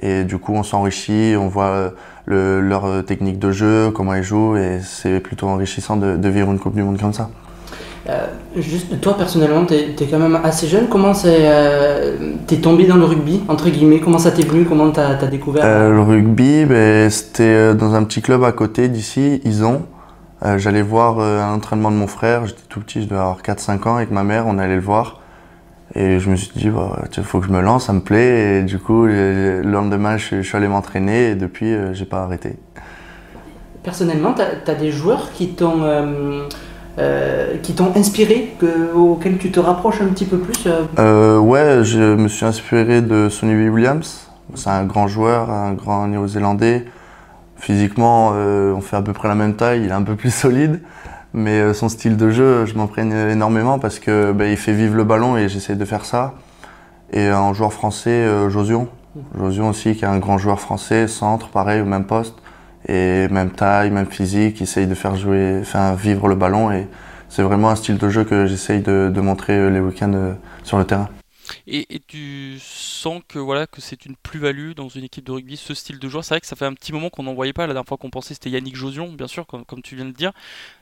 Et 0.00 0.24
du 0.24 0.38
coup, 0.38 0.52
on 0.52 0.62
s'enrichit, 0.62 1.36
on 1.38 1.48
voit 1.48 1.64
euh, 1.64 1.90
le, 2.26 2.60
leur 2.60 2.84
euh, 2.84 3.02
technique 3.02 3.38
de 3.38 3.50
jeu, 3.50 3.90
comment 3.90 4.14
ils 4.14 4.22
jouent, 4.22 4.56
et 4.56 4.80
c'est 4.82 5.20
plutôt 5.20 5.48
enrichissant 5.48 5.96
de, 5.96 6.16
de 6.16 6.28
vivre 6.28 6.50
une 6.50 6.58
Coupe 6.58 6.74
du 6.74 6.82
Monde 6.82 7.00
comme 7.00 7.14
ça. 7.14 7.30
Euh, 8.08 8.26
Juste, 8.56 9.00
toi 9.00 9.16
personnellement, 9.16 9.64
t'es 9.64 9.94
es 9.98 10.06
quand 10.06 10.18
même 10.18 10.38
assez 10.42 10.68
jeune. 10.68 10.88
Comment 10.88 11.12
c'est, 11.12 11.38
euh, 11.40 12.34
t'es 12.46 12.58
tombé 12.58 12.84
dans 12.86 12.96
le 12.96 13.04
rugby 13.04 13.42
entre 13.48 13.68
guillemets? 13.68 14.00
Comment 14.00 14.18
ça 14.18 14.30
t'est 14.30 14.46
venu? 14.46 14.64
Comment 14.64 14.90
t'as 14.90 15.18
as 15.18 15.26
découvert? 15.26 15.64
Euh, 15.64 15.90
le 15.90 16.00
rugby, 16.00 16.64
ben, 16.66 17.10
c'était 17.10 17.74
dans 17.74 17.94
un 17.94 18.04
petit 18.04 18.22
club 18.22 18.44
à 18.44 18.52
côté 18.52 18.88
d'ici, 18.88 19.40
Ison. 19.44 19.82
J'allais 20.58 20.82
voir 20.82 21.18
un 21.18 21.54
entraînement 21.54 21.90
de 21.90 21.96
mon 21.96 22.06
frère, 22.06 22.46
j'étais 22.46 22.60
tout 22.68 22.78
petit, 22.78 23.00
je 23.02 23.06
devais 23.06 23.18
avoir 23.18 23.40
4-5 23.42 23.88
ans 23.88 23.96
avec 23.96 24.10
ma 24.12 24.22
mère, 24.22 24.46
on 24.46 24.58
allait 24.58 24.76
le 24.76 24.82
voir. 24.82 25.20
Et 25.96 26.20
je 26.20 26.28
me 26.28 26.36
suis 26.36 26.50
dit, 26.54 26.68
bah, 26.68 27.04
il 27.16 27.22
faut 27.22 27.40
que 27.40 27.46
je 27.46 27.52
me 27.52 27.60
lance, 27.60 27.86
ça 27.86 27.92
me 27.92 28.00
plaît. 28.00 28.58
Et 28.58 28.62
du 28.62 28.78
coup, 28.78 29.06
le 29.06 29.62
le 29.62 29.70
lendemain, 29.70 30.16
je, 30.18 30.42
suis 30.42 30.56
allé 30.56 30.68
m'entraîner 30.68 31.30
et 31.30 31.34
depuis, 31.34 31.72
euh, 31.72 31.94
j'ai 31.94 32.04
pas 32.04 32.22
arrêté. 32.22 32.56
Personnellement, 33.82 34.34
t'as 34.34 34.72
as 34.72 34.74
des 34.74 34.90
joueurs 34.90 35.32
qui 35.32 35.54
t'ont 35.54 35.82
euh, 35.82 36.48
euh, 36.98 37.54
inspiré, 37.94 38.54
que, 38.58 38.94
auxquels 38.94 39.38
tu 39.38 39.50
te 39.50 39.60
rapproches 39.60 40.00
un 40.00 40.06
petit 40.06 40.24
peu 40.24 40.38
plus 40.38 40.66
euh, 40.66 40.84
Euh, 40.98 41.38
ouais, 41.38 41.84
je 41.84 42.14
me 42.14 42.28
suis 42.28 42.44
inspiré 42.44 43.02
de 43.02 43.28
Sonny 43.28 43.68
Williams. 43.68 44.28
C'est 44.54 44.70
un 44.70 44.84
grand 44.84 45.08
joueur, 45.08 45.50
un 45.50 45.72
grand 45.72 46.06
néo-zélandais. 46.08 46.86
Physiquement, 47.56 48.32
euh, 48.34 48.72
on 48.72 48.80
fait 48.80 48.96
à 48.96 49.02
peu 49.02 49.12
près 49.12 49.28
la 49.28 49.34
même 49.34 49.56
taille, 49.56 49.82
il 49.84 49.88
est 49.88 49.92
un 49.92 50.02
peu 50.02 50.14
plus 50.14 50.30
solide. 50.34 50.80
Mais 51.36 51.60
euh, 51.60 51.74
son 51.74 51.88
style 51.88 52.16
de 52.16 52.30
jeu, 52.30 52.64
je 52.64 52.74
m'imprègne 52.74 53.12
énormément 53.12 53.78
parce 53.78 54.00
que 54.00 54.32
ben, 54.32 54.50
il 54.50 54.56
fait 54.56 54.72
vivre 54.72 54.96
le 54.96 55.04
ballon 55.04 55.36
et 55.36 55.48
j'essaie 55.48 55.76
de 55.76 55.84
faire 55.84 56.04
ça. 56.04 56.34
Et 57.12 57.30
en 57.30 57.54
joueur 57.54 57.72
français, 57.72 58.10
euh, 58.10 58.48
Josion. 58.48 58.88
Josion 59.38 59.68
aussi, 59.68 59.94
qui 59.94 60.04
est 60.04 60.08
un 60.08 60.18
grand 60.18 60.38
joueur 60.38 60.60
français, 60.60 61.06
centre, 61.06 61.48
pareil, 61.48 61.80
au 61.80 61.84
même 61.84 62.04
poste. 62.04 62.34
Et 62.88 63.28
même 63.28 63.50
taille, 63.50 63.90
même 63.90 64.06
physique, 64.06 64.60
il 64.60 64.64
essaye 64.64 64.86
de 64.86 64.94
faire 64.94 65.16
jouer, 65.16 65.62
faire 65.64 65.94
vivre 65.94 66.26
le 66.26 66.34
ballon. 66.34 66.72
Et 66.72 66.88
c'est 67.28 67.42
vraiment 67.42 67.70
un 67.70 67.76
style 67.76 67.98
de 67.98 68.08
jeu 68.08 68.24
que 68.24 68.46
j'essaye 68.46 68.80
de, 68.80 69.20
montrer 69.20 69.54
euh, 69.54 69.68
les 69.68 69.80
week-ends 69.80 70.12
euh, 70.14 70.32
sur 70.62 70.78
le 70.78 70.84
terrain. 70.84 71.08
Et, 71.66 72.00
tu 72.06 72.58
sens 72.60 73.22
que 73.26 73.38
voilà 73.38 73.66
que 73.66 73.80
c'est 73.80 74.06
une 74.06 74.16
plus-value 74.16 74.72
dans 74.72 74.88
une 74.88 75.04
équipe 75.04 75.24
de 75.24 75.32
rugby, 75.32 75.56
ce 75.56 75.74
style 75.74 75.98
de 75.98 76.08
joueur. 76.08 76.24
C'est 76.24 76.34
vrai 76.34 76.40
que 76.40 76.46
ça 76.46 76.56
fait 76.56 76.64
un 76.64 76.74
petit 76.74 76.92
moment 76.92 77.10
qu'on 77.10 77.24
n'en 77.24 77.34
voyait 77.34 77.52
pas. 77.52 77.66
La 77.66 77.72
dernière 77.72 77.88
fois 77.88 77.96
qu'on 77.96 78.10
pensait 78.10 78.34
c'était 78.34 78.50
Yannick 78.50 78.76
Josion, 78.76 79.12
bien 79.12 79.26
sûr, 79.26 79.46
comme, 79.46 79.82
tu 79.82 79.96
viens 79.96 80.04
de 80.04 80.10
le 80.10 80.16
dire. 80.16 80.32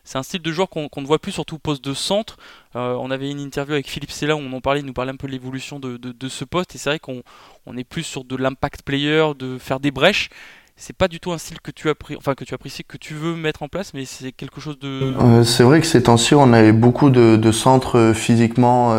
C'est 0.04 0.18
un 0.18 0.22
style 0.22 0.42
de 0.42 0.52
joueur 0.52 0.68
qu'on 0.68 0.88
ne 0.96 1.06
voit 1.06 1.18
plus, 1.18 1.32
surtout 1.32 1.56
au 1.56 1.58
poste 1.58 1.84
de 1.84 1.94
centre. 1.94 2.36
Euh, 2.76 2.96
on 3.00 3.10
avait 3.10 3.30
une 3.30 3.40
interview 3.40 3.74
avec 3.74 3.88
Philippe 3.88 4.10
Sella 4.10 4.36
où 4.36 4.40
on 4.40 4.52
en 4.52 4.60
parlait, 4.60 4.80
il 4.80 4.86
nous 4.86 4.92
parlait 4.92 5.12
un 5.12 5.16
peu 5.16 5.26
de 5.26 5.32
l'évolution 5.32 5.78
de, 5.78 5.96
de, 5.96 6.28
ce 6.28 6.44
poste. 6.44 6.74
Et 6.74 6.78
c'est 6.78 6.90
vrai 6.90 6.98
qu'on 6.98 7.22
on 7.66 7.76
est 7.76 7.84
plus 7.84 8.02
sur 8.02 8.24
de 8.24 8.36
l'impact 8.36 8.82
player, 8.82 9.32
de 9.38 9.58
faire 9.58 9.80
des 9.80 9.90
brèches. 9.90 10.30
C'est 10.76 10.96
pas 10.96 11.06
du 11.06 11.20
tout 11.20 11.30
un 11.30 11.38
style 11.38 11.60
que 11.60 11.70
tu 11.70 11.88
apprécies, 11.88 12.18
enfin 12.18 12.34
que 12.34 12.42
tu 12.42 12.52
apprécies, 12.52 12.82
que 12.82 12.96
tu 12.96 13.14
veux 13.14 13.36
mettre 13.36 13.62
en 13.62 13.68
place, 13.68 13.94
mais 13.94 14.04
c'est 14.04 14.32
quelque 14.32 14.60
chose 14.60 14.76
de. 14.80 15.14
Euh, 15.20 15.44
c'est 15.44 15.62
vrai 15.62 15.80
que 15.80 15.86
ces 15.86 16.02
temps-ci, 16.02 16.34
on 16.34 16.52
avait 16.52 16.72
beaucoup 16.72 17.10
de, 17.10 17.52
centres 17.52 17.96
euh, 17.96 18.12
physiquement 18.12 18.92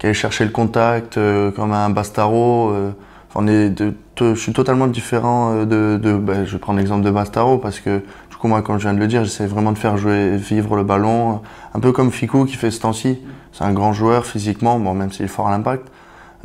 qui 0.00 0.06
allaient 0.06 0.14
chercher 0.14 0.44
le 0.44 0.50
contact, 0.50 1.16
euh, 1.18 1.52
comme 1.52 1.72
un 1.72 1.90
Bastaro. 1.90 2.70
euh. 2.72 2.90
Enfin, 3.28 3.44
on 3.44 3.46
est 3.46 3.70
de- 3.70 3.94
je 4.20 4.34
suis 4.34 4.52
totalement 4.52 4.88
différent 4.88 5.54
euh, 5.54 5.64
de. 5.64 5.96
de 6.02 6.16
bah, 6.16 6.44
je 6.44 6.52
vais 6.52 6.58
prendre 6.58 6.78
l'exemple 6.80 7.04
de 7.04 7.10
Bastaro 7.12 7.58
parce 7.58 7.78
que, 7.78 8.02
du 8.30 8.36
coup, 8.36 8.48
moi, 8.48 8.60
comme 8.62 8.78
je 8.78 8.82
viens 8.82 8.94
de 8.94 8.98
le 8.98 9.06
dire, 9.06 9.22
j'essaie 9.24 9.46
vraiment 9.46 9.70
de 9.72 9.78
faire 9.78 9.96
jouer, 9.96 10.36
vivre 10.36 10.74
le 10.74 10.82
ballon. 10.82 11.34
euh, 11.34 11.36
Un 11.74 11.80
peu 11.80 11.92
comme 11.92 12.10
Ficou 12.10 12.44
qui 12.44 12.56
fait 12.56 12.70
ce 12.72 12.80
temps-ci. 12.80 13.18
C'est 13.52 13.64
un 13.64 13.72
grand 13.72 13.92
joueur 13.92 14.26
physiquement, 14.26 14.78
bon, 14.80 14.94
même 14.94 15.12
s'il 15.12 15.26
est 15.26 15.28
fort 15.28 15.46
à 15.48 15.50
l'impact. 15.52 15.86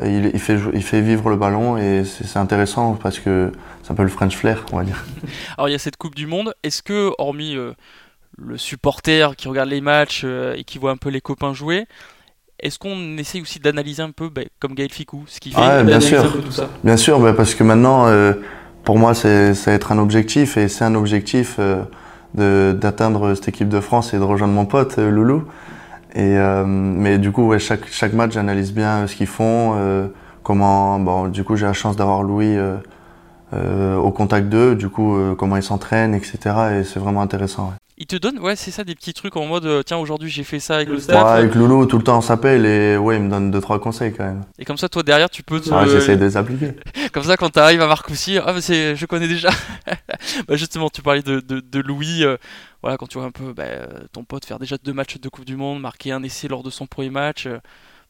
euh, 0.01 0.29
Il, 0.33 0.39
fait, 0.39 0.57
il 0.73 0.83
fait 0.83 1.01
vivre 1.01 1.29
le 1.29 1.37
ballon 1.37 1.77
et 1.77 2.03
c'est 2.05 2.37
intéressant 2.39 2.93
parce 3.01 3.19
que 3.19 3.51
c'est 3.83 3.91
un 3.91 3.95
peu 3.95 4.03
le 4.03 4.09
French 4.09 4.35
flair, 4.35 4.65
on 4.73 4.77
va 4.77 4.83
dire. 4.83 5.03
Alors 5.57 5.69
il 5.69 5.71
y 5.71 5.75
a 5.75 5.79
cette 5.79 5.97
Coupe 5.97 6.15
du 6.15 6.27
Monde. 6.27 6.53
Est-ce 6.63 6.81
que, 6.83 7.11
hormis 7.17 7.55
euh, 7.55 7.73
le 8.37 8.57
supporter 8.57 9.35
qui 9.35 9.47
regarde 9.47 9.69
les 9.69 9.81
matchs 9.81 10.21
euh, 10.25 10.55
et 10.55 10.63
qui 10.63 10.77
voit 10.79 10.91
un 10.91 10.97
peu 10.97 11.09
les 11.09 11.21
copains 11.21 11.53
jouer, 11.53 11.85
est-ce 12.59 12.79
qu'on 12.79 13.17
essaye 13.17 13.41
aussi 13.41 13.59
d'analyser 13.59 14.01
un 14.03 14.11
peu, 14.11 14.29
ben, 14.29 14.45
comme 14.59 14.73
Gaël 14.73 14.91
Ficou, 14.91 15.23
ce 15.27 15.39
qu'il 15.39 15.53
fait, 15.53 15.59
Ouais, 15.61 15.83
bien 15.83 15.99
sûr. 15.99 16.23
un 16.23 16.29
peu 16.29 16.39
tout 16.41 16.51
ça 16.51 16.69
Bien 16.83 16.97
sûr, 16.97 17.19
bah, 17.19 17.33
parce 17.33 17.53
que 17.55 17.63
maintenant, 17.63 18.07
euh, 18.07 18.33
pour 18.83 18.97
moi, 18.97 19.13
c'est 19.13 19.53
ça 19.53 19.71
va 19.71 19.75
être 19.75 19.91
un 19.91 19.97
objectif 19.97 20.57
et 20.57 20.67
c'est 20.67 20.83
un 20.85 20.95
objectif 20.95 21.55
euh, 21.59 21.83
de- 22.35 22.77
d'atteindre 22.79 23.33
cette 23.35 23.47
équipe 23.49 23.69
de 23.69 23.79
France 23.79 24.13
et 24.13 24.17
de 24.17 24.23
rejoindre 24.23 24.53
mon 24.53 24.65
pote 24.65 24.97
euh, 24.99 25.09
Loulou. 25.09 25.43
Et, 26.15 26.37
euh, 26.37 26.63
mais 26.65 27.17
du 27.17 27.31
coup, 27.31 27.47
ouais, 27.47 27.59
chaque, 27.59 27.87
chaque 27.87 28.13
match, 28.13 28.31
j'analyse 28.33 28.73
bien 28.73 29.03
euh, 29.03 29.07
ce 29.07 29.15
qu'ils 29.15 29.27
font, 29.27 29.73
euh, 29.77 30.07
comment. 30.43 30.97
Bon, 30.99 31.27
du 31.27 31.43
coup, 31.43 31.55
j'ai 31.57 31.65
la 31.65 31.73
chance 31.73 31.95
d'avoir 31.97 32.23
Louis 32.23 32.55
euh, 32.57 32.77
euh, 33.53 33.95
au 33.97 34.11
contact 34.11 34.47
d'eux, 34.47 34.75
du 34.75 34.87
coup, 34.89 35.17
euh, 35.17 35.35
comment 35.35 35.57
ils 35.57 35.63
s'entraînent, 35.63 36.15
etc. 36.15 36.37
Et 36.79 36.83
c'est 36.85 36.99
vraiment 36.99 37.21
intéressant. 37.21 37.65
ouais. 37.65 37.77
Il 37.97 38.07
te 38.07 38.17
donne, 38.17 38.39
ouais, 38.39 38.57
c'est 38.57 38.71
ça, 38.71 38.83
des 38.83 38.93
petits 38.93 39.13
trucs 39.13 39.37
en 39.37 39.45
mode, 39.45 39.65
euh, 39.65 39.81
tiens, 39.81 39.95
aujourd'hui 39.95 40.29
j'ai 40.29 40.43
fait 40.43 40.59
ça 40.59 40.75
avec 40.75 40.89
le 40.89 40.95
Ouais, 40.95 40.99
staff. 41.01 41.25
avec 41.27 41.55
Loulou, 41.55 41.85
tout 41.85 41.97
le 41.97 42.03
temps, 42.03 42.17
on 42.17 42.21
s'appelle 42.21 42.65
et 42.65 42.97
ouais, 42.97 43.15
il 43.15 43.21
me 43.23 43.29
donne 43.29 43.51
deux 43.51 43.61
trois 43.61 43.79
conseils 43.79 44.11
quand 44.13 44.25
même. 44.25 44.41
Et 44.59 44.65
comme 44.65 44.75
ça, 44.77 44.89
toi 44.89 45.01
derrière, 45.01 45.29
tu 45.29 45.43
peux 45.43 45.61
te. 45.61 45.69
Ouais, 45.69 45.87
J'essaie 45.87 46.17
de 46.17 46.25
les 46.25 46.35
appliquer. 46.35 46.73
Comme 47.13 47.23
ça, 47.23 47.37
quand 47.37 47.49
tu 47.51 47.59
arrives 47.59 47.81
à 47.81 47.87
Marcoussis, 47.87 48.37
ah, 48.45 48.51
mais 48.53 48.59
c'est, 48.59 48.97
je 48.97 49.05
connais 49.05 49.29
déjà. 49.29 49.49
bah, 50.47 50.55
justement, 50.57 50.89
tu 50.89 51.01
parlais 51.01 51.21
de, 51.21 51.39
de, 51.39 51.61
de 51.61 51.79
Louis. 51.79 52.25
euh, 52.25 52.35
voilà, 52.81 52.97
quand 52.97 53.07
tu 53.07 53.17
vois 53.17 53.27
un 53.27 53.31
peu 53.31 53.53
bah, 53.53 53.63
euh, 53.63 53.87
ton 54.11 54.25
pote 54.25 54.43
faire 54.43 54.59
déjà 54.59 54.75
deux 54.83 54.91
matchs 54.91 55.17
de 55.21 55.29
Coupe 55.29 55.45
du 55.45 55.55
Monde, 55.55 55.79
marquer 55.79 56.11
un 56.11 56.21
essai 56.23 56.49
lors 56.49 56.63
de 56.63 56.69
son 56.69 56.87
premier 56.87 57.09
match, 57.09 57.45
euh, 57.47 57.59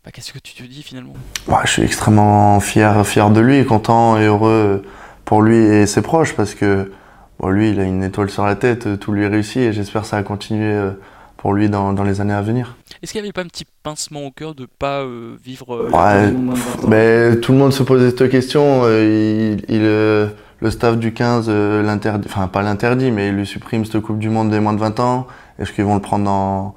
bah, 0.03 0.09
qu'est-ce 0.11 0.33
que 0.33 0.39
tu 0.39 0.55
te 0.55 0.63
dis 0.63 0.81
finalement? 0.81 1.13
Ouais, 1.47 1.57
je 1.65 1.69
suis 1.69 1.81
extrêmement 1.83 2.59
fier, 2.59 3.05
fier 3.05 3.29
de 3.29 3.39
lui, 3.39 3.63
content 3.65 4.17
et 4.17 4.25
heureux 4.25 4.83
pour 5.25 5.43
lui 5.43 5.57
et 5.57 5.85
ses 5.85 6.01
proches 6.01 6.33
parce 6.35 6.55
que 6.55 6.91
bon, 7.39 7.49
lui, 7.49 7.69
il 7.71 7.79
a 7.79 7.83
une 7.83 8.03
étoile 8.03 8.29
sur 8.29 8.45
la 8.45 8.55
tête, 8.55 8.99
tout 8.99 9.11
lui 9.11 9.25
réussit 9.27 9.57
et 9.57 9.73
j'espère 9.73 10.03
que 10.03 10.07
ça 10.07 10.17
va 10.17 10.23
continuer 10.23 10.73
euh, 10.73 10.91
pour 11.37 11.53
lui 11.53 11.69
dans, 11.69 11.93
dans 11.93 12.03
les 12.03 12.21
années 12.21 12.33
à 12.33 12.41
venir. 12.41 12.75
Est-ce 13.03 13.11
qu'il 13.11 13.21
n'y 13.21 13.27
avait 13.27 13.33
pas 13.33 13.41
un 13.41 13.47
petit 13.47 13.65
pincement 13.83 14.23
au 14.25 14.31
cœur 14.31 14.55
de 14.55 14.65
pas 14.79 15.01
euh, 15.01 15.35
vivre 15.43 15.75
euh, 15.75 15.89
Ouais, 15.91 16.31
pff, 16.31 16.77
mais 16.87 17.35
tout 17.39 17.51
le 17.51 17.57
monde 17.57 17.73
se 17.73 17.83
posait 17.83 18.09
cette 18.11 18.29
question. 18.29 18.81
euh, 18.83 19.57
il, 19.69 19.75
il, 19.75 19.81
euh, 19.83 20.27
le 20.61 20.71
staff 20.71 20.97
du 20.97 21.13
15 21.13 21.45
euh, 21.49 21.83
l'interdit, 21.83 22.27
enfin 22.31 22.47
pas 22.47 22.61
l'interdit, 22.63 23.11
mais 23.11 23.27
il 23.29 23.35
lui 23.35 23.45
supprime 23.45 23.85
cette 23.85 24.01
Coupe 24.01 24.17
du 24.19 24.29
Monde 24.29 24.49
des 24.49 24.59
moins 24.59 24.73
de 24.73 24.79
20 24.79 24.99
ans. 25.01 25.27
Est-ce 25.59 25.71
qu'ils 25.71 25.83
vont 25.85 25.95
le 25.95 26.01
prendre 26.01 26.25
dans, 26.25 26.75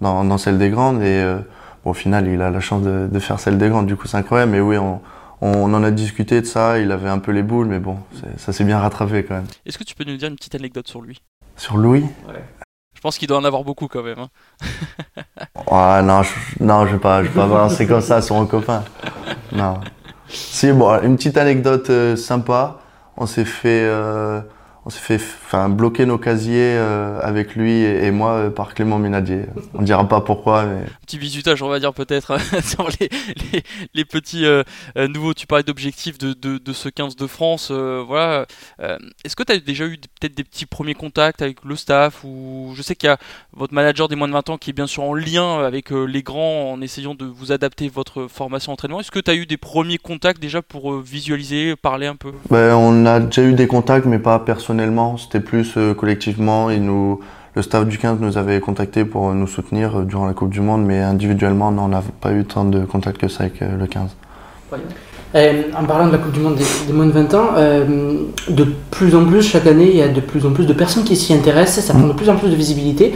dans, 0.00 0.24
dans 0.24 0.36
celle 0.38 0.58
des 0.58 0.68
grandes? 0.68 1.00
Et 1.00 1.06
euh, 1.22 1.38
bon, 1.84 1.92
au 1.92 1.94
final, 1.94 2.26
il 2.28 2.42
a 2.42 2.50
la 2.50 2.60
chance 2.60 2.82
de, 2.82 3.06
de 3.10 3.18
faire 3.20 3.38
celle 3.40 3.56
des 3.56 3.68
grandes. 3.68 3.86
Du 3.86 3.96
coup, 3.96 4.06
c'est 4.08 4.16
incroyable. 4.18 4.52
Mais 4.52 4.60
oui, 4.60 4.76
on, 4.76 5.00
on 5.40 5.72
en 5.74 5.82
a 5.82 5.90
discuté 5.90 6.40
de 6.40 6.46
ça. 6.46 6.78
Il 6.78 6.92
avait 6.92 7.08
un 7.08 7.18
peu 7.18 7.32
les 7.32 7.42
boules, 7.42 7.66
mais 7.66 7.78
bon, 7.78 7.98
ça 8.36 8.52
s'est 8.52 8.64
bien 8.64 8.78
rattrapé 8.78 9.24
quand 9.24 9.34
même. 9.36 9.46
Est-ce 9.66 9.78
que 9.78 9.84
tu 9.84 9.94
peux 9.94 10.04
nous 10.04 10.16
dire 10.16 10.28
une 10.28 10.36
petite 10.36 10.54
anecdote 10.54 10.88
sur 10.88 11.00
lui? 11.00 11.20
Sur 11.56 11.76
Louis? 11.76 12.04
Je 12.94 13.00
pense 13.00 13.16
qu'il 13.16 13.28
doit 13.28 13.38
en 13.38 13.44
avoir 13.44 13.64
beaucoup 13.64 13.88
quand 13.88 14.02
même. 14.02 14.18
hein. 14.18 14.28
Ouais, 15.70 16.02
non, 16.06 16.22
je, 16.22 16.30
non, 16.62 16.86
je 16.86 16.92
vais 16.92 16.98
pas, 16.98 17.22
je 17.22 17.28
vais 17.28 17.34
pas 17.34 17.46
balancer 17.46 17.86
comme 17.86 18.00
ça 18.02 18.20
sur 18.20 18.34
mon 18.36 18.46
copain. 18.46 18.84
Non. 19.52 19.80
Si, 20.28 20.70
bon, 20.72 21.00
une 21.02 21.16
petite 21.16 21.36
anecdote 21.38 21.88
euh, 21.90 22.16
sympa. 22.16 22.78
On 23.16 23.26
s'est 23.26 23.44
fait, 23.44 23.82
euh, 23.84 24.40
on 24.84 24.90
s'est 24.90 25.00
fait, 25.00 25.18
enfin, 25.52 25.68
bloquer 25.68 26.06
nos 26.06 26.18
casiers 26.18 26.76
euh, 26.76 27.18
avec 27.22 27.56
lui 27.56 27.72
et, 27.72 28.04
et 28.06 28.10
moi 28.12 28.34
euh, 28.34 28.50
par 28.50 28.72
Clément 28.72 29.00
Minadier. 29.00 29.46
On 29.74 29.82
dira 29.82 30.06
pas 30.06 30.20
pourquoi, 30.20 30.64
mais 30.64 30.84
Petit 31.06 31.18
bisutage, 31.18 31.60
on 31.62 31.68
va 31.68 31.80
dire 31.80 31.92
peut-être, 31.92 32.38
sur 32.62 32.88
les, 33.00 33.08
les, 33.52 33.62
les 33.92 34.04
petits 34.04 34.46
euh, 34.46 34.62
nouveaux. 34.96 35.34
Tu 35.34 35.48
parlais 35.48 35.64
d'objectifs 35.64 36.18
de, 36.18 36.34
de, 36.34 36.58
de 36.58 36.72
ce 36.72 36.88
15 36.88 37.16
de 37.16 37.26
France. 37.26 37.72
voilà. 37.72 38.46
Est-ce 39.24 39.34
que 39.34 39.42
tu 39.42 39.52
as 39.52 39.58
déjà 39.58 39.86
eu 39.86 39.98
peut-être 40.20 40.36
des 40.36 40.44
petits 40.44 40.66
premiers 40.66 40.94
contacts 40.94 41.42
avec 41.42 41.64
le 41.64 41.74
staff 41.74 42.22
ou 42.24 42.72
Je 42.76 42.82
sais 42.82 42.94
qu'il 42.94 43.08
y 43.08 43.12
a 43.12 43.18
votre 43.52 43.74
manager 43.74 44.06
des 44.06 44.14
moins 44.16 44.28
de 44.28 44.32
20 44.32 44.50
ans 44.50 44.58
qui 44.58 44.70
est 44.70 44.72
bien 44.72 44.86
sûr 44.86 45.02
en 45.02 45.14
lien 45.14 45.64
avec 45.64 45.90
les 45.90 46.22
grands 46.22 46.70
en 46.72 46.80
essayant 46.80 47.14
de 47.14 47.24
vous 47.24 47.50
adapter 47.50 47.88
votre 47.88 48.28
formation 48.28 48.72
entraînement. 48.72 49.00
Est-ce 49.00 49.10
que 49.10 49.18
tu 49.18 49.30
as 49.30 49.34
eu 49.34 49.46
des 49.46 49.56
premiers 49.56 49.98
contacts 49.98 50.40
déjà 50.40 50.62
pour 50.62 50.98
visualiser, 51.00 51.74
parler 51.76 52.06
un 52.06 52.16
peu? 52.16 52.32
Ben, 52.50 52.74
on 52.74 53.04
a 53.06 53.20
déjà 53.20 53.42
eu 53.42 53.54
des 53.54 53.66
contacts, 53.66 54.06
mais 54.06 54.18
pas 54.18 54.38
personnellement. 54.38 55.16
C'était 55.16 55.39
plus 55.40 55.74
euh, 55.76 55.94
collectivement. 55.94 56.70
Il 56.70 56.82
nous, 56.84 57.20
le 57.54 57.62
staff 57.62 57.86
du 57.86 57.98
15 57.98 58.18
nous 58.20 58.38
avait 58.38 58.60
contactés 58.60 59.04
pour 59.04 59.32
nous 59.32 59.46
soutenir 59.46 60.00
euh, 60.00 60.04
durant 60.04 60.26
la 60.26 60.34
Coupe 60.34 60.50
du 60.50 60.60
Monde, 60.60 60.84
mais 60.84 61.00
individuellement, 61.00 61.70
non, 61.72 61.84
on 61.84 61.88
n'a 61.88 62.02
pas 62.20 62.32
eu 62.32 62.44
tant 62.44 62.64
de 62.64 62.84
contacts 62.84 63.18
que 63.18 63.28
ça 63.28 63.44
avec 63.44 63.62
euh, 63.62 63.76
le 63.76 63.86
15. 63.86 64.10
Euh, 65.36 65.62
en 65.76 65.84
parlant 65.84 66.08
de 66.08 66.12
la 66.12 66.18
Coupe 66.18 66.32
du 66.32 66.40
Monde 66.40 66.56
des, 66.56 66.64
des 66.86 66.92
moins 66.92 67.06
de 67.06 67.12
20 67.12 67.34
ans, 67.34 67.50
euh, 67.56 68.24
de 68.48 68.66
plus 68.90 69.14
en 69.14 69.24
plus, 69.24 69.42
chaque 69.42 69.66
année, 69.66 69.88
il 69.90 69.96
y 69.96 70.02
a 70.02 70.08
de 70.08 70.20
plus 70.20 70.44
en 70.44 70.50
plus 70.50 70.66
de 70.66 70.72
personnes 70.72 71.04
qui 71.04 71.16
s'y 71.16 71.32
intéressent, 71.32 71.84
ça 71.84 71.94
prend 71.94 72.08
de 72.08 72.12
plus 72.12 72.28
en 72.28 72.36
plus 72.36 72.48
de 72.48 72.56
visibilité. 72.56 73.14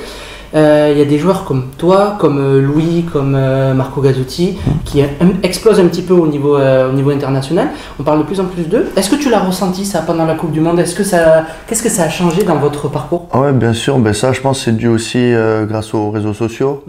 Euh, 0.54 0.90
il 0.92 0.98
y 0.98 1.02
a 1.02 1.04
des 1.04 1.18
joueurs 1.18 1.44
comme 1.44 1.70
toi, 1.78 2.16
comme 2.20 2.38
euh, 2.38 2.60
Louis, 2.60 3.04
comme 3.12 3.34
euh, 3.34 3.74
Marco 3.74 4.00
Gazzotti, 4.00 4.56
qui 4.84 5.02
explosent 5.42 5.80
un 5.80 5.88
petit 5.88 6.02
peu 6.02 6.14
au 6.14 6.28
niveau, 6.28 6.56
au 6.56 6.92
niveau 6.92 7.10
international. 7.10 7.70
On 7.98 8.04
parle 8.04 8.20
de 8.20 8.24
plus 8.24 8.38
en 8.38 8.44
plus 8.44 8.68
d'eux. 8.68 8.86
Est-ce 8.96 9.10
que 9.10 9.16
tu 9.16 9.30
l'as 9.30 9.40
ressenti 9.40 9.84
ça 9.84 10.02
pendant 10.02 10.24
la 10.24 10.34
Coupe 10.34 10.52
du 10.52 10.60
Monde? 10.60 10.78
Est-ce 10.78 10.94
que 10.94 11.02
ça, 11.02 11.44
qu'est-ce 11.66 11.82
que 11.82 11.88
ça 11.88 12.04
a 12.04 12.08
changé 12.08 12.44
dans 12.44 12.56
votre 12.56 12.88
parcours? 12.88 13.28
Ouais, 13.34 13.52
bien 13.52 13.72
sûr. 13.72 13.98
Ben 13.98 14.12
ça, 14.12 14.32
je 14.32 14.40
pense, 14.40 14.60
c'est 14.60 14.76
dû 14.76 14.86
aussi 14.86 15.32
grâce 15.68 15.92
aux 15.92 16.10
réseaux 16.10 16.34
sociaux. 16.34 16.84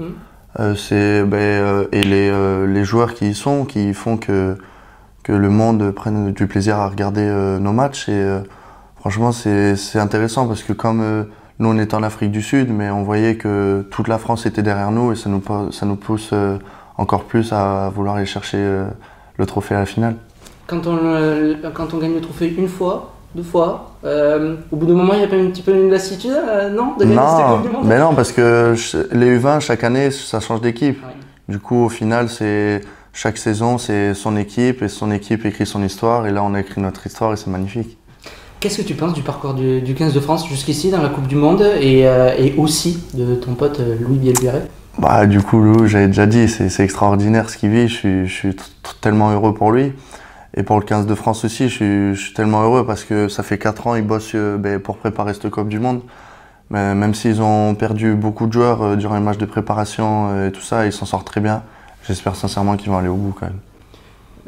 Euh, 0.59 0.75
c'est 0.75 1.23
ben, 1.23 1.87
et 1.91 2.03
les, 2.03 2.31
les 2.67 2.83
joueurs 2.83 3.13
qui 3.15 3.29
y 3.29 3.33
sont, 3.33 3.65
qui 3.65 3.93
font 3.93 4.17
que 4.17 4.57
que 5.23 5.33
le 5.33 5.49
monde 5.49 5.89
prenne 5.89 6.33
du 6.33 6.45
plaisir 6.45 6.75
à 6.75 6.87
regarder 6.87 7.27
nos 7.59 7.71
matchs. 7.71 8.09
Et 8.09 8.23
franchement, 8.99 9.31
c'est 9.31 9.75
c'est 9.75 9.97
intéressant 9.99 10.45
parce 10.47 10.61
que 10.61 10.73
comme 10.73 11.25
nous 11.59 11.69
on 11.69 11.77
est 11.77 11.93
en 11.93 12.03
Afrique 12.03 12.31
du 12.31 12.41
Sud, 12.41 12.69
mais 12.69 12.89
on 12.89 13.03
voyait 13.03 13.35
que 13.35 13.85
toute 13.91 14.07
la 14.07 14.17
France 14.17 14.45
était 14.45 14.61
derrière 14.63 14.91
nous 14.91 15.11
et 15.11 15.15
ça 15.15 15.29
nous 15.29 15.39
po- 15.39 15.71
ça 15.71 15.85
nous 15.85 15.95
pousse 15.95 16.29
euh, 16.33 16.57
encore 16.97 17.23
plus 17.23 17.51
à 17.53 17.89
vouloir 17.95 18.15
aller 18.15 18.25
chercher 18.25 18.57
euh, 18.59 18.85
le 19.37 19.45
trophée 19.45 19.75
à 19.75 19.79
la 19.79 19.85
finale. 19.85 20.15
quand 20.67 20.85
on, 20.87 20.97
euh, 21.03 21.55
quand 21.73 21.93
on 21.93 21.97
gagne 21.97 22.13
le 22.15 22.21
trophée 22.21 22.53
une 22.57 22.67
fois, 22.67 23.13
deux 23.35 23.43
fois, 23.43 23.91
euh, 24.05 24.55
au 24.71 24.75
bout 24.77 24.85
d'un 24.85 24.93
moment, 24.93 25.13
il 25.13 25.19
y 25.19 25.23
a 25.23 25.27
pas 25.27 25.35
un 25.35 25.47
petit 25.47 25.61
peu 25.61 25.73
une 25.75 25.89
lassitude, 25.89 26.31
euh, 26.31 26.69
non 26.69 26.95
De 26.97 27.03
Non, 27.05 27.59
du 27.61 27.69
Monde? 27.69 27.83
Mais 27.85 27.99
non, 27.99 28.13
parce 28.15 28.31
que 28.31 28.73
les 29.11 29.37
U20, 29.39 29.59
chaque 29.59 29.83
année, 29.83 30.09
ça 30.11 30.39
change 30.39 30.61
d'équipe. 30.61 31.03
Ouais. 31.03 31.11
Du 31.49 31.59
coup, 31.59 31.83
au 31.83 31.89
final, 31.89 32.29
c'est 32.29 32.79
chaque 33.11 33.37
saison, 33.37 33.77
c'est 33.77 34.13
son 34.13 34.37
équipe 34.37 34.81
et 34.81 34.87
son 34.87 35.11
équipe 35.11 35.45
écrit 35.45 35.65
son 35.65 35.83
histoire. 35.83 36.27
Et 36.27 36.31
là, 36.31 36.43
on 36.43 36.53
a 36.53 36.61
écrit 36.61 36.79
notre 36.81 37.05
histoire 37.05 37.33
et 37.33 37.35
c'est 37.37 37.49
magnifique. 37.49 37.97
Qu'est-ce 38.59 38.77
que 38.77 38.87
tu 38.87 38.95
penses 38.95 39.13
du 39.13 39.21
parcours 39.21 39.53
du, 39.53 39.81
du 39.81 39.93
15 39.93 40.13
de 40.13 40.19
France 40.19 40.47
jusqu'ici 40.47 40.89
dans 40.89 41.01
la 41.01 41.09
Coupe 41.09 41.27
du 41.27 41.35
Monde 41.35 41.63
et, 41.79 42.07
euh, 42.07 42.31
aussi 42.57 43.03
de 43.13 43.35
ton 43.35 43.53
pote 43.53 43.79
euh, 43.79 43.95
Louis 43.99 44.17
Bielbiaré 44.17 44.61
Bah, 44.97 45.25
du 45.25 45.41
coup, 45.41 45.59
Lou, 45.61 45.87
j'avais 45.87 46.07
déjà 46.07 46.25
dit, 46.25 46.47
c'est 46.47 46.83
extraordinaire 46.83 47.49
ce 47.49 47.57
qu'il 47.57 47.69
vit. 47.69 47.87
Je 47.87 48.25
suis, 48.25 48.55
tellement 49.01 49.31
heureux 49.31 49.53
pour 49.53 49.71
lui. 49.71 49.93
Et 50.57 50.63
pour 50.63 50.79
le 50.79 50.85
15 50.85 51.05
de 51.05 51.15
France 51.15 51.45
aussi, 51.45 51.69
je 51.69 52.13
suis, 52.15 52.33
tellement 52.33 52.63
heureux 52.63 52.85
parce 52.85 53.03
que 53.03 53.27
ça 53.27 53.43
fait 53.43 53.57
4 53.57 53.87
ans, 53.87 53.95
ils 53.95 54.03
bossent 54.03 54.31
euh, 54.35 54.57
ben, 54.57 54.79
pour 54.79 54.97
préparer 54.97 55.33
cette 55.33 55.49
Coupe 55.49 55.69
du 55.69 55.79
Monde. 55.79 56.01
Même 56.71 57.13
s'ils 57.13 57.43
ont 57.43 57.75
perdu 57.75 58.15
beaucoup 58.15 58.47
de 58.47 58.53
joueurs 58.53 58.97
durant 58.97 59.13
les 59.13 59.21
matchs 59.21 59.37
de 59.37 59.45
préparation 59.45 60.47
et 60.47 60.51
tout 60.51 60.61
ça, 60.61 60.87
ils 60.87 60.91
s'en 60.91 61.05
sortent 61.05 61.27
très 61.27 61.39
bien. 61.39 61.61
J'espère 62.07 62.35
sincèrement 62.35 62.75
qu'ils 62.75 62.89
vont 62.89 62.97
aller 62.97 63.07
au 63.07 63.15
bout 63.15 63.35
quand 63.39 63.45
même. 63.45 63.59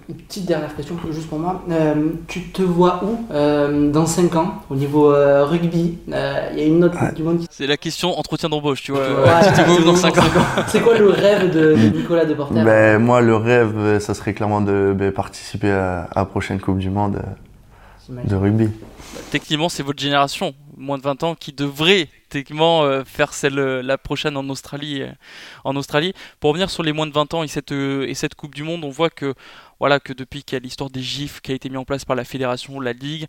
Une 0.10 0.16
petite 0.16 0.46
dernière 0.46 0.74
question, 0.74 0.96
juste 1.12 1.28
pour 1.28 1.38
moi. 1.38 1.64
Euh, 1.70 2.12
tu 2.30 2.44
te 2.44 2.62
vois 2.62 3.02
où 3.04 3.26
euh, 3.32 3.92
dans 3.92 4.06
5 4.06 4.36
ans 4.38 4.62
au 4.70 4.76
niveau 4.76 5.12
euh, 5.12 5.44
rugby? 5.44 5.98
Euh, 6.14 6.50
Il 6.54 6.60
y 6.60 6.62
a 6.62 6.66
une 6.66 6.82
autre 6.84 6.98
Coupe 6.98 7.14
du 7.14 7.24
Monde 7.24 7.40
qui 7.40 7.48
C'est 7.52 7.68
la 7.68 7.76
question 7.76 8.18
entretien 8.18 8.48
d'embauche, 8.48 8.84
tu 8.84 8.94
vois. 8.94 9.02
Ouais, 9.02 9.42
tu 9.48 9.54
te 9.54 9.68
vois 9.68 9.82
où 9.82 9.84
dans 9.84 9.96
c'est 9.96 10.14
5 10.14 10.18
ans? 10.18 10.22
C'est 10.68 10.82
quoi 10.82 10.98
le 10.98 11.10
rêve 11.10 11.52
de, 11.54 11.74
de 11.76 11.98
Nicolas 11.98 12.24
Deporter 12.24 12.64
Ben, 12.64 13.00
moi, 13.00 13.20
le 13.20 13.36
rêve, 13.36 14.00
ça 14.00 14.14
serait 14.14 14.34
clairement 14.34 14.62
de 14.62 14.94
ben, 14.98 15.12
participer 15.12 15.72
à, 15.72 16.04
à 16.04 16.20
la 16.20 16.26
prochaine 16.26 16.62
Coupe 16.62 16.78
du 16.78 16.90
Monde 16.90 17.22
de 18.10 18.36
rugby. 18.36 18.70
Techniquement, 19.32 19.68
c'est 19.68 19.84
votre 19.84 20.00
génération, 20.00 20.54
moins 20.78 20.98
de 20.98 21.04
20 21.04 21.24
ans, 21.24 21.36
qui 21.36 21.52
devrait 21.52 22.08
techniquement 22.30 22.84
euh, 22.84 23.04
faire 23.04 23.34
celle 23.34 23.60
euh, 23.60 23.82
la 23.82 23.98
prochaine 23.98 24.38
en 24.38 24.48
Australie. 24.50 25.02
euh, 25.02 25.12
en 25.64 25.76
Australie. 25.76 26.14
Pour 26.40 26.50
revenir 26.50 26.70
sur 26.70 26.84
les 26.84 26.94
moins 26.94 27.08
de 27.08 27.14
20 27.14 27.34
ans 27.34 27.44
et 27.44 27.48
cette, 27.48 27.72
et 27.72 28.14
cette 28.14 28.36
Coupe 28.36 28.56
du 28.56 28.64
Monde, 28.64 28.84
on 28.84 28.90
voit 28.90 29.10
que, 29.10 29.34
voilà, 29.80 30.00
que 30.00 30.14
depuis 30.14 30.44
qu'il 30.44 30.56
y 30.56 30.58
a 30.58 30.60
l'histoire 30.60 30.90
des 30.90 31.02
GIFs 31.02 31.42
qui 31.42 31.52
a 31.52 31.56
été 31.56 31.70
mis 31.70 31.78
en 31.78 31.86
place 31.86 32.06
par 32.06 32.16
la 32.16 32.24
fédération, 32.24 32.80
la 32.80 32.94
Ligue, 32.94 33.26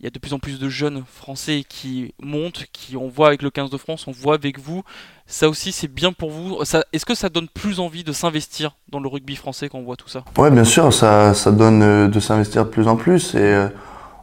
il 0.00 0.04
y 0.04 0.06
a 0.06 0.10
de 0.10 0.18
plus 0.18 0.32
en 0.32 0.38
plus 0.38 0.58
de 0.58 0.68
jeunes 0.68 1.04
français 1.06 1.64
qui 1.68 2.14
montent, 2.20 2.64
qui 2.72 2.96
on 2.96 3.08
voit 3.08 3.28
avec 3.28 3.42
le 3.42 3.50
15 3.50 3.70
de 3.70 3.76
France, 3.76 4.06
on 4.06 4.12
voit 4.12 4.34
avec 4.34 4.58
vous. 4.58 4.82
Ça 5.26 5.48
aussi, 5.48 5.72
c'est 5.72 5.88
bien 5.88 6.12
pour 6.12 6.30
vous. 6.30 6.58
Est-ce 6.92 7.06
que 7.06 7.14
ça 7.14 7.28
donne 7.28 7.48
plus 7.48 7.80
envie 7.80 8.04
de 8.04 8.12
s'investir 8.12 8.76
dans 8.88 9.00
le 9.00 9.08
rugby 9.08 9.36
français 9.36 9.68
quand 9.68 9.78
on 9.78 9.84
voit 9.84 9.96
tout 9.96 10.08
ça? 10.08 10.24
Ouais, 10.36 10.50
bien 10.50 10.64
sûr, 10.64 10.92
ça, 10.92 11.32
donne 11.52 12.10
de 12.10 12.20
s'investir 12.20 12.64
de 12.64 12.70
plus 12.70 12.88
en 12.88 12.96
plus 12.96 13.34
et 13.34 13.68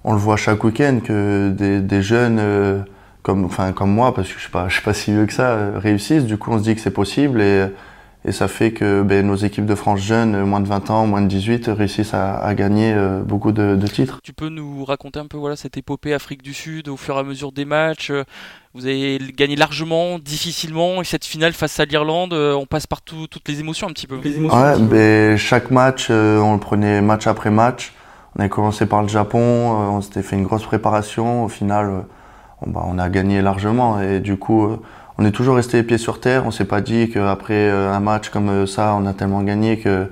on 0.03 0.13
le 0.13 0.19
voit 0.19 0.37
chaque 0.37 0.63
week-end 0.63 0.99
que 1.03 1.49
des, 1.49 2.01
jeunes 2.01 2.85
comme, 3.23 3.45
enfin, 3.45 3.71
comme 3.71 3.91
moi, 3.91 4.13
parce 4.13 4.27
que 4.29 4.35
je 4.35 4.39
suis 4.41 4.51
pas, 4.51 4.67
je 4.67 4.73
suis 4.75 4.83
pas 4.83 4.93
si 4.93 5.11
vieux 5.11 5.25
que 5.25 5.33
ça, 5.33 5.49
euh, 5.51 5.71
réussissent. 5.79 6.25
Du 6.25 6.37
coup, 6.37 6.51
on 6.51 6.57
se 6.57 6.63
dit 6.63 6.75
que 6.75 6.81
c'est 6.81 6.91
possible 6.91 7.41
et, 7.41 7.67
et 8.25 8.31
ça 8.31 8.47
fait 8.47 8.71
que 8.71 9.01
ben, 9.03 9.25
nos 9.25 9.35
équipes 9.35 9.65
de 9.65 9.75
France 9.75 9.99
jeunes, 9.99 10.43
moins 10.43 10.59
de 10.59 10.67
20 10.67 10.89
ans, 10.91 11.07
moins 11.07 11.21
de 11.21 11.27
18, 11.27 11.67
réussissent 11.75 12.13
à, 12.13 12.37
à 12.37 12.53
gagner 12.55 12.93
euh, 12.93 13.21
beaucoup 13.23 13.51
de, 13.51 13.75
de 13.75 13.87
titres. 13.87 14.19
Tu 14.23 14.33
peux 14.33 14.49
nous 14.49 14.85
raconter 14.85 15.19
un 15.19 15.25
peu 15.27 15.37
voilà 15.37 15.55
cette 15.55 15.77
épopée 15.77 16.13
Afrique 16.13 16.41
du 16.43 16.53
Sud 16.53 16.87
au 16.87 16.97
fur 16.97 17.15
et 17.15 17.19
à 17.19 17.23
mesure 17.23 17.51
des 17.51 17.65
matchs. 17.65 18.09
euh, 18.11 18.23
Vous 18.73 18.85
avez 18.85 19.17
gagné 19.35 19.55
largement, 19.55 20.17
difficilement, 20.19 21.01
et 21.01 21.03
cette 21.05 21.25
finale 21.25 21.53
face 21.53 21.79
à 21.79 21.85
l'Irlande, 21.85 22.33
on 22.33 22.65
passe 22.65 22.87
par 22.87 23.01
tout- 23.01 23.27
toutes 23.27 23.47
les 23.49 23.59
émotions 23.59 23.87
un 23.87 23.91
petit 23.91 24.07
peu. 24.07 24.19
Les 24.23 24.35
émotions 24.37 24.57
Ouais, 24.59 24.65
un 24.67 24.73
petit 24.73 24.83
peu. 24.83 24.89
ben, 24.95 25.37
chaque 25.37 25.71
match, 25.71 26.07
euh, 26.09 26.39
on 26.39 26.53
le 26.53 26.59
prenait 26.59 27.01
match 27.01 27.27
après 27.27 27.49
match. 27.51 27.93
On 28.35 28.39
avait 28.39 28.49
commencé 28.49 28.85
par 28.85 29.01
le 29.01 29.07
Japon, 29.09 29.39
euh, 29.39 29.89
on 29.89 30.01
s'était 30.01 30.21
fait 30.23 30.35
une 30.37 30.43
grosse 30.45 30.63
préparation. 30.63 31.43
Au 31.43 31.49
final, 31.49 31.85
euh, 31.89 31.99
bah, 32.67 32.83
on 32.85 32.99
a 32.99 33.09
gagné 33.09 33.41
largement 33.41 34.01
et 34.01 34.19
du 34.19 34.37
coup, 34.37 34.65
euh, 34.65 34.81
on 35.17 35.25
est 35.25 35.31
toujours 35.31 35.55
resté 35.55 35.77
les 35.77 35.83
pieds 35.83 35.97
sur 35.97 36.19
terre. 36.19 36.45
On 36.45 36.51
s'est 36.51 36.65
pas 36.65 36.81
dit 36.81 37.09
qu'après 37.09 37.69
euh, 37.69 37.91
un 37.91 37.99
match 37.99 38.29
comme 38.29 38.49
euh, 38.49 38.65
ça, 38.65 38.95
on 38.97 39.05
a 39.05 39.13
tellement 39.13 39.41
gagné 39.41 39.77
que 39.77 40.09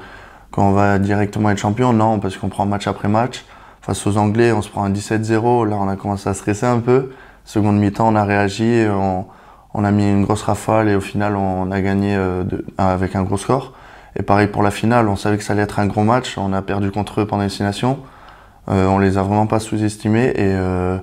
qu'on 0.52 0.72
va 0.72 0.98
directement 1.00 1.52
être 1.52 1.60
champion. 1.60 1.94
Non, 1.94 2.20
parce 2.20 2.38
qu'on 2.38 2.50
prend 2.50 2.66
match 2.66 2.88
après 2.88 3.08
match. 3.08 3.46
Face 3.82 4.06
aux 4.08 4.18
Anglais, 4.18 4.52
on 4.52 4.62
se 4.62 4.70
prend 4.70 4.84
un 4.84 4.92
17-0. 4.92 5.68
Là, 5.68 5.78
on 5.80 5.88
a 5.88 5.96
commencé 5.96 6.28
à 6.28 6.34
stresser 6.34 6.66
un 6.66 6.80
peu. 6.80 7.12
Seconde 7.46 7.78
mi-temps, 7.80 8.08
on 8.08 8.16
a 8.16 8.24
réagi, 8.24 8.86
on, 8.90 9.26
on 9.74 9.84
a 9.84 9.92
mis 9.92 10.10
une 10.10 10.24
grosse 10.26 10.44
rafale 10.44 10.90
et 10.90 10.96
au 10.96 11.02
final, 11.02 11.36
on 11.36 11.72
a 11.72 11.82
gagné 11.82 12.18
avec 12.78 13.16
un 13.16 13.24
gros 13.24 13.38
score. 13.38 13.74
Et 14.16 14.24
pareil 14.24 14.48
pour 14.48 14.64
la 14.64 14.72
finale, 14.72 15.08
on 15.08 15.16
savait 15.16 15.38
que 15.38 15.44
ça 15.44 15.54
allait 15.54 15.64
être 15.64 15.80
un 15.80 15.88
gros 15.88 16.04
match. 16.04 16.38
On 16.38 16.54
a 16.54 16.62
perdu 16.62 16.92
contre 16.92 17.22
eux 17.22 17.26
pendant 17.26 17.44
les 17.44 17.64
Nations. 17.64 18.00
Euh, 18.70 18.88
on 18.88 19.00
les 19.00 19.18
a 19.18 19.24
vraiment 19.24 19.48
pas 19.48 19.60
sous-estimés 19.60 20.28
et 20.36 20.54
euh, 20.54 20.98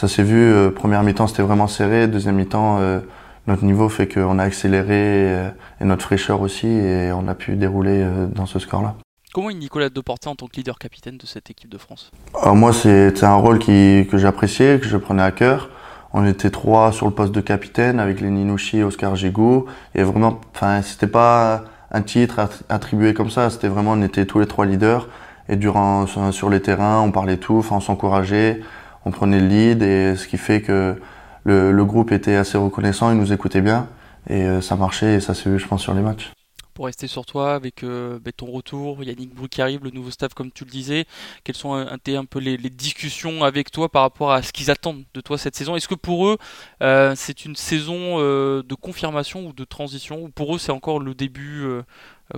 ça 0.00 0.08
s'est 0.08 0.22
vu. 0.22 0.40
euh, 0.50 0.70
première 0.70 1.02
mi-temps, 1.02 1.26
c'était 1.26 1.42
vraiment 1.42 1.66
serré. 1.66 2.08
Deuxième 2.08 2.36
mi-temps, 2.36 2.78
euh, 2.80 3.00
notre 3.46 3.64
niveau 3.64 3.90
fait 3.90 4.08
qu'on 4.08 4.38
a 4.38 4.44
accéléré 4.44 4.94
euh, 4.94 5.50
et 5.78 5.84
notre 5.84 6.02
fraîcheur 6.04 6.40
aussi 6.40 6.68
et 6.68 7.12
on 7.12 7.28
a 7.28 7.34
pu 7.34 7.56
dérouler 7.56 8.02
dans 8.34 8.46
ce 8.46 8.58
score-là. 8.58 8.94
Comment 9.34 9.50
est 9.50 9.54
Nicolas 9.54 9.90
Deporté 9.90 10.28
en 10.30 10.34
tant 10.34 10.46
que 10.46 10.56
leader 10.56 10.78
capitaine 10.78 11.18
de 11.18 11.26
cette 11.26 11.50
équipe 11.50 11.68
de 11.68 11.76
France? 11.76 12.10
Alors 12.40 12.56
moi, 12.56 12.72
c'était 12.72 13.24
un 13.24 13.34
rôle 13.34 13.58
qui, 13.58 14.08
que 14.10 14.16
j'appréciais, 14.16 14.80
que 14.80 14.88
je 14.88 14.96
prenais 14.96 15.22
à 15.22 15.32
cœur. 15.32 15.68
On 16.14 16.26
était 16.26 16.50
trois 16.50 16.90
sur 16.92 17.06
le 17.06 17.12
poste 17.12 17.32
de 17.32 17.40
capitaine 17.42 18.00
avec 18.00 18.22
les 18.22 18.30
Ninouchi 18.30 18.78
et 18.78 18.84
Oscar 18.84 19.14
Gigou. 19.16 19.66
Et 19.94 20.02
vraiment, 20.02 20.40
enfin, 20.54 20.80
c'était 20.82 21.06
pas 21.06 21.64
un 21.92 22.02
titre 22.02 22.38
att- 22.40 22.62
attribué 22.70 23.12
comme 23.12 23.30
ça. 23.30 23.50
C'était 23.50 23.68
vraiment, 23.68 23.92
on 23.92 24.02
était 24.02 24.24
tous 24.24 24.40
les 24.40 24.46
trois 24.46 24.64
leaders. 24.64 25.06
Et 25.48 25.56
durant, 25.56 26.06
sur, 26.06 26.48
les 26.48 26.60
terrains, 26.60 27.00
on 27.00 27.10
parlait 27.12 27.36
tout, 27.36 27.64
on 27.70 27.80
s'encourageait, 27.80 28.60
on 29.04 29.10
prenait 29.10 29.40
le 29.40 29.46
lead. 29.46 29.82
Et 29.82 30.16
ce 30.16 30.26
qui 30.26 30.38
fait 30.38 30.62
que 30.62 30.96
le, 31.44 31.84
groupe 31.84 32.12
était 32.12 32.36
assez 32.36 32.58
reconnaissant, 32.58 33.10
il 33.10 33.18
nous 33.18 33.32
écoutait 33.32 33.60
bien. 33.60 33.88
Et 34.28 34.42
euh, 34.44 34.60
ça 34.60 34.76
marchait 34.76 35.14
et 35.14 35.20
ça 35.20 35.34
s'est 35.34 35.50
vu, 35.50 35.58
je 35.58 35.66
pense, 35.66 35.82
sur 35.82 35.94
les 35.94 36.02
matchs. 36.02 36.30
Pour 36.74 36.86
rester 36.86 37.08
sur 37.08 37.26
toi, 37.26 37.54
avec 37.54 37.82
euh, 37.82 38.18
ben, 38.20 38.32
ton 38.32 38.46
retour, 38.46 39.02
Yannick 39.02 39.34
Brou 39.34 39.48
qui 39.48 39.60
arrive, 39.60 39.82
le 39.82 39.90
nouveau 39.90 40.10
staff 40.10 40.34
comme 40.34 40.50
tu 40.52 40.64
le 40.64 40.70
disais, 40.70 41.04
quelles 41.44 41.56
sont 41.56 41.74
un, 41.74 41.86
un- 41.86 42.24
peu 42.24 42.38
les, 42.38 42.56
discussions 42.56 43.44
avec 43.44 43.70
toi 43.70 43.90
par 43.90 44.02
rapport 44.02 44.32
à 44.32 44.40
ce 44.42 44.52
qu'ils 44.52 44.70
attendent 44.70 45.04
de 45.12 45.20
toi 45.20 45.36
cette 45.36 45.56
saison? 45.56 45.74
Est-ce 45.76 45.88
que 45.88 45.94
pour 45.94 46.28
eux, 46.28 46.38
euh, 46.82 47.14
c'est 47.16 47.44
une 47.44 47.56
saison 47.56 48.18
euh, 48.18 48.62
de 48.62 48.74
confirmation 48.74 49.46
ou 49.46 49.52
de 49.52 49.64
transition? 49.64 50.22
Ou 50.22 50.28
pour 50.28 50.54
eux, 50.54 50.58
c'est 50.58 50.72
encore 50.72 51.00
le 51.00 51.14
début 51.14 51.64
euh, 51.64 51.68
euh, 51.78 51.82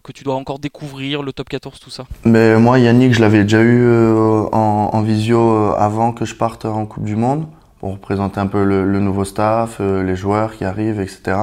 que 0.01 0.13
tu 0.13 0.25
dois 0.25 0.35
encore 0.35 0.59
découvrir, 0.59 1.23
le 1.23 1.33
top 1.33 1.49
14, 1.49 1.79
tout 1.79 1.91
ça 1.91 2.05
Mais 2.25 2.57
moi, 2.59 2.79
Yannick, 2.79 3.15
je 3.15 3.21
l'avais 3.21 3.43
déjà 3.43 3.61
eu 3.61 3.83
euh, 3.85 4.45
en, 4.53 5.03
visio 5.03 5.39
euh, 5.39 5.75
avant 5.77 6.13
que 6.13 6.25
je 6.25 6.35
parte 6.35 6.65
en 6.65 6.87
Coupe 6.87 7.05
du 7.05 7.17
Monde 7.17 7.47
pour 7.79 7.93
représenter 7.93 8.41
un 8.41 8.47
peu 8.47 8.65
le, 8.65 9.01
nouveau 9.01 9.25
staff, 9.25 9.79
euh, 9.81 10.03
les 10.03 10.17
joueurs 10.17 10.53
qui 10.53 10.65
arrivent, 10.65 11.01
etc. 11.01 11.37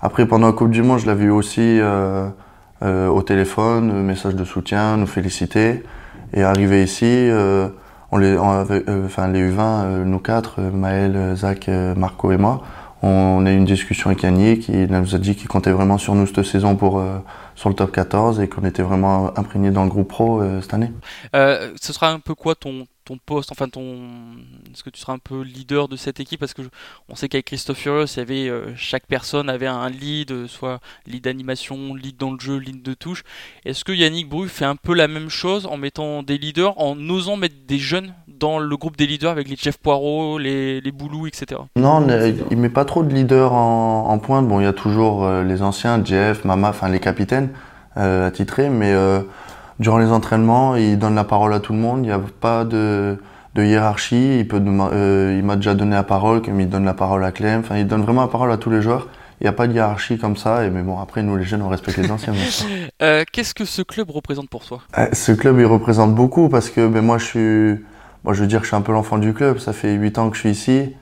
Après, 0.00 0.26
pendant 0.26 0.48
la 0.48 0.52
Coupe 0.52 0.70
du 0.70 0.82
Monde, 0.82 0.98
je 0.98 1.06
l'avais 1.06 1.24
eu 1.24 1.30
aussi 1.30 1.80
euh, 1.80 2.28
euh, 2.82 3.08
au 3.08 3.22
téléphone, 3.22 3.90
euh, 3.90 4.02
message 4.02 4.34
de 4.34 4.44
soutien, 4.44 4.98
nous 4.98 5.06
féliciter. 5.06 5.82
Et 6.34 6.42
arrivé 6.42 6.82
ici, 6.84 7.06
euh, 7.06 7.68
on 8.12 8.18
les, 8.18 8.36
on 8.36 8.50
avait, 8.50 8.84
euh, 8.88 9.06
enfin, 9.06 9.28
les 9.28 9.40
U20, 9.50 9.58
euh, 9.60 10.04
nous 10.04 10.18
quatre, 10.18 10.56
euh, 10.60 10.70
Maël, 10.70 11.16
euh, 11.16 11.34
Zach, 11.34 11.68
euh, 11.68 11.94
Marco 11.94 12.30
et 12.32 12.36
moi, 12.36 12.62
on 13.02 13.44
a 13.46 13.50
eu 13.52 13.56
une 13.56 13.64
discussion 13.64 14.10
avec 14.10 14.22
Yannick. 14.22 14.68
Il 14.68 14.88
nous 14.90 15.14
a 15.14 15.18
dit 15.18 15.34
qu'il 15.34 15.48
comptait 15.48 15.70
vraiment 15.70 15.98
sur 15.98 16.14
nous 16.14 16.26
cette 16.26 16.42
saison 16.42 16.76
pour, 16.76 16.98
euh, 16.98 17.18
sur 17.56 17.68
le 17.68 17.74
top 17.74 17.90
14 17.90 18.40
et 18.40 18.48
qu'on 18.48 18.64
était 18.64 18.82
vraiment 18.82 19.36
imprégnés 19.36 19.70
dans 19.70 19.82
le 19.82 19.90
groupe 19.90 20.08
pro 20.08 20.40
euh, 20.40 20.60
cette 20.60 20.74
année. 20.74 20.92
Euh, 21.34 21.72
ce 21.80 21.92
sera 21.92 22.10
un 22.10 22.20
peu 22.20 22.34
quoi 22.34 22.54
ton, 22.54 22.86
ton 23.06 23.18
poste, 23.24 23.52
enfin 23.52 23.68
ton, 23.68 23.94
est-ce 24.70 24.82
que 24.82 24.90
tu 24.90 25.00
seras 25.00 25.12
un 25.12 25.18
peu 25.18 25.42
leader 25.42 25.88
de 25.88 25.96
cette 25.96 26.20
équipe? 26.20 26.40
Parce 26.40 26.54
que 26.54 26.62
on 27.08 27.14
sait 27.14 27.28
qu'avec 27.28 27.46
Christophe 27.46 27.78
Furios, 27.78 28.06
il 28.06 28.18
y 28.18 28.20
avait 28.20 28.48
euh, 28.48 28.74
chaque 28.76 29.06
personne 29.06 29.48
avait 29.48 29.68
un 29.68 29.88
lead, 29.88 30.32
euh, 30.32 30.48
soit 30.48 30.80
lead 31.06 31.22
d'animation, 31.24 31.94
lead 31.94 32.16
dans 32.16 32.32
le 32.32 32.40
jeu, 32.40 32.56
lead 32.56 32.82
de 32.82 32.94
touche. 32.94 33.22
Est-ce 33.64 33.84
que 33.84 33.92
Yannick 33.92 34.28
Bru 34.28 34.48
fait 34.48 34.64
un 34.64 34.76
peu 34.76 34.92
la 34.92 35.06
même 35.06 35.28
chose 35.28 35.66
en 35.66 35.76
mettant 35.76 36.24
des 36.24 36.36
leaders, 36.36 36.78
en 36.80 36.98
osant 37.08 37.36
mettre 37.36 37.54
des 37.66 37.78
jeunes 37.78 38.12
dans 38.26 38.58
le 38.58 38.76
groupe 38.76 38.96
des 38.96 39.06
leaders 39.06 39.30
avec 39.30 39.48
les 39.48 39.56
Jeff 39.56 39.78
Poirot, 39.78 40.38
les, 40.38 40.80
les 40.80 40.92
Boulou, 40.92 41.28
etc. 41.28 41.60
Non, 41.76 42.04
il 42.50 42.56
met 42.56 42.68
pas 42.68 42.84
trop 42.84 43.04
de 43.04 43.14
leaders 43.14 43.52
en, 43.52 44.18
pointe. 44.18 44.48
Bon, 44.48 44.60
il 44.60 44.64
y 44.64 44.66
a 44.66 44.72
toujours 44.72 45.24
euh, 45.24 45.44
les 45.44 45.62
anciens, 45.62 46.04
Jeff, 46.04 46.44
Mama, 46.44 46.70
enfin 46.70 46.88
les 46.88 47.00
capitaines 47.00 47.50
euh, 47.96 48.26
attitrés, 48.26 48.68
mais 48.68 48.92
durant 49.78 49.98
les 49.98 50.10
entraînements, 50.10 50.76
il 50.76 50.98
donne 50.98 51.14
la 51.14 51.24
parole 51.24 51.52
à 51.54 51.60
tout 51.60 51.72
le 51.72 51.78
monde. 51.78 52.00
Il 52.00 52.08
n'y 52.08 52.12
a 52.12 52.20
pas 52.40 52.64
de, 52.64 53.18
de 53.54 53.64
hiérarchie. 53.64 54.38
Il 54.40 54.48
peut, 54.48 54.60
euh, 54.64 55.36
il 55.38 55.44
m'a 55.44 55.56
déjà 55.56 55.74
donné 55.74 55.92
la 55.94 56.02
parole, 56.02 56.42
comme 56.42 56.60
il 56.60 56.68
donne 56.68 56.84
la 56.84 56.94
parole 56.94 57.24
à 57.24 57.32
Clem. 57.32 57.60
Enfin, 57.60 57.76
il 57.76 57.86
donne 57.86 58.02
vraiment 58.02 58.22
la 58.22 58.28
parole 58.28 58.50
à 58.52 58.56
tous 58.56 58.70
les 58.70 58.82
joueurs. 58.82 59.08
Il 59.40 59.44
n'y 59.44 59.48
a 59.48 59.52
pas 59.52 59.66
de 59.66 59.74
hiérarchie 59.74 60.16
comme 60.18 60.36
ça. 60.36 60.64
Et 60.64 60.70
mais 60.70 60.82
bon, 60.82 60.98
après, 60.98 61.22
nous 61.22 61.36
les 61.36 61.44
jeunes, 61.44 61.62
on 61.62 61.68
respecte 61.68 61.98
les 61.98 62.10
anciens. 62.10 62.32
Euh, 63.02 63.24
Qu'est-ce 63.30 63.52
que 63.52 63.66
ce 63.66 63.82
club 63.82 64.10
représente 64.10 64.48
pour 64.48 64.64
toi? 64.64 64.80
Euh, 64.96 65.08
Ce 65.12 65.30
club, 65.32 65.58
il 65.58 65.66
représente 65.66 66.14
beaucoup 66.14 66.48
parce 66.48 66.70
que 66.70 66.86
ben, 66.88 67.04
moi, 67.04 67.18
je 67.18 67.24
suis, 67.24 67.84
moi, 68.24 68.32
je 68.32 68.40
veux 68.40 68.46
dire 68.46 68.60
que 68.60 68.64
je 68.64 68.68
suis 68.70 68.76
un 68.76 68.80
peu 68.80 68.92
l'enfant 68.92 69.18
du 69.18 69.34
club. 69.34 69.58
Ça 69.58 69.74
fait 69.74 69.92
8 69.92 70.18
ans 70.18 70.30
que 70.30 70.36
je 70.36 70.40
suis 70.40 70.50
ici 70.50 70.94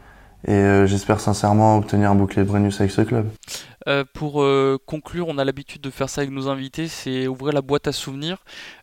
et 0.46 0.52
euh, 0.52 0.86
j'espère 0.86 1.20
sincèrement 1.20 1.78
obtenir 1.78 2.10
un 2.10 2.14
bouclier 2.14 2.42
de 2.42 2.48
Brennus 2.48 2.80
avec 2.80 2.90
ce 2.90 3.02
club. 3.02 3.28
Euh, 3.86 4.04
Pour 4.14 4.42
euh, 4.42 4.78
conclure, 4.86 5.28
on 5.28 5.38
a 5.38 5.44
l'habitude 5.44 5.82
de 5.82 5.90
faire 5.90 6.08
ça 6.08 6.22
avec 6.22 6.32
nos 6.32 6.48
invités, 6.48 6.88
c'est 6.88 7.26
ouvrir 7.26 7.52
la 7.52 7.60
boîte 7.60 7.86
à 7.86 7.92
souvenirs 7.92 8.38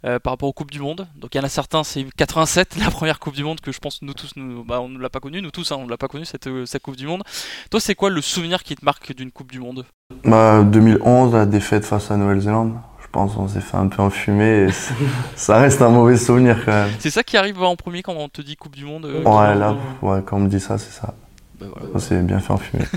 euh, 0.06 0.20
par 0.20 0.34
rapport 0.34 0.50
aux 0.50 0.54
Coupes 0.54 0.72
du 0.72 0.80
Monde. 0.80 1.08
Donc 1.16 1.34
il 1.34 1.40
y 1.40 1.42
en 1.42 1.44
a 1.44 1.50
certains, 1.50 1.84
c'est 1.84 2.06
87, 2.18 2.78
la 2.80 2.92
première 2.92 3.20
Coupe 3.20 3.36
du 3.36 3.44
Monde 3.44 3.62
que 3.62 3.72
je 3.72 3.80
pense 3.80 4.02
nous 4.02 4.14
tous, 4.14 4.32
nous, 4.36 4.64
bah, 4.64 4.80
on 4.82 4.90
ne 4.90 5.00
l'a 5.00 5.10
pas 5.10 5.20
connue, 5.20 5.42
nous 5.42 5.52
tous, 5.52 5.72
hein, 5.72 5.78
on 5.80 5.86
ne 5.86 5.90
l'a 5.90 5.98
pas 5.98 6.08
connue 6.08 6.26
cette, 6.26 6.50
cette 6.66 6.84
Coupe 6.84 6.98
du 6.98 7.08
Monde. 7.08 7.24
Toi, 7.70 7.80
c'est 7.80 7.96
quoi 7.96 8.10
le 8.10 8.22
souvenir 8.22 8.64
qui 8.64 8.76
te 8.76 8.86
marque 8.86 9.16
d'une 9.16 9.32
Coupe 9.32 9.52
du 9.52 9.60
Monde? 9.60 9.86
Bah, 10.24 10.64
2011, 10.64 11.34
la 11.34 11.46
défaite 11.46 11.86
face 11.86 12.12
à 12.12 12.18
Nouvelle-Zélande. 12.18 12.76
Je 13.02 13.08
pense 13.12 13.34
qu'on 13.34 13.48
s'est 13.48 13.60
fait 13.60 13.76
un 13.76 13.88
peu 13.88 14.02
enfumer 14.02 14.68
et 14.68 14.72
ça 15.36 15.58
reste 15.58 15.82
un 15.82 15.90
mauvais 15.90 16.16
souvenir 16.16 16.64
quand 16.64 16.72
même. 16.72 16.92
C'est 17.00 17.10
ça 17.10 17.24
qui 17.24 17.36
arrive 17.36 17.62
en 17.62 17.76
premier 17.76 18.04
quand 18.04 18.14
on 18.14 18.30
te 18.30 18.42
dit 18.42 18.56
Coupe 18.56 18.76
du 18.76 18.86
Monde 18.86 19.06
Ouais, 19.06 19.56
là, 19.56 19.76
ouais, 20.02 20.22
quand 20.26 20.38
on 20.38 20.42
me 20.42 20.48
dit 20.48 20.62
ça, 20.62 20.78
c'est 20.78 20.92
ça. 20.92 21.14
Bah, 21.62 21.68
voilà. 21.80 22.00
S'est 22.00 22.22
bien 22.22 22.40
fait 22.40 22.52
enfumer. 22.54 22.84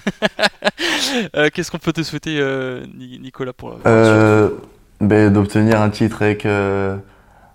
Euh, 1.37 1.49
Qu'est-ce 1.53 1.71
qu'on 1.71 1.79
peut 1.79 1.93
te 1.93 2.03
souhaiter, 2.03 2.37
euh, 2.41 2.85
Ni- 2.99 3.19
Nicolas, 3.21 3.53
pour 3.53 3.71
la 3.71 3.77
pour 3.77 3.85
la 3.89 3.91
Euh, 3.97 4.49
ben, 5.01 5.33
d'obtenir 5.33 5.81
un 5.81 5.91
titre 5.91 6.23
avec, 6.23 6.45
euh, 6.47 6.97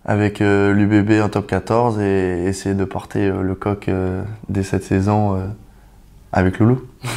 avec 0.06 0.40
euh, 0.42 0.72
l'UBB 0.74 1.22
en 1.22 1.28
top 1.30 1.48
14 1.48 2.00
et 2.00 2.46
essayer 2.46 2.76
de 2.76 2.86
porter 2.86 3.26
euh, 3.28 3.42
le 3.42 3.56
coq 3.56 3.90
euh, 3.90 4.24
dès 4.48 4.64
cette 4.64 4.84
saison 4.84 5.36
euh, 5.36 5.40
avec 6.32 6.60
Loulou. 6.60 6.82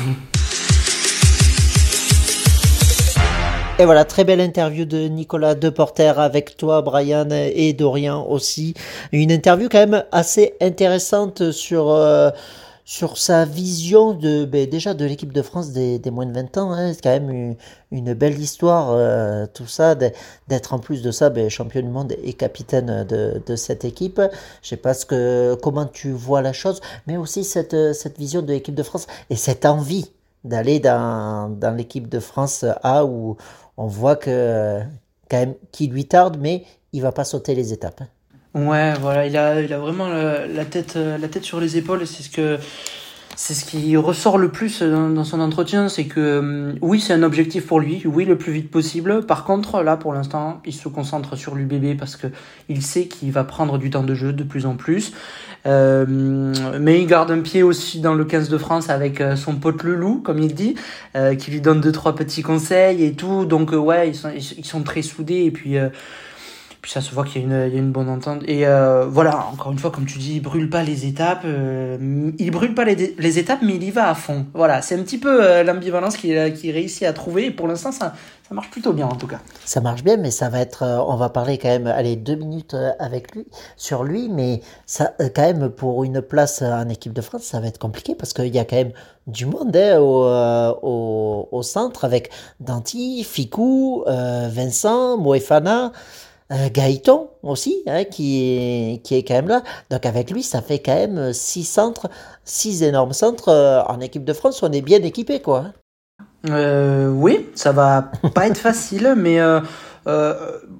Et 3.79 3.85
voilà, 3.85 4.05
très 4.05 4.23
belle 4.25 4.41
interview 4.41 4.85
de 4.85 5.09
Nicolas 5.09 5.55
Deporter 5.55 6.19
avec 6.21 6.57
toi, 6.57 6.83
Brian, 6.83 7.29
et 7.31 7.73
Dorian 7.73 8.25
aussi. 8.29 8.75
Une 9.13 9.31
interview 9.33 9.69
quand 9.69 9.79
même 9.79 10.05
assez 10.13 10.55
intéressante 10.61 11.51
sur, 11.51 11.91
euh, 11.91 12.31
sur 12.85 13.17
sa 13.19 13.45
vision 13.45 14.13
de, 14.13 14.45
ben, 14.45 14.69
déjà 14.69 14.95
de 14.95 15.05
l'équipe 15.05 15.33
de 15.33 15.43
France 15.43 15.71
des, 15.71 16.01
moins 16.11 16.27
de 16.27 16.33
20 16.33 16.59
ans. 16.59 16.73
hein. 16.73 16.93
C'est 16.93 17.03
quand 17.03 17.11
même 17.11 17.57
une, 17.91 18.15
belle 18.15 18.39
histoire, 18.39 18.91
euh, 18.91 19.47
tout 19.53 19.67
ça, 19.67 19.95
d'être 19.95 20.75
en 20.75 20.79
plus 20.79 21.03
de 21.03 21.11
ça 21.11 21.31
ben, 21.31 21.49
champion 21.49 21.83
du 21.83 21.89
monde 21.89 22.15
et 22.23 22.33
capitaine 22.33 23.05
de, 23.05 23.57
cette 23.57 23.85
équipe. 23.85 24.21
Je 24.63 24.69
sais 24.69 24.77
pas 24.77 24.95
ce 24.95 25.07
que, 25.07 25.57
comment 25.63 25.87
tu 25.87 26.11
vois 26.11 26.43
la 26.43 26.53
chose, 26.53 26.81
mais 27.07 27.17
aussi 27.17 27.45
cette, 27.45 27.75
vision 28.19 28.43
de 28.43 28.53
l'équipe 28.53 28.75
de 28.75 28.83
France 28.83 29.07
et 29.31 29.37
cette 29.37 29.65
envie 29.67 30.11
d'aller 30.45 30.81
dans, 30.81 31.49
dans 31.57 31.77
l'équipe 31.77 32.09
de 32.09 32.19
France 32.19 32.65
A 32.83 33.05
où 33.05 33.37
on 33.77 33.87
voit 33.87 34.17
que 34.17 34.81
quand 35.31 35.39
même 35.39 35.55
qu'il 35.71 35.93
lui 35.93 36.07
tarde, 36.07 36.37
mais 36.41 36.65
il 36.93 37.01
va 37.03 37.13
pas 37.13 37.25
sauter 37.25 37.55
les 37.55 37.73
étapes. 37.73 38.03
Ouais, 38.55 38.93
voilà, 39.01 39.27
il 39.27 39.37
a, 39.37 39.61
il 39.63 39.73
a 39.73 39.79
vraiment 39.79 40.09
la, 40.09 40.65
tête, 40.65 40.97
euh, 40.97 41.17
la 41.17 41.29
tête 41.29 41.45
sur 41.45 41.59
les 41.59 41.79
épaules. 41.79 42.07
C'est 42.07 42.23
ce 42.23 42.31
que, 42.31 42.59
c'est 43.35 43.55
ce 43.55 43.65
qui 43.65 43.97
ressort 43.97 44.37
le 44.37 44.51
plus 44.51 44.83
dans, 44.83 45.25
son 45.25 45.41
entretien, 45.41 45.89
c'est 45.89 46.05
que 46.05 46.39
hum, 46.39 46.75
oui, 46.83 47.01
c'est 47.01 47.15
un 47.15 47.23
objectif 47.23 47.67
pour 47.67 47.81
lui, 47.81 48.03
oui, 48.05 48.25
le 48.25 48.37
plus 48.37 48.53
vite 48.53 48.71
possible. 48.71 49.25
Par 49.25 49.45
contre, 49.45 49.83
là, 49.83 49.97
pour 49.97 50.13
l'instant, 50.13 50.61
il 50.67 50.75
se 50.75 50.89
concentre 50.89 51.37
sur 51.37 51.55
l'UBB 51.55 51.99
parce 51.99 52.17
que 52.17 52.27
il 52.69 52.83
sait 52.83 53.07
qu'il 53.07 53.33
va 53.33 53.45
prendre 53.45 53.79
du 53.79 53.91
temps 53.91 54.03
de 54.03 54.15
jeu 54.15 54.33
de 54.33 54.45
plus 54.45 54.67
en 54.67 54.77
plus. 54.77 55.13
Euh, 55.67 56.05
mais 56.79 57.01
il 57.01 57.07
garde 57.07 57.31
un 57.31 57.41
pied 57.41 57.63
aussi 57.63 58.01
dans 58.01 58.15
le 58.15 58.25
15 58.25 58.49
de 58.49 58.59
France 58.59 58.91
avec 58.91 59.21
euh, 59.21 59.37
son 59.37 59.55
pote 59.57 59.83
le 59.83 59.95
loup, 59.95 60.21
comme 60.23 60.41
il 60.41 60.55
dit, 60.55 60.75
euh, 61.17 61.35
qui 61.35 61.51
lui 61.53 61.61
donne 61.61 61.81
deux 61.81 61.93
trois 61.93 62.15
petits 62.15 62.43
conseils 62.43 63.05
et 63.05 63.13
tout. 63.15 63.45
Donc 63.45 63.73
euh, 63.73 63.77
ouais, 63.77 64.11
ils 64.11 64.15
sont, 64.15 64.31
ils 64.35 64.67
sont 64.67 64.83
très 64.83 65.03
soudés 65.03 65.45
et 65.45 65.51
puis. 65.51 65.77
Puis 66.83 66.91
ça 66.91 67.01
se 67.01 67.15
voit 67.15 67.25
qu'il 67.25 67.43
y, 67.43 67.49
y 67.49 67.55
a 67.55 67.67
une 67.69 67.93
bonne 67.93 68.09
entente. 68.09 68.43
Et 68.47 68.67
euh, 68.67 69.07
voilà, 69.09 69.47
encore 69.53 69.71
une 69.71 69.79
fois, 69.79 69.93
comme 69.93 70.05
tu 70.05 70.19
dis, 70.19 70.35
il 70.35 70.41
brûle 70.41 70.69
pas 70.69 70.83
les 70.83 71.07
étapes. 71.07 71.43
euh, 71.45 72.31
il 72.39 72.51
brûle 72.51 72.75
pas 72.75 72.85
les, 72.85 73.15
les 73.17 73.39
étapes, 73.39 73.61
mais 73.63 73.77
il 73.77 73.85
y 73.85 73.93
va 73.93 74.11
à 74.11 74.15
fond. 74.15 74.47
Voilà, 74.53 74.83
c'est 74.83 74.97
un 74.99 75.03
petit 75.05 75.19
peu 75.19 75.45
euh, 75.45 75.63
l'ambivalence 75.63 76.17
qu'il 76.17 76.53
qu'il 76.55 76.73
réussit 76.73 77.05
à 77.05 77.13
trouver. 77.13 77.47
Et 77.47 77.51
pour 77.53 77.69
l'instant, 77.69 77.93
ça, 77.93 78.15
ça 78.49 78.55
marche 78.55 78.69
plutôt 78.71 78.93
bien 78.93 79.07
en 79.07 79.15
tout 79.15 79.29
cas. 79.29 79.39
Ça 79.65 79.81
marche 79.81 80.03
bien, 80.03 80.17
mais 80.17 80.33
ça 80.33 80.49
va 80.49 80.59
être, 80.59 80.83
euh, 80.83 80.99
on 81.07 81.17
va 81.17 81.29
parler 81.29 81.57
quand 81.57 81.69
même, 81.69 81.87
allez, 81.87 82.17
deux 82.17 82.35
minutes 82.35 82.77
avec 82.99 83.33
lui, 83.35 83.47
sur 83.77 84.03
lui, 84.03 84.29
mais 84.29 84.61
ça, 84.85 85.13
quand 85.37 85.43
même, 85.43 85.71
pour 85.71 86.03
une 86.03 86.21
place 86.21 86.63
en 86.63 86.89
équipe 86.89 87.13
de 87.13 87.23
France, 87.23 87.45
ça 87.45 87.61
va 87.61 87.69
être 87.69 87.79
compliqué 87.79 88.17
parce 88.17 88.33
qu'il 88.33 88.53
y 88.53 88.59
a 88.59 88.65
quand 88.65 88.77
même 88.77 88.93
du 89.29 89.47
monde 89.47 89.77
hein, 89.77 90.01
au, 90.01 90.27
au, 90.83 91.49
au 91.53 91.63
centre 91.63 92.05
avec 92.05 92.31
Danti, 92.59 93.23
Ficou, 93.23 94.05
Vincent, 94.07 95.17
Moefana. 95.17 95.93
Euh, 96.51 96.69
Gaëton 96.73 97.29
aussi, 97.43 97.83
hein, 97.87 98.05
qui, 98.05 98.43
est, 98.43 99.03
qui 99.03 99.15
est 99.15 99.23
quand 99.23 99.35
même 99.35 99.49
là. 99.49 99.63
Donc 99.91 100.05
avec 100.07 100.31
lui, 100.31 100.43
ça 100.43 100.61
fait 100.61 100.81
quand 100.81 100.95
même 100.95 101.33
six 101.33 101.65
centres, 101.65 102.09
six 102.45 102.83
énormes 102.83 103.13
centres 103.13 103.49
euh, 103.49 103.83
en 103.83 104.01
équipe 104.01 104.25
de 104.25 104.33
France. 104.33 104.63
On 104.63 104.73
est 104.73 104.83
bien 104.83 105.03
équipé, 105.03 105.41
quoi. 105.41 105.59
hein. 105.59 105.73
Euh, 106.51 107.09
oui, 107.09 107.47
ça 107.55 107.73
va 107.73 108.11
pas 108.35 108.49
être 108.49 108.59
facile, 108.59 109.15
mais 109.17 109.39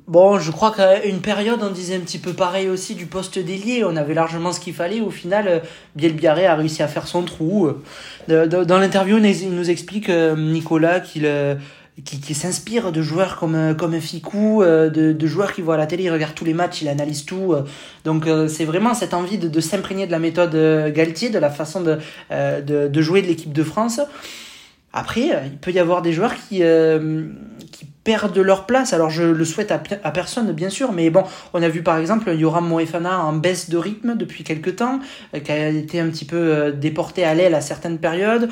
bon, 0.09 0.39
je 0.41 0.51
crois 0.51 0.73
qu'à 0.73 1.05
une 1.05 1.21
période, 1.21 1.61
on 1.63 1.71
disait 1.71 1.95
un 1.95 2.01
petit 2.01 2.19
peu 2.19 2.33
pareil 2.33 2.69
aussi 2.69 2.97
du 2.97 3.07
poste 3.07 3.39
d'ailier. 3.39 3.85
On 3.85 3.95
avait 3.97 4.15
largement 4.15 4.53
ce 4.53 4.59
qu'il 4.59 4.75
fallait. 4.75 5.01
Au 5.01 5.11
final, 5.11 5.47
euh, 5.47 5.61
Biel 5.95 6.15
Biarré 6.15 6.47
a 6.47 6.57
réussi 6.57 6.83
à 6.83 6.89
faire 6.89 7.07
son 7.07 7.23
trou. 7.23 7.71
Dans 8.29 8.79
l'interview, 8.79 9.19
il 9.19 9.55
nous 9.55 9.71
explique 9.71 10.09
Nicolas 10.09 11.01
qu'il 11.01 11.27
qui, 12.05 12.21
qui 12.21 12.35
s'inspire 12.35 12.91
de 12.91 13.03
joueurs 13.03 13.37
comme 13.37 13.77
comme 13.77 14.01
Ficou, 14.01 14.63
euh, 14.63 14.89
de, 14.89 15.27
joueurs 15.27 15.53
qu'il 15.53 15.65
voit 15.65 15.75
à 15.75 15.79
la 15.79 15.87
télé, 15.87 16.05
il 16.05 16.11
regarde 16.11 16.35
tous 16.35 16.45
les 16.45 16.55
matchs, 16.55 16.83
il 16.83 16.89
analyse 16.89 17.25
tout. 17.25 17.53
euh. 17.53 17.65
donc 18.05 18.27
euh, 18.27 18.49
c'est 18.49 18.65
vraiment 18.65 18.95
cette 18.95 19.15
envie 19.15 19.39
de, 19.39 19.61
s'imprégner 19.61 20.07
de 20.07 20.13
la 20.13 20.19
méthode 20.19 20.57
Galtier, 20.93 21.29
de 21.31 21.39
la 21.39 21.51
façon 21.51 21.83
de, 21.83 21.99
de, 22.31 23.03
jouer 23.03 23.23
de 23.23 23.27
l'équipe 23.27 23.53
de 23.53 23.63
France. 23.63 24.01
Après, 24.95 25.31
il 25.47 25.57
peut 25.59 25.71
y 25.71 25.79
avoir 25.79 26.03
des 26.03 26.13
joueurs 26.13 26.35
qui, 26.35 26.63
qui 27.71 27.87
perdent 28.05 28.37
leur 28.37 28.67
place. 28.67 28.93
Alors, 28.93 29.09
je 29.09 29.23
le 29.23 29.45
souhaite 29.47 29.71
à, 29.71 29.83
à 30.05 30.11
personne, 30.11 30.53
bien 30.53 30.69
sûr, 30.69 30.93
mais 30.93 31.09
bon, 31.09 31.23
on 31.55 31.63
a 31.63 31.69
vu 31.69 31.83
par 31.83 31.97
exemple 31.97 32.31
Yoram 32.35 32.67
Moefana 32.67 33.25
en 33.25 33.33
baisse 33.33 33.71
de 33.71 33.79
rythme 33.79 34.17
depuis 34.17 34.45
quelques 34.45 34.77
temps, 34.77 35.01
qui 35.33 35.51
a 35.53 35.69
été 35.69 36.01
un 36.01 36.09
petit 36.09 36.27
peu 36.27 36.73
déporté 36.73 37.25
à 37.25 37.35
l'aile 37.35 37.55
à 37.55 37.63
certaines 37.63 37.99
périodes. 37.99 38.51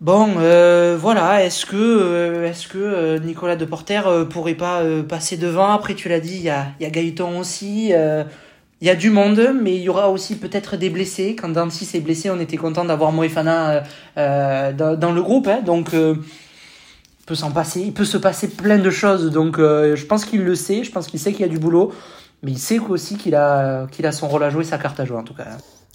Bon, 0.00 0.30
euh, 0.38 0.96
voilà, 0.98 1.44
est-ce 1.44 1.66
que, 1.66 1.76
euh, 1.76 2.48
est-ce 2.48 2.68
que 2.68 2.78
euh, 2.78 3.18
Nicolas 3.18 3.56
Deporter 3.56 4.06
euh, 4.06 4.24
pourrait 4.24 4.54
pas 4.54 4.80
euh, 4.80 5.02
passer 5.02 5.36
devant 5.36 5.72
Après, 5.72 5.94
tu 5.94 6.08
l'as 6.08 6.20
dit, 6.20 6.36
il 6.36 6.42
y 6.42 6.48
a, 6.48 6.68
y 6.80 6.86
a 6.86 6.90
Gaëtan 6.90 7.38
aussi. 7.38 7.90
il 7.90 8.86
y 8.86 8.88
a 8.88 8.94
du 8.94 9.10
monde, 9.10 9.52
mais 9.60 9.74
il 9.76 9.82
y 9.82 9.90
aura 9.90 10.08
aussi 10.08 10.36
peut-être 10.36 10.78
des 10.78 10.88
blessés. 10.88 11.36
Quand 11.36 11.50
Dancy 11.50 11.84
s'est 11.84 12.00
blessé, 12.00 12.30
on 12.30 12.40
était 12.40 12.56
content 12.56 12.86
d'avoir 12.86 13.12
Moefana 13.12 13.82
dans, 14.16 14.98
dans 14.98 15.12
le 15.12 15.22
groupe. 15.22 15.48
hein. 15.48 15.60
donc, 15.62 15.90
il 15.92 16.16
peut 17.26 17.34
s'en 17.34 17.50
passer, 17.50 17.82
il 17.82 17.92
peut 17.92 18.06
se 18.06 18.16
passer 18.16 18.48
plein 18.48 18.78
de 18.78 18.90
choses. 18.90 19.30
Donc, 19.30 19.58
je 19.58 20.04
pense 20.06 20.24
qu'il 20.24 20.42
le 20.44 20.54
sait. 20.54 20.82
Je 20.82 20.90
pense 20.90 21.08
qu'il 21.08 21.20
sait 21.20 21.32
qu'il 21.32 21.42
y 21.42 21.44
a 21.44 21.48
du 21.48 21.58
boulot, 21.58 21.92
mais 22.42 22.52
il 22.52 22.58
sait 22.58 22.78
aussi 22.78 23.18
qu'il 23.18 23.34
a, 23.34 23.86
qu'il 23.88 24.06
a 24.06 24.12
son 24.12 24.28
rôle 24.28 24.44
à 24.44 24.48
jouer, 24.50 24.64
sa 24.64 24.78
carte 24.78 24.98
à 24.98 25.04
jouer 25.04 25.18
en 25.18 25.24
tout 25.24 25.34
cas. 25.34 25.44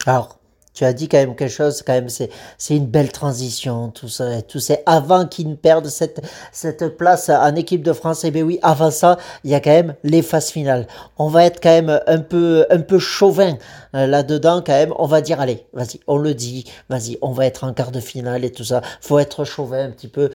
Alors, 0.06 0.38
tu 0.76 0.84
as 0.84 0.94
dit 0.94 1.08
quand 1.08 1.18
même 1.18 1.36
quelque 1.36 1.50
chose, 1.50 1.82
quand 1.82 1.94
même, 1.94 2.10
c'est, 2.10 2.30
c'est 2.58 2.76
une 2.76 2.86
belle 2.86 3.12
transition, 3.12 3.90
tout 3.90 4.10
ça, 4.10 4.42
tout 4.42 4.60
ça. 4.60 4.76
Avant 4.86 5.26
qu'ils 5.26 5.50
ne 5.50 5.56
perdent 5.56 5.88
cette, 5.88 6.22
cette 6.52 6.98
place 6.98 7.30
en 7.30 7.56
équipe 7.56 7.82
de 7.82 7.94
France, 7.94 8.26
et 8.26 8.32
bien 8.32 8.44
oui, 8.44 8.60
avant 8.62 8.92
ça, 8.92 9.18
il 9.46 9.52
y 9.52 9.56
a 9.56 9.62
quand 9.62 9.72
même 9.72 9.96
les 10.04 10.22
phases 10.22 10.50
finales. 10.50 10.86
On 11.18 11.30
va 11.30 11.46
être 11.46 11.62
quand 11.64 11.70
même 11.70 12.02
un 12.06 12.20
peu, 12.20 12.66
un 12.70 12.82
peu 12.82 13.00
chauvin 13.00 13.58
euh, 13.96 14.06
là-dedans, 14.06 14.62
quand 14.66 14.74
même. 14.74 14.94
On 15.00 15.08
va 15.08 15.22
dire, 15.22 15.40
allez, 15.40 15.66
vas-y, 15.74 16.02
on 16.08 16.18
le 16.18 16.34
dit, 16.34 16.66
vas-y, 16.90 17.18
on 17.22 17.32
va 17.32 17.46
être 17.46 17.64
en 17.64 17.74
quart 17.74 17.92
de 17.92 18.02
finale 18.02 18.44
et 18.44 18.52
tout 18.52 18.66
ça. 18.66 18.82
Faut 19.00 19.18
être 19.18 19.46
chauvin 19.46 19.86
un 19.86 19.92
petit 19.92 20.10
peu. 20.10 20.35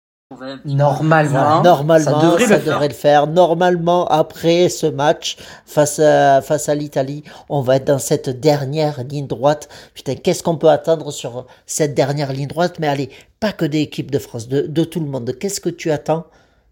Normalement, 0.65 1.61
normalement, 1.61 1.99
ça 1.99 2.23
devrait 2.23 2.47
le 2.47 2.61
faire. 2.61 2.81
le 2.81 2.95
faire. 2.95 3.27
Normalement, 3.27 4.07
après 4.07 4.69
ce 4.69 4.87
match 4.87 5.37
face 5.67 5.99
à, 5.99 6.41
face 6.41 6.69
à 6.69 6.77
l'Italie, 6.77 7.25
on 7.49 7.63
va 7.63 7.77
être 7.77 7.87
dans 7.87 7.99
cette 7.99 8.29
dernière 8.29 9.03
ligne 9.03 9.27
droite. 9.27 9.69
Putain, 9.93 10.15
qu'est-ce 10.15 10.45
qu'on 10.45 10.57
peut 10.57 10.69
attendre 10.69 11.11
sur 11.11 11.47
cette 11.67 11.95
dernière 11.95 12.33
ligne 12.33 12.47
droite? 12.47 12.77
Mais 12.79 12.87
allez, 12.87 13.11
pas 13.41 13.51
que 13.51 13.65
des 13.65 13.81
équipes 13.81 14.13
de 14.13 14.21
France, 14.21 14.47
de, 14.47 14.61
de 14.61 14.85
tout 14.85 15.01
le 15.01 15.07
monde. 15.07 15.37
Qu'est-ce 15.37 15.61
que 15.61 15.69
tu 15.69 15.91
attends 15.91 16.27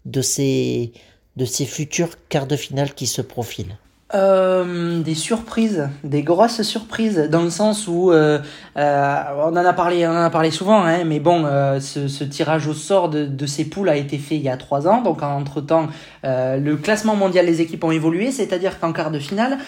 de 0.05 0.21
ces, 0.21 0.93
de 1.35 1.43
ces 1.43 1.65
futurs 1.65 2.11
quarts 2.29 2.47
de 2.47 2.55
finale 2.55 2.93
qui 2.93 3.07
se 3.07 3.21
profilent? 3.21 3.75
Euh, 4.15 5.03
des 5.03 5.13
surprises, 5.13 5.87
des 6.03 6.23
grosses 6.23 6.63
surprises, 6.63 7.27
dans 7.29 7.43
le 7.43 7.51
sens 7.51 7.87
où 7.87 8.11
euh, 8.11 8.39
euh, 8.75 9.23
on 9.37 9.55
en 9.55 9.55
a 9.57 9.73
parlé, 9.73 10.07
on 10.07 10.11
en 10.11 10.23
a 10.23 10.31
parlé 10.31 10.49
souvent, 10.49 10.83
hein, 10.83 11.03
mais 11.03 11.19
bon, 11.19 11.45
euh, 11.45 11.79
ce, 11.79 12.07
ce, 12.07 12.23
tirage 12.23 12.65
au 12.65 12.73
sort 12.73 13.09
de, 13.09 13.25
de, 13.25 13.45
ces 13.45 13.65
poules 13.65 13.87
a 13.87 13.95
été 13.95 14.17
fait 14.17 14.35
il 14.35 14.41
y 14.41 14.49
a 14.49 14.57
trois 14.57 14.87
ans, 14.87 15.03
donc 15.03 15.21
entre 15.21 15.61
temps, 15.61 15.89
euh, 16.25 16.57
le 16.57 16.75
classement 16.75 17.15
mondial 17.15 17.45
des 17.45 17.61
équipes 17.61 17.83
ont 17.83 17.91
évolué, 17.91 18.31
c'est-à-dire 18.31 18.79
qu'en 18.79 18.93
quart 18.93 19.11
de 19.11 19.19
finale, 19.19 19.59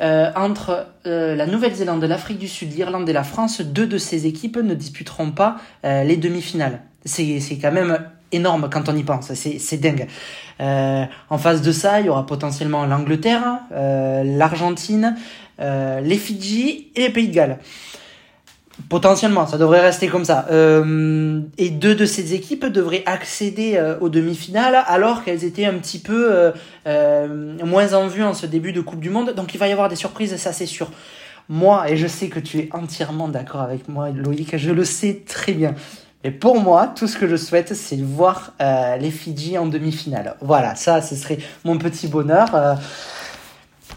entre 0.00 0.86
la 1.04 1.46
Nouvelle-Zélande, 1.48 2.04
l'Afrique 2.04 2.38
du 2.38 2.46
Sud, 2.46 2.72
l'Irlande 2.72 3.08
et 3.08 3.12
la 3.12 3.24
France, 3.24 3.62
deux 3.62 3.88
de 3.88 3.98
ces 3.98 4.28
équipes 4.28 4.58
ne 4.58 4.74
disputeront 4.74 5.32
pas 5.32 5.56
les 5.82 6.16
demi-finales. 6.16 6.82
C'est 7.04 7.40
c'est 7.40 7.58
quand 7.58 7.72
même 7.72 7.98
énorme 8.32 8.68
quand 8.70 8.88
on 8.88 8.96
y 8.96 9.02
pense, 9.02 9.32
c'est 9.34 9.76
dingue. 9.76 10.06
Euh, 10.60 11.04
en 11.30 11.38
face 11.38 11.62
de 11.62 11.72
ça, 11.72 12.00
il 12.00 12.06
y 12.06 12.08
aura 12.08 12.26
potentiellement 12.26 12.86
l'Angleterre, 12.86 13.60
euh, 13.72 14.22
l'Argentine, 14.24 15.16
euh, 15.60 16.00
les 16.00 16.16
Fidji 16.16 16.90
et 16.94 17.02
les 17.02 17.10
Pays 17.10 17.28
de 17.28 17.34
Galles. 17.34 17.58
Potentiellement, 18.88 19.46
ça 19.46 19.58
devrait 19.58 19.80
rester 19.80 20.06
comme 20.06 20.24
ça. 20.24 20.46
Et 20.50 21.70
deux 21.70 21.94
de 21.96 22.06
ces 22.06 22.34
équipes 22.34 22.66
devraient 22.66 23.02
accéder 23.06 23.76
aux 24.00 24.08
demi-finales 24.08 24.84
alors 24.86 25.24
qu'elles 25.24 25.42
étaient 25.42 25.64
un 25.64 25.74
petit 25.74 25.98
peu 25.98 26.52
moins 26.86 27.94
en 27.94 28.06
vue 28.06 28.22
en 28.22 28.34
ce 28.34 28.46
début 28.46 28.72
de 28.72 28.80
Coupe 28.80 29.00
du 29.00 29.10
Monde. 29.10 29.34
Donc 29.34 29.52
il 29.52 29.58
va 29.58 29.66
y 29.66 29.72
avoir 29.72 29.88
des 29.88 29.96
surprises, 29.96 30.36
ça 30.36 30.52
c'est 30.52 30.64
sûr. 30.64 30.92
Moi, 31.48 31.90
et 31.90 31.96
je 31.96 32.06
sais 32.06 32.28
que 32.28 32.38
tu 32.38 32.58
es 32.58 32.68
entièrement 32.72 33.26
d'accord 33.26 33.62
avec 33.62 33.88
moi, 33.88 34.10
Loïc, 34.10 34.56
je 34.56 34.70
le 34.70 34.84
sais 34.84 35.22
très 35.26 35.54
bien. 35.54 35.74
Et 36.24 36.30
pour 36.30 36.60
moi, 36.60 36.92
tout 36.94 37.06
ce 37.06 37.16
que 37.16 37.28
je 37.28 37.36
souhaite, 37.36 37.74
c'est 37.74 37.96
voir 37.96 38.52
euh, 38.60 38.96
les 38.96 39.10
Fidji 39.10 39.56
en 39.56 39.66
demi-finale. 39.66 40.36
Voilà, 40.40 40.74
ça, 40.74 41.00
ce 41.00 41.14
serait 41.14 41.38
mon 41.64 41.78
petit 41.78 42.08
bonheur. 42.08 42.54
Euh, 42.54 42.74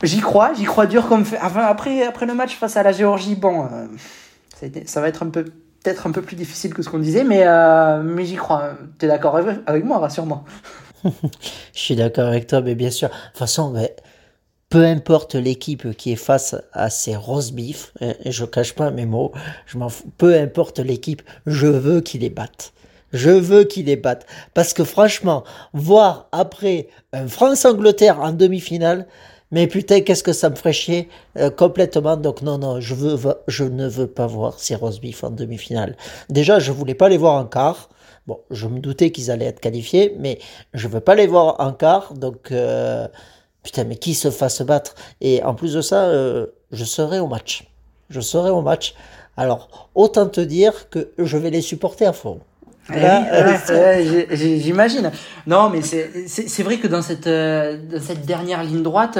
j'y 0.03 0.19
crois, 0.19 0.53
j'y 0.53 0.65
crois 0.65 0.85
dur 0.85 1.07
comme 1.07 1.25
fait. 1.25 1.39
Enfin, 1.41 1.65
après, 1.65 2.03
après 2.03 2.27
le 2.27 2.35
match 2.35 2.55
face 2.55 2.77
à 2.77 2.83
la 2.83 2.91
Géorgie, 2.91 3.35
bon, 3.35 3.65
euh, 3.65 4.67
ça 4.85 5.01
va 5.01 5.07
être 5.07 5.23
un 5.23 5.29
peu 5.29 5.45
peut-être 5.83 6.05
un 6.05 6.11
peu 6.11 6.21
plus 6.21 6.35
difficile 6.35 6.75
que 6.75 6.83
ce 6.83 6.89
qu'on 6.89 6.99
disait, 6.99 7.23
mais, 7.23 7.43
mais 8.03 8.23
j'y 8.23 8.35
crois. 8.35 8.73
Tu 8.99 9.05
es 9.05 9.09
d'accord 9.09 9.35
avec 9.65 9.83
moi, 9.83 9.97
rassure-moi. 9.97 10.43
Je 11.03 11.09
suis 11.73 11.95
d'accord 11.95 12.27
avec 12.27 12.45
toi, 12.45 12.61
mais 12.61 12.75
bien 12.75 12.91
sûr. 12.91 13.09
De 13.09 13.13
toute 13.13 13.39
façon, 13.39 13.71
mais 13.71 13.95
peu 14.71 14.85
importe 14.85 15.35
l'équipe 15.35 15.95
qui 15.97 16.13
est 16.13 16.15
face 16.15 16.55
à 16.71 16.89
ces 16.89 17.15
roast 17.15 17.53
beef, 17.53 17.93
et 17.99 18.31
je 18.31 18.45
cache 18.45 18.73
pas 18.73 18.89
mes 18.89 19.05
mots, 19.05 19.33
je 19.67 19.77
m'en 19.77 19.89
peu 20.17 20.33
importe 20.39 20.79
l'équipe, 20.79 21.21
je 21.45 21.67
veux 21.67 21.99
qu'ils 21.99 22.21
les 22.21 22.29
battent. 22.29 22.73
Je 23.11 23.29
veux 23.29 23.65
qu'ils 23.65 23.87
les 23.87 23.97
battent. 23.97 24.25
Parce 24.53 24.71
que 24.73 24.85
franchement, 24.85 25.43
voir 25.73 26.29
après 26.31 26.87
un 27.11 27.27
France-Angleterre 27.27 28.21
en 28.21 28.31
demi-finale, 28.31 29.07
mais 29.51 29.67
putain, 29.67 29.99
qu'est-ce 29.99 30.23
que 30.23 30.31
ça 30.31 30.49
me 30.49 30.55
ferait 30.55 30.71
chier 30.71 31.09
euh, 31.37 31.49
complètement. 31.49 32.15
Donc 32.15 32.41
non, 32.41 32.57
non, 32.57 32.79
je, 32.79 32.95
veux, 32.95 33.17
je 33.49 33.65
ne 33.65 33.89
veux 33.89 34.07
pas 34.07 34.27
voir 34.27 34.57
ces 34.57 34.75
roast 34.75 35.01
en 35.23 35.31
demi-finale. 35.31 35.97
Déjà, 36.29 36.59
je 36.59 36.71
voulais 36.71 36.95
pas 36.95 37.09
les 37.09 37.17
voir 37.17 37.35
en 37.35 37.45
quart. 37.45 37.89
Bon, 38.25 38.39
je 38.49 38.67
me 38.67 38.79
doutais 38.79 39.11
qu'ils 39.11 39.31
allaient 39.31 39.47
être 39.47 39.59
qualifiés, 39.59 40.15
mais 40.17 40.39
je 40.73 40.87
veux 40.87 41.01
pas 41.01 41.15
les 41.15 41.27
voir 41.27 41.59
en 41.59 41.73
quart. 41.73 42.13
Donc... 42.13 42.53
Euh, 42.53 43.09
Putain, 43.63 43.83
mais 43.83 43.95
qui 43.95 44.13
se 44.13 44.31
fasse 44.31 44.61
battre? 44.61 44.95
Et 45.21 45.43
en 45.43 45.53
plus 45.53 45.73
de 45.73 45.81
ça, 45.81 46.05
euh, 46.05 46.47
je 46.71 46.83
serai 46.83 47.19
au 47.19 47.27
match. 47.27 47.67
Je 48.09 48.19
serai 48.19 48.49
au 48.49 48.61
match. 48.61 48.95
Alors, 49.37 49.89
autant 49.95 50.27
te 50.27 50.41
dire 50.41 50.89
que 50.89 51.11
je 51.17 51.37
vais 51.37 51.49
les 51.49 51.61
supporter 51.61 52.05
à 52.05 52.13
fond. 52.13 52.39
Euh, 52.89 54.27
j'imagine. 54.31 55.11
Non, 55.45 55.69
mais 55.69 55.81
c'est 55.81 56.63
vrai 56.63 56.77
que 56.77 56.87
dans 56.87 57.01
cette, 57.01 57.27
euh, 57.27 57.77
dans 57.91 58.01
cette 58.01 58.25
dernière 58.25 58.63
ligne 58.63 58.81
droite, 58.81 59.19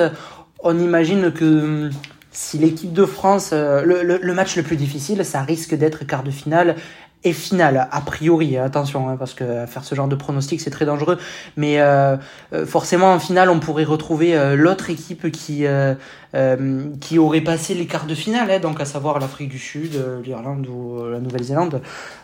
on 0.59 0.77
imagine 0.77 1.31
que 1.31 1.45
hum, 1.45 1.91
si 2.31 2.57
l'équipe 2.57 2.91
de 2.91 3.05
France, 3.05 3.51
le, 3.51 4.03
le, 4.03 4.19
le, 4.21 4.33
match 4.33 4.55
le 4.55 4.63
plus 4.63 4.77
difficile, 4.77 5.23
ça 5.23 5.41
risque 5.43 5.75
d'être 5.75 6.05
quart 6.05 6.23
de 6.23 6.31
finale 6.31 6.75
et 7.24 7.34
finale, 7.34 7.88
a 7.91 8.01
priori, 8.01 8.57
attention, 8.57 9.07
hein, 9.09 9.15
parce 9.17 9.34
que 9.34 9.65
faire 9.67 9.84
ce 9.84 9.93
genre 9.93 10.07
de 10.07 10.15
pronostic 10.15 10.59
c'est 10.59 10.72
très 10.72 10.86
dangereux, 10.86 11.19
mais 11.55 11.80
euh, 11.80 12.17
euh, 12.53 12.65
forcément 12.65 13.13
en 13.13 13.19
finale 13.19 13.49
on 13.49 13.59
pourrait 13.59 13.84
retrouver 13.84 14.36
euh, 14.36 14.55
l'autre 14.55 14.89
équipe 14.89 15.32
qui 15.32 15.67
euh, 15.67 15.93
euh, 16.34 16.86
qui 16.99 17.19
aurait 17.19 17.41
passé 17.41 17.76
les 17.76 17.86
quarts 17.86 18.07
de 18.07 18.15
finale, 18.15 18.49
hein, 18.49 18.59
donc 18.59 18.82
à 18.82 18.86
savoir 18.86 19.19
l'Afrique 19.19 19.49
du 19.49 19.59
Sud, 19.59 20.03
l'Irlande 20.24 20.65
ou 20.67 21.03
la 21.11 21.19
Nouvelle-Zélande. 21.19 21.82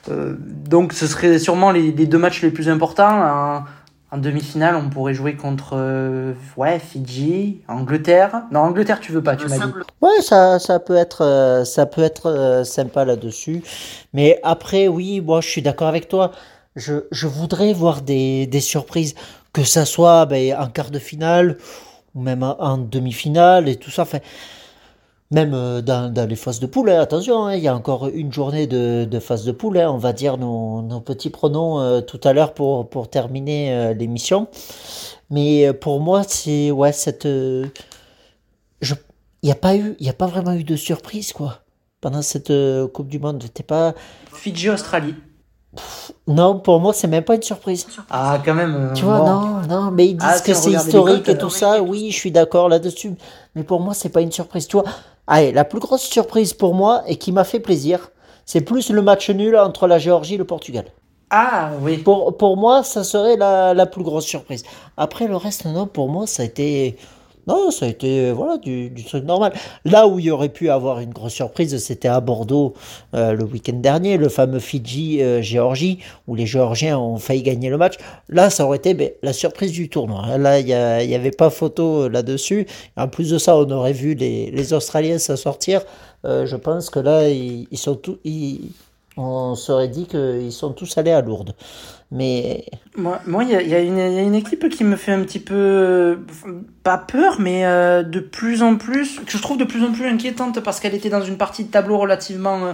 donc 0.08 0.94
ce 0.94 1.06
serait 1.06 1.38
sûrement 1.38 1.72
les, 1.72 1.92
les, 1.92 2.08
deux 2.08 2.18
matchs 2.18 2.42
les 2.42 2.52
plus 2.52 2.70
importants. 2.70 3.22
Hein. 3.22 3.66
En 4.10 4.18
demi-finale, 4.20 4.78
on 4.78 4.90
pourrait 4.90 5.14
jouer 5.14 5.36
contre 5.36 5.72
euh, 5.74 6.34
ouais, 6.56 6.80
Fidji, 6.80 7.62
Angleterre. 7.68 8.44
Non, 8.52 8.62
Angleterre, 8.62 9.02
tu 9.02 9.12
veux 9.12 9.22
pas, 9.22 9.36
tu 9.36 9.48
m'as 9.48 9.58
dit. 9.58 9.74
Ouais, 10.02 10.22
ça, 10.22 10.60
ça 10.60 10.80
peut 10.80 10.96
être, 10.96 11.26
euh, 11.26 11.66
ça 11.66 11.86
peut 11.86 12.04
être 12.04 12.28
euh, 12.28 12.64
sympa 12.64 13.04
là-dessus. 13.04 13.62
Mais 14.14 14.40
après, 14.44 14.88
oui, 14.88 15.20
moi, 15.20 15.42
je 15.42 15.50
suis 15.50 15.62
d'accord 15.62 15.90
avec 15.90 16.08
toi. 16.08 16.32
Je, 16.78 17.06
je 17.12 17.28
voudrais 17.28 17.74
voir 17.74 18.02
des, 18.02 18.48
des 18.48 18.62
surprises, 18.62 19.14
que 19.52 19.64
ça 19.66 19.84
soit 19.84 20.26
ben, 20.26 20.56
en 20.58 20.68
quart 20.68 20.92
de 20.92 21.00
finale 21.00 21.58
ou 22.16 22.22
même 22.22 22.44
en, 22.44 22.56
en 22.62 22.78
demi-finale 22.78 23.68
et 23.68 23.76
tout 23.76 23.92
ça. 23.92 24.04
Enfin, 24.04 24.20
même 25.32 25.54
euh, 25.54 25.82
dans, 25.82 26.12
dans, 26.14 26.28
les 26.28 26.36
phases 26.36 26.60
de 26.60 26.68
poule, 26.68 26.90
hein, 26.90 27.02
attention, 27.02 27.46
hein, 27.46 27.56
il 27.56 27.62
y 27.62 27.68
a 27.68 27.76
encore 27.76 28.08
une 28.08 28.32
journée 28.32 28.66
de, 28.66 29.06
de 29.06 29.20
phase 29.20 29.44
de 29.44 29.52
poule. 29.52 29.78
Hein, 29.78 29.92
on 29.92 29.98
va 29.98 30.14
dire 30.14 30.38
nos, 30.38 30.82
nos 30.82 31.02
petits 31.02 31.30
pronoms 31.30 31.80
euh, 31.80 32.02
tout 32.02 32.20
à 32.24 32.34
l'heure 32.34 32.54
pour, 32.54 32.90
pour 32.90 33.10
terminer 33.10 33.74
euh, 33.74 33.94
l'émission. 33.94 34.48
Mais 35.30 35.74
pour 35.74 36.00
moi, 36.00 36.24
c'est 36.24 36.72
ouais 36.72 36.94
cette. 36.94 37.26
il 37.26 37.70
n'y 39.44 39.52
a 39.52 39.56
pas 39.56 39.76
eu, 39.76 39.98
il 40.00 40.06
y 40.06 40.10
a 40.10 40.14
pas 40.14 40.28
vraiment 40.28 40.54
eu 40.54 40.64
de 40.64 40.78
surprise 40.78 41.34
quoi 41.34 41.60
pendant 42.00 42.22
cette 42.22 42.54
Coupe 42.94 43.10
du 43.10 43.20
Monde. 43.20 43.44
T'es 43.54 43.64
pas. 43.64 43.94
Fidji 44.32 44.70
Australie. 44.70 45.16
Non, 46.28 46.60
pour 46.60 46.80
moi, 46.80 46.94
c'est 46.94 47.08
même 47.08 47.26
pas 47.26 47.36
une 47.36 47.42
surprise. 47.42 47.86
Ah, 48.10 48.42
quand 48.44 48.54
même. 48.54 48.94
tu 48.96 49.04
vois, 49.04 49.20
bon. 49.20 49.26
non, 49.26 49.62
non, 49.68 49.92
mais 49.92 50.08
ils 50.08 50.16
disent 50.16 50.28
ah, 50.28 50.40
que 50.40 50.54
c'est 50.54 50.72
historique 50.72 51.28
et 51.28 51.38
tout 51.38 51.50
ça. 51.50 51.82
Oui, 51.82 52.10
je 52.10 52.16
suis 52.16 52.32
d'accord 52.32 52.70
là-dessus. 52.70 53.12
Mais 53.54 53.64
pour 53.64 53.82
moi, 53.82 53.94
c'est 53.94 54.10
pas 54.10 54.22
une 54.22 54.32
surprise. 54.32 54.66
Tu 54.68 54.78
vois, 54.78 54.86
Allez, 55.28 55.52
la 55.52 55.66
plus 55.66 55.80
grosse 55.80 56.04
surprise 56.04 56.54
pour 56.54 56.74
moi 56.74 57.04
et 57.08 57.18
qui 57.18 57.32
m'a 57.32 57.44
fait 57.44 57.60
plaisir, 57.60 58.12
c'est 58.46 58.62
plus 58.62 58.90
le 58.90 59.02
match 59.02 59.30
nul 59.30 59.58
entre 59.58 59.88
la 59.88 60.00
Géorgie 60.00 60.36
et 60.36 60.38
le 60.38 60.46
Portugal. 60.46 60.86
Ah 61.30 61.72
oui. 61.82 61.98
Pour, 61.98 62.38
pour 62.38 62.56
moi, 62.56 62.84
ça 62.84 63.04
serait 63.04 63.36
la, 63.36 63.74
la 63.74 63.86
plus 63.86 64.04
grosse 64.04 64.26
surprise. 64.26 64.64
Après, 64.96 65.28
le 65.28 65.36
reste, 65.36 65.66
non, 65.66 65.86
pour 65.86 66.08
moi, 66.08 66.26
ça 66.26 66.44
a 66.44 66.46
été 66.46 66.98
non, 67.48 67.72
ça 67.72 67.86
a 67.86 67.90
été 67.90 68.32
voilà, 68.32 68.58
du, 68.58 68.92
truc 69.06 69.24
normal. 69.24 69.54
Là 69.86 70.08
où 70.08 70.20
il 70.20 70.26
y 70.26 70.32
aurait 70.32 70.50
pu 70.50 70.70
avoir 70.70 71.00
une 71.00 71.12
grosse 71.12 71.34
surprise, 71.34 71.78
c'était 71.78 72.08
à 72.08 72.20
Bordeaux 72.20 72.74
euh, 73.14 73.34
le 73.34 73.44
week-end 73.46 73.78
dernier, 73.78 74.18
le 74.18 74.30
fameux 74.30 74.60
Fidji-Géorgie, 74.60 76.00
euh, 76.02 76.22
où 76.28 76.36
les 76.36 76.46
Géorgiens 76.46 77.00
ont 77.00 77.18
failli 77.18 77.44
gagner 77.44 77.70
le 77.70 77.78
match. 77.78 77.96
Là, 78.30 78.50
ça 78.50 78.66
aurait 78.66 78.78
été 78.78 78.94
ben, 78.94 79.12
la 79.24 79.34
surprise 79.34 79.72
du 79.72 79.90
tournoi. 79.90 80.38
Là, 80.38 80.60
il 80.60 80.66
n'y 80.66 81.16
avait 81.16 81.32
pas 81.32 81.50
photo 81.50 82.04
euh, 82.04 82.10
là-dessus. 82.10 82.68
En 82.98 83.08
plus 83.08 83.30
de 83.30 83.38
ça, 83.38 83.56
on 83.56 83.70
aurait 83.72 83.94
vu 83.94 84.14
les, 84.14 84.74
Australiens 84.74 85.18
s'en 85.18 85.38
sortir. 85.38 85.82
Euh, 86.26 86.46
je 86.46 86.56
pense 86.56 86.90
que 86.90 87.00
là. 87.00 87.30
Ils, 87.30 87.68
on 89.18 89.56
serait 89.56 89.88
dit 89.88 90.06
qu'ils 90.06 90.52
sont 90.52 90.72
tous 90.74 90.98
allés 90.98 91.12
à 91.12 91.22
Lourdes. 91.22 91.56
Mais. 92.12 92.66
Moi, 92.96 93.20
il 93.26 93.32
moi, 93.32 93.44
y, 93.44 93.56
a, 93.56 93.62
y, 93.62 93.76
a 93.76 93.82
y, 93.82 94.00
a, 94.00 94.22
une 94.22 94.36
équipe 94.36 94.70
qui 94.70 94.84
me 94.84 94.96
fait 94.96 95.12
un 95.12 95.22
petit 95.22 95.40
peu. 95.40 96.20
Pas 96.84 96.98
peur, 96.98 97.40
mais 97.40 97.66
euh, 97.66 98.04
de 98.04 98.20
plus 98.20 98.64
en 98.64 98.76
plus. 98.76 99.20
que 99.26 99.32
je 99.32 99.42
trouve 99.42 99.58
de 99.58 99.66
plus 99.66 99.84
en 99.84 99.92
plus 99.92 100.08
inquiétante 100.08 100.62
parce 100.62 100.80
qu'elle 100.80 100.96
était 100.96 101.10
dans 101.10 101.24
une 101.24 101.38
partie 101.38 101.66
de 101.66 101.70
tableau 101.70 101.98
relativement 101.98 102.66
euh, 102.66 102.74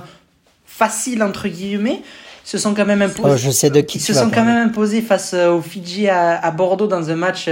facile, 0.66 1.24
entre 1.24 1.48
guillemets. 1.48 2.02
Se 2.46 2.58
sont 2.58 2.74
quand 2.74 2.86
même 2.86 3.02
imposés. 3.02 3.30
Oh, 3.34 3.38
je 3.38 3.50
sais 3.50 3.70
de 3.70 3.80
qui 3.80 4.02
se 4.02 4.14
sont 4.14 4.30
quand 4.30 4.44
même 4.44 4.68
imposés 4.68 5.02
face 5.02 5.34
euh, 5.34 5.50
aux 5.50 5.62
Fidji 5.62 6.10
à, 6.10 6.38
à, 6.38 6.52
Bordeaux 6.52 6.88
dans 6.88 7.10
un 7.10 7.16
match 7.16 7.50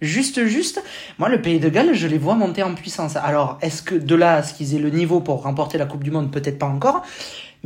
juste, 0.00 0.46
juste. 0.46 0.82
Moi, 1.18 1.28
le 1.28 1.42
pays 1.42 1.60
de 1.60 1.68
Galles, 1.68 1.92
je 1.92 2.08
les 2.08 2.16
vois 2.16 2.34
monter 2.34 2.62
en 2.62 2.74
puissance. 2.74 3.16
Alors, 3.16 3.58
est-ce 3.60 3.82
que 3.82 3.94
de 3.94 4.14
là 4.14 4.36
à 4.36 4.42
ce 4.42 4.54
qu'ils 4.54 4.74
aient 4.74 4.78
le 4.78 4.88
niveau 4.88 5.20
pour 5.20 5.42
remporter 5.42 5.76
la 5.76 5.84
Coupe 5.84 6.02
du 6.02 6.10
Monde, 6.10 6.32
peut-être 6.32 6.58
pas 6.58 6.66
encore 6.66 7.02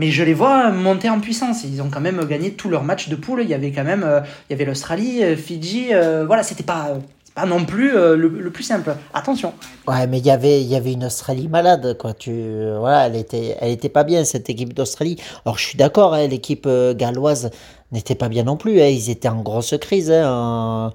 mais 0.01 0.11
je 0.11 0.25
les 0.25 0.33
vois 0.33 0.71
monter 0.71 1.11
en 1.11 1.21
puissance. 1.21 1.63
Ils 1.63 1.83
ont 1.83 1.91
quand 1.91 2.01
même 2.01 2.25
gagné 2.25 2.53
tous 2.55 2.71
leurs 2.71 2.85
matchs 2.85 3.11
de 3.11 3.17
poule. 3.17 3.43
Il 3.43 3.51
y 3.51 3.55
avait 3.55 3.71
quand 3.71 3.85
même, 3.85 4.03
euh, 4.03 4.21
il 4.49 4.53
y 4.53 4.55
avait 4.55 4.65
l'Australie, 4.65 5.23
euh, 5.23 5.37
Fidji. 5.37 5.89
Euh, 5.93 6.25
voilà, 6.27 6.43
c'était 6.43 6.63
pas, 6.63 6.97
pas 7.35 7.45
non 7.45 7.67
plus 7.67 7.93
le, 7.93 8.51
plus 8.51 8.63
simple. 8.65 8.97
Attention. 9.13 9.53
Ouais, 9.87 10.07
mais 10.07 10.19
il 10.19 10.25
y 10.25 10.31
avait, 10.31 10.63
il 10.63 10.69
y 10.69 10.75
avait 10.75 10.95
une 10.95 11.05
Australie 11.05 11.49
malade, 11.49 11.99
quoi. 11.99 12.15
Tu, 12.15 12.33
voilà, 12.79 13.09
elle 13.09 13.17
était, 13.17 13.59
elle 13.61 13.73
était 13.73 13.91
pas 13.91 14.05
bien 14.05 14.25
cette 14.25 14.49
équipe 14.49 14.73
d'Australie. 14.73 15.19
Alors 15.45 15.59
je 15.59 15.67
suis 15.67 15.77
d'accord, 15.77 16.15
hein, 16.15 16.27
l'équipe 16.27 16.67
galloise 16.97 17.51
n'était 17.93 18.15
pas 18.15 18.31
bien 18.31 18.45
non 18.45 18.57
plus. 18.57 18.81
Hein, 18.81 18.87
ils 18.87 19.11
étaient 19.11 19.29
en 19.29 19.43
grosse 19.43 19.75
crise 19.79 20.11
hein, 20.11 20.25
en, 20.27 20.93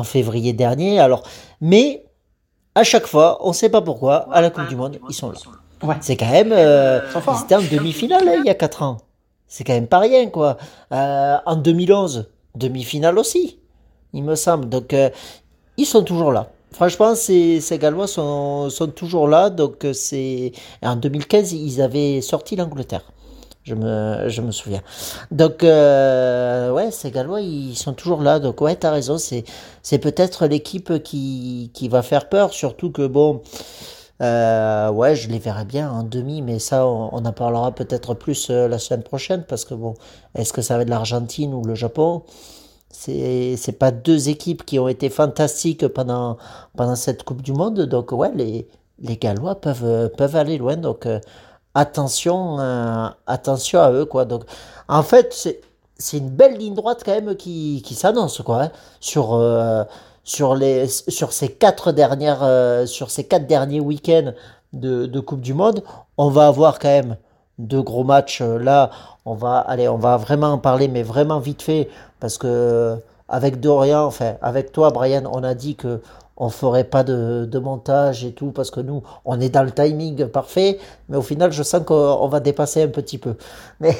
en 0.00 0.04
février 0.04 0.52
dernier. 0.52 1.00
Alors, 1.00 1.24
mais 1.60 2.04
à 2.76 2.84
chaque 2.84 3.08
fois, 3.08 3.38
on 3.40 3.52
sait 3.52 3.68
pas 3.68 3.82
pourquoi, 3.82 4.32
à 4.32 4.40
la 4.40 4.50
Coupe 4.50 4.68
du 4.68 4.76
Monde, 4.76 5.00
ils 5.08 5.14
sont 5.14 5.32
là. 5.32 5.38
Ouais. 5.84 5.96
C'est 6.00 6.16
quand 6.16 6.30
même. 6.30 6.52
Euh, 6.52 7.00
c'était 7.38 7.56
en 7.56 7.62
demi-finale 7.62 8.26
hein, 8.28 8.36
il 8.38 8.46
y 8.46 8.50
a 8.50 8.54
4 8.54 8.82
ans. 8.82 8.96
C'est 9.46 9.64
quand 9.64 9.74
même 9.74 9.86
pas 9.86 9.98
rien, 9.98 10.30
quoi. 10.30 10.56
Euh, 10.92 11.36
en 11.44 11.56
2011, 11.56 12.30
demi-finale 12.54 13.18
aussi, 13.18 13.58
il 14.12 14.24
me 14.24 14.34
semble. 14.34 14.68
Donc, 14.68 14.92
euh, 14.94 15.10
ils 15.76 15.86
sont 15.86 16.02
toujours 16.02 16.32
là. 16.32 16.50
Franchement, 16.72 17.14
ces, 17.14 17.60
ces 17.60 17.78
Gallois 17.78 18.08
sont, 18.08 18.68
sont 18.70 18.88
toujours 18.88 19.28
là. 19.28 19.50
Donc, 19.50 19.86
c'est 19.92 20.52
en 20.82 20.96
2015, 20.96 21.52
ils 21.52 21.80
avaient 21.80 22.20
sorti 22.20 22.56
l'Angleterre. 22.56 23.12
Je 23.62 23.74
me, 23.74 24.28
je 24.28 24.42
me 24.42 24.50
souviens. 24.50 24.82
Donc, 25.30 25.64
euh, 25.64 26.70
ouais, 26.72 26.90
ces 26.90 27.10
Gallois, 27.10 27.40
ils 27.40 27.76
sont 27.76 27.94
toujours 27.94 28.22
là. 28.22 28.38
Donc, 28.38 28.60
ouais, 28.60 28.76
t'as 28.76 28.90
raison. 28.90 29.18
C'est, 29.18 29.44
c'est 29.82 29.98
peut-être 29.98 30.46
l'équipe 30.46 31.02
qui, 31.02 31.70
qui 31.72 31.88
va 31.88 32.02
faire 32.02 32.28
peur. 32.28 32.52
Surtout 32.52 32.90
que, 32.90 33.06
bon, 33.06 33.40
euh, 34.22 34.90
ouais, 34.90 35.16
je 35.16 35.28
les 35.28 35.38
verrai 35.38 35.64
bien 35.64 35.90
en 35.90 36.02
demi. 36.02 36.42
Mais 36.42 36.58
ça, 36.58 36.86
on, 36.86 37.24
en 37.24 37.32
parlera 37.32 37.72
peut-être 37.72 38.14
plus 38.14 38.48
euh, 38.50 38.68
la 38.68 38.78
semaine 38.78 39.02
prochaine. 39.02 39.44
Parce 39.48 39.64
que, 39.64 39.74
bon, 39.74 39.94
est-ce 40.34 40.52
que 40.52 40.62
ça 40.62 40.76
va 40.76 40.82
être 40.82 40.90
l'Argentine 40.90 41.54
ou 41.54 41.64
le 41.64 41.74
Japon? 41.74 42.22
C'est, 42.90 43.76
pas 43.78 43.90
deux 43.90 44.28
équipes 44.28 44.64
qui 44.64 44.78
ont 44.78 44.88
été 44.88 45.10
fantastiques 45.10 45.88
pendant, 45.88 46.38
pendant 46.76 46.96
cette 46.96 47.24
Coupe 47.24 47.42
du 47.42 47.52
Monde. 47.52 47.80
Donc, 47.80 48.12
ouais, 48.12 48.30
les, 48.34 48.68
les 49.00 49.16
Gallois 49.16 49.56
peuvent, 49.60 50.10
peuvent 50.16 50.36
aller 50.36 50.58
loin. 50.58 50.76
Donc, 50.76 51.06
euh, 51.06 51.20
attention, 51.74 52.58
euh, 52.60 53.08
attention 53.26 53.80
à 53.80 53.90
eux, 53.92 54.04
quoi. 54.06 54.24
Donc, 54.24 54.44
en 54.88 55.02
fait, 55.02 55.32
c'est, 55.98 56.18
une 56.18 56.30
belle 56.30 56.56
ligne 56.56 56.74
droite 56.74 57.02
quand 57.04 57.12
même 57.12 57.36
qui, 57.36 57.82
qui 57.84 57.94
s'annonce, 57.94 58.40
quoi. 58.42 58.62
hein, 58.64 58.70
sur, 59.00 59.34
euh, 59.34 59.84
sur, 60.24 60.54
les, 60.54 60.88
sur 60.88 61.32
ces 61.32 61.48
quatre 61.48 61.92
dernières, 61.92 62.42
euh, 62.42 62.86
sur 62.86 63.10
ces 63.10 63.24
quatre 63.24 63.46
derniers 63.46 63.80
week-ends 63.80 64.32
de, 64.72 65.06
de 65.06 65.20
Coupe 65.20 65.40
du 65.40 65.54
Monde, 65.54 65.84
on 66.16 66.30
va 66.30 66.48
avoir 66.48 66.78
quand 66.78 66.88
même 66.88 67.16
deux 67.58 67.82
gros 67.82 68.04
matchs. 68.04 68.40
Euh, 68.40 68.58
Là, 68.58 68.90
on 69.26 69.34
va, 69.34 69.58
allez, 69.58 69.88
on 69.88 69.98
va 69.98 70.16
vraiment 70.16 70.48
en 70.48 70.58
parler, 70.58 70.88
mais 70.88 71.02
vraiment 71.02 71.38
vite 71.38 71.62
fait, 71.62 71.88
parce 72.20 72.38
que 72.38 72.96
avec 73.28 73.60
Dorian, 73.60 74.04
enfin, 74.04 74.34
avec 74.42 74.72
toi, 74.72 74.90
Brian, 74.90 75.22
on 75.32 75.42
a 75.44 75.54
dit 75.54 75.76
que 75.76 76.00
on 76.36 76.48
ferait 76.48 76.84
pas 76.84 77.04
de, 77.04 77.46
de 77.50 77.58
montage 77.58 78.24
et 78.24 78.32
tout, 78.32 78.50
parce 78.50 78.70
que 78.70 78.80
nous, 78.80 79.02
on 79.24 79.40
est 79.40 79.50
dans 79.50 79.62
le 79.62 79.70
timing 79.70 80.26
parfait, 80.26 80.78
mais 81.08 81.16
au 81.16 81.22
final, 81.22 81.52
je 81.52 81.62
sens 81.62 81.82
qu'on 81.84 81.94
on 81.94 82.28
va 82.28 82.40
dépasser 82.40 82.82
un 82.82 82.88
petit 82.88 83.18
peu. 83.18 83.36
Mais, 83.80 83.96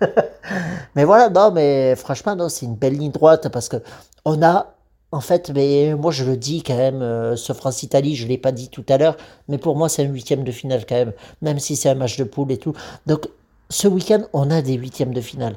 mais 0.94 1.04
voilà, 1.04 1.28
non, 1.28 1.50
mais 1.50 1.96
franchement, 1.96 2.36
non, 2.36 2.48
c'est 2.48 2.66
une 2.66 2.76
belle 2.76 2.96
ligne 2.96 3.10
droite, 3.10 3.48
parce 3.48 3.68
que 3.68 3.78
on 4.24 4.42
a, 4.42 4.74
en 5.12 5.20
fait, 5.20 5.50
mais 5.54 5.94
moi 5.94 6.10
je 6.10 6.24
le 6.24 6.36
dis 6.36 6.62
quand 6.62 6.76
même, 6.76 7.02
euh, 7.02 7.36
ce 7.36 7.52
France-Italie, 7.52 8.16
je 8.16 8.26
l'ai 8.26 8.38
pas 8.38 8.52
dit 8.52 8.68
tout 8.68 8.84
à 8.88 8.98
l'heure, 8.98 9.16
mais 9.48 9.58
pour 9.58 9.76
moi 9.76 9.88
c'est 9.88 10.04
un 10.04 10.08
huitième 10.08 10.42
de 10.42 10.52
finale 10.52 10.84
quand 10.88 10.96
même, 10.96 11.12
même 11.42 11.58
si 11.58 11.76
c'est 11.76 11.90
un 11.90 11.94
match 11.94 12.16
de 12.16 12.24
poule 12.24 12.50
et 12.50 12.58
tout. 12.58 12.72
Donc 13.06 13.28
ce 13.72 13.88
week-end, 13.88 14.22
on 14.32 14.50
a 14.50 14.60
des 14.62 14.74
huitièmes 14.74 15.14
de 15.14 15.20
finale. 15.20 15.54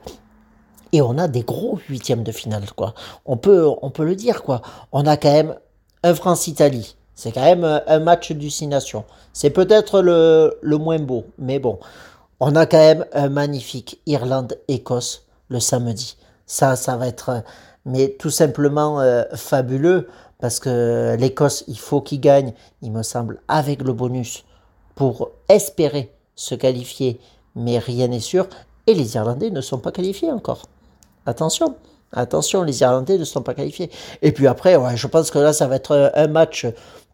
Et 0.93 1.01
on 1.01 1.18
a 1.18 1.28
des 1.28 1.41
gros 1.41 1.80
huitièmes 1.89 2.24
de 2.24 2.32
finale, 2.32 2.72
quoi. 2.74 2.93
On 3.26 3.36
peut, 3.36 3.68
on 3.82 3.89
peut 3.89 4.06
le 4.06 4.16
dire, 4.16 4.43
quoi. 4.43 4.62
On 4.93 5.06
a 5.06 5.18
quand 5.18 5.34
même 5.34 5.56
un 6.03 6.16
France-Italie. 6.16 6.95
C'est 7.16 7.34
quand 7.34 7.43
même 7.43 7.66
euh, 7.66 7.80
un 7.88 7.99
match 7.99 8.32
du 8.32 8.49
Six 8.49 8.68
Nations. 8.68 9.03
C'est 9.34 9.49
peut-être 9.49 10.01
le, 10.01 10.58
le 10.62 10.78
moins 10.78 10.99
beau, 10.99 11.26
mais 11.38 11.60
bon. 11.60 11.80
On 12.39 12.56
a 12.56 12.66
quand 12.66 12.78
même 12.78 13.06
un 13.12 13.28
magnifique 13.28 13.99
Irlande-Écosse 14.06 15.26
le 15.49 15.60
samedi. 15.60 16.16
Ça, 16.45 16.78
ça 16.78 16.95
va 16.95 17.08
être, 17.08 17.30
euh, 17.30 17.39
mais 17.86 18.15
tout 18.19 18.29
simplement 18.29 18.99
euh, 18.99 19.23
fabuleux 19.36 20.07
parce 20.39 20.59
que 20.59 21.15
l'Écosse, 21.17 21.63
il 21.67 21.79
faut 21.79 22.01
qu'il 22.01 22.19
gagne, 22.19 22.53
il 22.81 22.91
me 22.91 23.03
semble, 23.03 23.41
avec 23.47 23.81
le 23.81 23.93
bonus 23.93 24.43
pour 24.95 25.31
espérer 25.49 26.11
se 26.36 26.55
qualifier, 26.55 27.19
mais 27.55 27.79
rien 27.79 28.07
n'est 28.07 28.19
sûr. 28.19 28.47
Et 28.88 28.93
les 28.93 29.15
Irlandais 29.15 29.49
ne 29.49 29.61
sont 29.61 29.79
pas 29.79 29.91
qualifiés 29.91 30.31
encore. 30.31 30.63
Attention, 31.25 31.75
attention, 32.11 32.63
les 32.63 32.81
Irlandais 32.81 33.17
ne 33.17 33.23
sont 33.23 33.41
pas 33.41 33.53
qualifiés. 33.53 33.89
Et 34.21 34.31
puis 34.31 34.47
après, 34.47 34.77
je 34.95 35.07
pense 35.07 35.31
que 35.31 35.39
là, 35.39 35.53
ça 35.53 35.67
va 35.67 35.75
être 35.75 36.11
un 36.13 36.27
match 36.27 36.67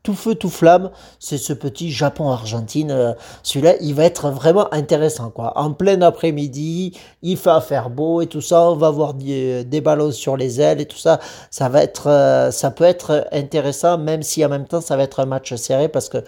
tout 0.03 0.13
feu, 0.13 0.35
tout 0.35 0.49
flamme. 0.49 0.91
C'est 1.19 1.37
ce 1.37 1.53
petit 1.53 1.91
Japon-Argentine. 1.91 2.91
euh, 2.91 3.13
Celui-là, 3.43 3.75
il 3.81 3.93
va 3.93 4.05
être 4.05 4.29
vraiment 4.29 4.73
intéressant. 4.73 5.29
Quoi. 5.29 5.57
En 5.57 5.73
plein 5.73 6.01
après-midi, 6.01 6.97
il 7.21 7.37
va 7.37 7.61
faire 7.61 7.89
beau 7.89 8.21
et 8.21 8.27
tout 8.27 8.41
ça. 8.41 8.69
On 8.71 8.75
va 8.75 8.89
voir 8.89 9.13
des, 9.13 9.63
des 9.63 9.81
ballons 9.81 10.11
sur 10.11 10.37
les 10.37 10.59
ailes 10.61 10.81
et 10.81 10.85
tout 10.85 10.97
ça. 10.97 11.19
Ça, 11.49 11.69
va 11.69 11.83
être, 11.83 12.07
euh, 12.07 12.51
ça 12.51 12.71
peut 12.71 12.83
être 12.83 13.27
intéressant, 13.31 13.97
même 13.97 14.23
si 14.23 14.43
en 14.45 14.49
même 14.49 14.67
temps, 14.67 14.81
ça 14.81 14.97
va 14.97 15.03
être 15.03 15.19
un 15.19 15.25
match 15.25 15.53
serré 15.55 15.87
parce 15.87 16.09
que 16.09 16.23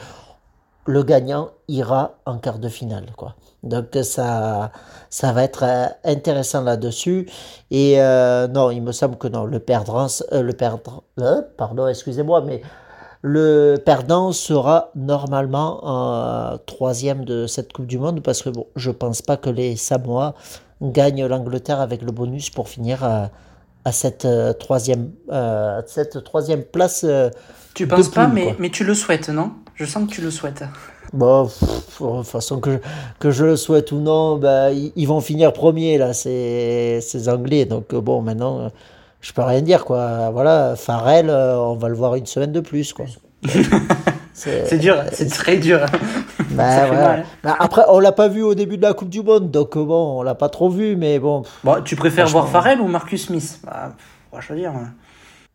le 0.85 1.01
gagnant 1.03 1.51
ira 1.69 2.15
en 2.25 2.37
quart 2.37 2.59
de 2.59 2.67
finale. 2.67 3.05
Quoi. 3.15 3.35
Donc 3.63 3.97
ça, 4.03 4.71
ça 5.09 5.31
va 5.31 5.43
être 5.45 5.63
euh, 5.63 5.85
intéressant 6.03 6.61
là-dessus. 6.61 7.29
Et 7.71 7.97
non, 7.97 8.69
il 8.69 8.81
me 8.81 8.91
semble 8.91 9.17
que 9.17 9.29
non, 9.29 9.45
le 9.45 9.59
perdant, 9.59 10.07
le 10.31 10.53
euh, 11.19 11.41
pardon, 11.57 11.87
excusez-moi, 11.87 12.41
mais 12.41 12.61
le 13.25 13.77
perdant 13.77 14.31
sera 14.33 14.91
normalement 14.95 15.81
euh, 16.53 16.57
troisième 16.65 17.23
de 17.25 17.47
cette 17.47 17.71
Coupe 17.73 17.87
du 17.87 17.97
Monde 17.97 18.21
parce 18.21 18.41
que 18.43 18.49
bon, 18.49 18.67
je 18.75 18.91
pense 18.91 19.21
pas 19.21 19.37
que 19.37 19.49
les 19.49 19.77
Samoa 19.77 20.35
gagnent 20.81 21.25
l'Angleterre 21.25 21.79
avec 21.79 22.01
le 22.01 22.11
bonus 22.11 22.49
pour 22.49 22.67
finir 22.67 23.03
à, 23.03 23.29
à 23.85 23.91
cette, 23.93 24.25
euh, 24.25 24.51
troisième, 24.53 25.11
euh, 25.31 25.81
cette 25.87 26.23
troisième 26.25 26.63
place. 26.63 27.05
euh, 27.05 27.29
Tu 27.73 27.87
de 27.87 27.89
penses 27.89 28.09
pas, 28.09 28.27
mais, 28.27 28.43
quoi. 28.47 28.55
mais 28.59 28.69
tu 28.69 28.83
le 28.83 28.93
souhaites, 28.93 29.29
non? 29.29 29.51
Je 29.75 29.85
sens 29.85 30.07
que 30.07 30.13
tu 30.13 30.21
le 30.21 30.29
souhaites. 30.31 30.63
Bon, 31.13 31.45
pff, 31.45 32.01
de 32.01 32.17
toute 32.17 32.25
façon, 32.27 32.59
que, 32.59 32.81
que 33.19 33.31
je 33.31 33.45
le 33.45 33.55
souhaite 33.55 33.91
ou 33.91 33.99
non, 33.99 34.37
bah, 34.37 34.71
ils, 34.71 34.91
ils 34.95 35.07
vont 35.07 35.21
finir 35.21 35.53
premiers, 35.53 35.97
là, 35.97 36.13
ces, 36.13 36.99
ces 37.01 37.29
Anglais. 37.29 37.65
Donc, 37.65 37.93
euh, 37.93 38.01
bon, 38.01 38.21
maintenant, 38.21 38.59
euh, 38.61 38.69
je 39.23 39.33
peux 39.33 39.41
rien 39.41 39.61
dire, 39.61 39.85
quoi. 39.85 40.29
Voilà, 40.31 40.75
Farrell, 40.75 41.29
euh, 41.31 41.57
on 41.57 41.73
va 41.75 41.89
le 41.89 41.95
voir 41.95 42.13
une 42.13 42.27
semaine 42.27 42.51
de 42.51 42.59
plus, 42.59 42.93
quoi. 42.93 43.05
C'est 44.35 44.79
dur, 44.79 44.97
c'est 45.11 45.29
très 45.29 45.57
dur. 45.57 45.79
Bah, 46.49 47.17
hein. 47.17 47.23
Bah, 47.43 47.55
après, 47.59 47.81
on 47.87 47.99
l'a 47.99 48.11
pas 48.11 48.27
vu 48.27 48.43
au 48.43 48.53
début 48.53 48.77
de 48.77 48.81
la 48.83 48.93
Coupe 48.93 49.09
du 49.09 49.21
Monde, 49.23 49.49
donc 49.49 49.75
euh, 49.75 49.83
bon, 49.83 50.19
on 50.19 50.23
l'a 50.23 50.35
pas 50.35 50.49
trop 50.49 50.69
vu, 50.69 50.95
mais 50.95 51.17
bon, 51.17 51.41
Bon, 51.63 51.81
tu 51.83 51.95
préfères 51.95 52.27
voir 52.27 52.47
Farrell 52.47 52.79
ou 52.79 52.87
Marcus 52.87 53.25
Smith? 53.27 53.59
Bah, 53.63 53.93
On 54.31 54.35
va 54.35 54.41
choisir. 54.41 54.69
hein. 54.71 54.91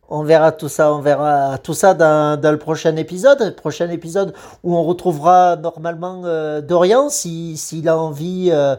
on 0.09 0.23
verra 0.23 0.51
tout 0.51 0.67
ça, 0.67 0.93
on 0.93 0.99
verra 0.99 1.57
tout 1.57 1.73
ça 1.73 1.93
dans, 1.93 2.39
dans 2.39 2.51
le 2.51 2.57
prochain 2.57 2.95
épisode, 2.97 3.55
prochain 3.55 3.89
épisode 3.89 4.33
où 4.63 4.75
on 4.75 4.83
retrouvera 4.83 5.55
normalement 5.55 6.21
euh, 6.25 6.59
Dorian, 6.61 7.09
si, 7.09 7.55
s'il 7.55 7.87
a 7.87 7.97
envie 7.97 8.49
euh, 8.51 8.75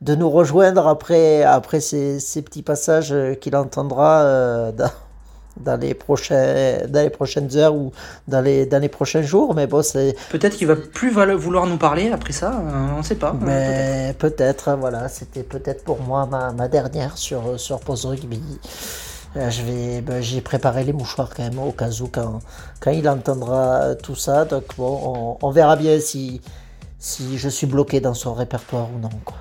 de 0.00 0.14
nous 0.14 0.30
rejoindre 0.30 0.86
après, 0.86 1.42
après 1.42 1.80
ces, 1.80 2.20
ces 2.20 2.42
petits 2.42 2.62
passages 2.62 3.12
euh, 3.12 3.34
qu'il 3.34 3.54
entendra 3.54 4.22
euh, 4.22 4.72
dans, 4.72 4.90
dans, 5.58 5.78
les 5.78 5.92
prochains, 5.92 6.86
dans 6.88 7.02
les 7.02 7.10
prochaines 7.10 7.54
heures 7.56 7.74
ou 7.74 7.92
dans 8.26 8.40
les, 8.40 8.64
dans 8.64 8.80
les 8.80 8.88
prochains 8.88 9.20
jours, 9.22 9.54
mais 9.54 9.66
bon, 9.66 9.82
c'est... 9.82 10.16
Peut-être 10.30 10.56
qu'il 10.56 10.66
va 10.68 10.76
plus 10.76 11.10
vouloir 11.10 11.66
nous 11.66 11.76
parler 11.76 12.10
après 12.10 12.32
ça, 12.32 12.52
euh, 12.52 12.98
on 12.98 13.02
sait 13.02 13.16
pas. 13.16 13.32
peut-être. 13.32 13.44
Mais 13.46 14.14
peut-être, 14.18 14.76
voilà, 14.78 15.08
c'était 15.08 15.42
peut-être 15.42 15.84
pour 15.84 16.00
moi 16.00 16.26
ma, 16.26 16.52
ma 16.52 16.68
dernière 16.68 17.18
sur, 17.18 17.60
sur 17.60 17.80
Pause 17.80 18.06
Rugby. 18.06 18.42
Euh, 19.36 19.48
je 19.50 19.62
vais, 19.62 20.00
ben, 20.00 20.20
j'ai 20.20 20.40
préparé 20.40 20.82
les 20.82 20.92
mouchoirs 20.92 21.30
quand 21.36 21.44
même 21.44 21.58
au 21.58 21.70
cas 21.72 21.90
où 22.00 22.08
quand, 22.08 22.40
quand 22.80 22.90
il 22.90 23.08
entendra 23.08 23.94
tout 23.94 24.16
ça. 24.16 24.44
Donc 24.44 24.64
bon, 24.76 25.36
on, 25.40 25.46
on 25.46 25.50
verra 25.50 25.76
bien 25.76 26.00
si, 26.00 26.40
si 26.98 27.38
je 27.38 27.48
suis 27.48 27.66
bloqué 27.66 28.00
dans 28.00 28.14
son 28.14 28.34
répertoire 28.34 28.88
ou 28.94 28.98
non. 28.98 29.10
Quoi. 29.24 29.36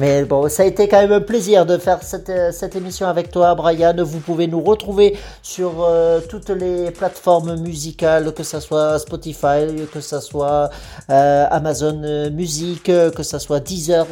Mais 0.00 0.24
bon, 0.24 0.48
ça 0.48 0.62
a 0.62 0.66
été 0.66 0.88
quand 0.88 0.98
même 1.02 1.12
un 1.12 1.20
plaisir 1.20 1.66
de 1.66 1.76
faire 1.76 2.02
cette, 2.02 2.30
euh, 2.30 2.52
cette 2.52 2.74
émission 2.74 3.06
avec 3.06 3.30
toi, 3.30 3.54
Brian. 3.54 3.94
Vous 3.98 4.20
pouvez 4.20 4.46
nous 4.46 4.62
retrouver 4.62 5.18
sur 5.42 5.84
euh, 5.84 6.22
toutes 6.26 6.48
les 6.48 6.90
plateformes 6.90 7.60
musicales, 7.60 8.32
que 8.32 8.42
ce 8.42 8.60
soit 8.60 8.98
Spotify, 8.98 9.66
que 9.92 10.00
ce 10.00 10.20
soit 10.20 10.70
euh, 11.10 11.46
Amazon 11.50 12.30
Music, 12.32 12.84
que 12.84 13.22
ce 13.22 13.38
soit 13.38 13.60
Deezer. 13.60 14.06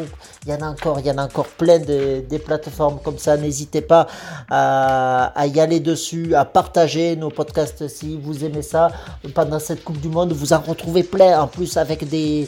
Il 0.45 0.51
y 0.51 0.55
en 0.55 0.61
a 0.61 0.69
encore, 0.69 1.01
il 1.01 1.07
y 1.07 1.11
en 1.11 1.17
a 1.17 1.25
encore 1.25 1.47
plein 1.47 1.79
de, 1.79 2.21
des 2.21 2.39
plateformes 2.39 2.99
comme 3.03 3.17
ça. 3.17 3.39
N'hésitez 3.39 3.81
pas 3.81 4.09
à, 4.51 5.33
à 5.35 5.47
y 5.47 5.59
aller 5.59 5.81
dessus, 5.81 6.35
à 6.35 6.45
partager 6.45 7.17
nos 7.17 7.31
podcasts 7.31 7.89
si 7.89 8.21
vous 8.23 8.45
aimez 8.45 8.61
ça. 8.61 8.91
Pendant 9.35 9.59
cette 9.59 9.83
Coupe 9.85 10.03
du 10.03 10.09
Monde, 10.09 10.35
vous 10.35 10.53
en 10.53 10.61
retrouvez 10.61 11.03
plein 11.03 11.41
en 11.41 11.47
plus 11.47 11.79
avec 11.79 12.07
des 12.07 12.47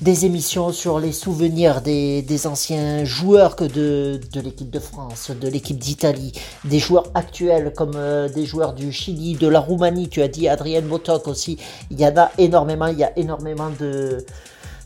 des 0.00 0.26
émissions 0.26 0.72
sur 0.72 0.98
les 0.98 1.12
souvenirs 1.12 1.80
des, 1.80 2.22
des 2.22 2.46
anciens 2.46 3.04
joueurs 3.04 3.56
que 3.56 3.64
de, 3.64 4.20
de 4.32 4.40
l'équipe 4.40 4.70
de 4.70 4.78
France, 4.78 5.30
de 5.30 5.48
l'équipe 5.48 5.78
d'Italie, 5.78 6.32
des 6.64 6.78
joueurs 6.78 7.10
actuels 7.14 7.72
comme 7.76 7.94
euh, 7.94 8.28
des 8.28 8.44
joueurs 8.44 8.72
du 8.74 8.92
Chili, 8.92 9.34
de 9.34 9.46
la 9.46 9.60
Roumanie, 9.60 10.08
tu 10.08 10.22
as 10.22 10.28
dit 10.28 10.48
Adrien 10.48 10.80
Motok 10.80 11.28
aussi, 11.28 11.58
il 11.90 12.00
y 12.00 12.06
en 12.06 12.16
a 12.16 12.30
énormément, 12.38 12.86
il 12.86 12.98
y 12.98 13.04
a 13.04 13.16
énormément 13.18 13.70
de, 13.78 14.24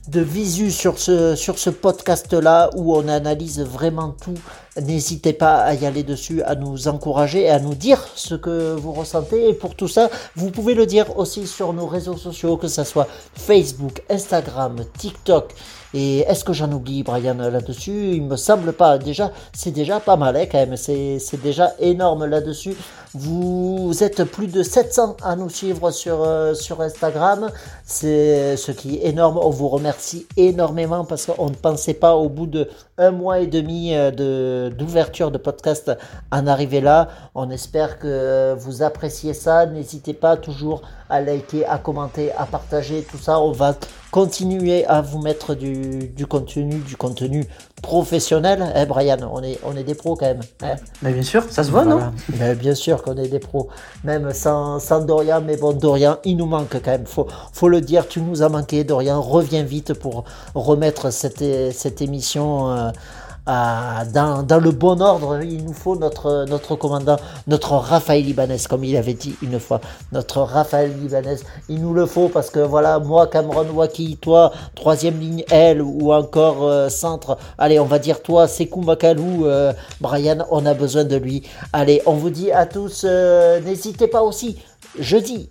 de 0.08 0.20
visu 0.20 0.70
sur 0.70 0.98
ce, 0.98 1.34
sur 1.34 1.58
ce 1.58 1.70
podcast-là 1.70 2.70
où 2.76 2.96
on 2.96 3.08
analyse 3.08 3.60
vraiment 3.60 4.14
tout 4.22 4.34
N'hésitez 4.80 5.32
pas 5.32 5.56
à 5.56 5.74
y 5.74 5.86
aller 5.86 6.04
dessus, 6.04 6.42
à 6.42 6.54
nous 6.54 6.86
encourager 6.86 7.42
et 7.42 7.50
à 7.50 7.58
nous 7.58 7.74
dire 7.74 8.06
ce 8.14 8.34
que 8.34 8.74
vous 8.74 8.92
ressentez. 8.92 9.48
Et 9.48 9.52
pour 9.52 9.74
tout 9.74 9.88
ça, 9.88 10.08
vous 10.36 10.50
pouvez 10.50 10.74
le 10.74 10.86
dire 10.86 11.18
aussi 11.18 11.46
sur 11.46 11.72
nos 11.72 11.86
réseaux 11.86 12.16
sociaux, 12.16 12.56
que 12.56 12.68
ce 12.68 12.84
soit 12.84 13.08
Facebook, 13.34 14.02
Instagram, 14.08 14.76
TikTok. 14.96 15.52
Et 15.94 16.20
est-ce 16.20 16.44
que 16.44 16.52
j'en 16.52 16.70
oublie, 16.70 17.02
Brian, 17.02 17.34
là-dessus? 17.34 18.12
Il 18.12 18.22
me 18.22 18.36
semble 18.36 18.72
pas. 18.72 18.98
Déjà, 18.98 19.32
c'est 19.54 19.70
déjà 19.70 20.00
pas 20.00 20.16
mal, 20.16 20.36
hein, 20.36 20.44
quand 20.50 20.58
même. 20.58 20.76
C'est 20.76 21.42
déjà 21.42 21.72
énorme 21.78 22.26
là-dessus. 22.26 22.74
Vous 23.14 23.92
êtes 24.02 24.24
plus 24.24 24.48
de 24.48 24.62
700 24.62 25.16
à 25.22 25.34
nous 25.34 25.48
suivre 25.48 25.90
sur, 25.90 26.22
euh, 26.22 26.52
sur 26.52 26.82
Instagram. 26.82 27.50
C'est 27.86 28.56
ce 28.58 28.70
qui 28.70 28.96
est 28.96 29.08
énorme. 29.08 29.38
On 29.38 29.48
vous 29.48 29.68
remercie 29.68 30.26
énormément 30.36 31.06
parce 31.06 31.24
qu'on 31.24 31.48
ne 31.48 31.54
pensait 31.54 31.94
pas 31.94 32.14
au 32.14 32.28
bout 32.28 32.46
de 32.46 32.68
un 32.98 33.10
mois 33.10 33.38
et 33.38 33.46
demi 33.46 33.94
euh, 33.94 34.70
d'ouverture 34.70 35.30
de, 35.30 35.38
podcast 35.38 35.90
en 36.30 36.46
arriver 36.46 36.82
là. 36.82 37.08
On 37.34 37.48
espère 37.48 37.98
que 37.98 38.54
vous 38.58 38.82
appréciez 38.82 39.32
ça. 39.32 39.64
N'hésitez 39.64 40.12
pas 40.12 40.36
toujours 40.36 40.82
à 41.10 41.20
liker, 41.20 41.64
à 41.66 41.78
commenter, 41.78 42.32
à 42.32 42.46
partager 42.46 43.02
tout 43.02 43.18
ça. 43.18 43.40
On 43.40 43.52
va 43.52 43.74
continuer 44.10 44.86
à 44.86 45.00
vous 45.00 45.20
mettre 45.20 45.54
du, 45.54 46.08
du 46.08 46.26
contenu, 46.26 46.76
du 46.76 46.96
contenu 46.96 47.44
professionnel. 47.82 48.72
Hein, 48.74 48.86
Brian, 48.86 49.18
on 49.32 49.42
est, 49.42 49.58
on 49.64 49.76
est 49.76 49.84
des 49.84 49.94
pros 49.94 50.16
quand 50.16 50.26
même. 50.26 50.40
Hein. 50.62 50.76
mais 51.02 51.12
bien 51.12 51.22
sûr, 51.22 51.44
ça 51.50 51.64
se 51.64 51.70
voit, 51.70 51.84
non? 51.84 52.12
Mais 52.38 52.54
Bien 52.54 52.74
sûr 52.74 53.02
qu'on 53.02 53.16
est 53.16 53.28
des 53.28 53.38
pros. 53.38 53.68
Même 54.04 54.32
sans, 54.32 54.78
sans, 54.78 55.00
Dorian, 55.00 55.42
mais 55.44 55.56
bon, 55.56 55.72
Dorian, 55.72 56.18
il 56.24 56.36
nous 56.36 56.46
manque 56.46 56.80
quand 56.82 56.90
même. 56.90 57.06
Faut, 57.06 57.26
faut 57.52 57.68
le 57.68 57.80
dire, 57.80 58.08
tu 58.08 58.20
nous 58.20 58.42
as 58.42 58.48
manqué, 58.48 58.84
Dorian. 58.84 59.20
Reviens 59.20 59.62
vite 59.62 59.94
pour 59.94 60.24
remettre 60.54 61.10
cette, 61.10 61.44
cette 61.72 62.02
émission. 62.02 62.70
Euh, 62.70 62.90
dans, 63.48 64.60
le 64.62 64.70
bon 64.70 65.00
ordre. 65.00 65.42
Il 65.42 65.64
nous 65.64 65.72
faut 65.72 65.96
notre, 65.96 66.44
notre 66.48 66.76
commandant, 66.76 67.16
notre 67.46 67.72
Raphaël 67.72 68.28
Ibanez, 68.28 68.58
comme 68.68 68.84
il 68.84 68.96
avait 68.96 69.14
dit 69.14 69.34
une 69.42 69.58
fois. 69.58 69.80
Notre 70.12 70.42
Raphaël 70.42 70.92
Ibanez, 71.02 71.36
il 71.68 71.80
nous 71.80 71.94
le 71.94 72.06
faut 72.06 72.28
parce 72.28 72.50
que 72.50 72.60
voilà, 72.60 72.98
moi, 72.98 73.26
Cameron 73.26 73.66
Waki, 73.72 74.18
toi, 74.20 74.52
troisième 74.74 75.18
ligne 75.18 75.44
L 75.50 75.80
ou 75.82 76.12
encore 76.12 76.64
euh, 76.64 76.88
centre. 76.88 77.38
Allez, 77.56 77.80
on 77.80 77.86
va 77.86 77.98
dire 77.98 78.22
toi, 78.22 78.46
Sekou 78.48 78.82
Makalou, 78.82 79.46
euh, 79.46 79.72
Brian, 80.00 80.46
on 80.50 80.66
a 80.66 80.74
besoin 80.74 81.04
de 81.04 81.16
lui. 81.16 81.42
Allez, 81.72 82.02
on 82.06 82.14
vous 82.14 82.30
dit 82.30 82.52
à 82.52 82.66
tous, 82.66 83.02
euh, 83.04 83.60
n'hésitez 83.60 84.08
pas 84.08 84.22
aussi. 84.22 84.58
Jeudi, 84.98 85.48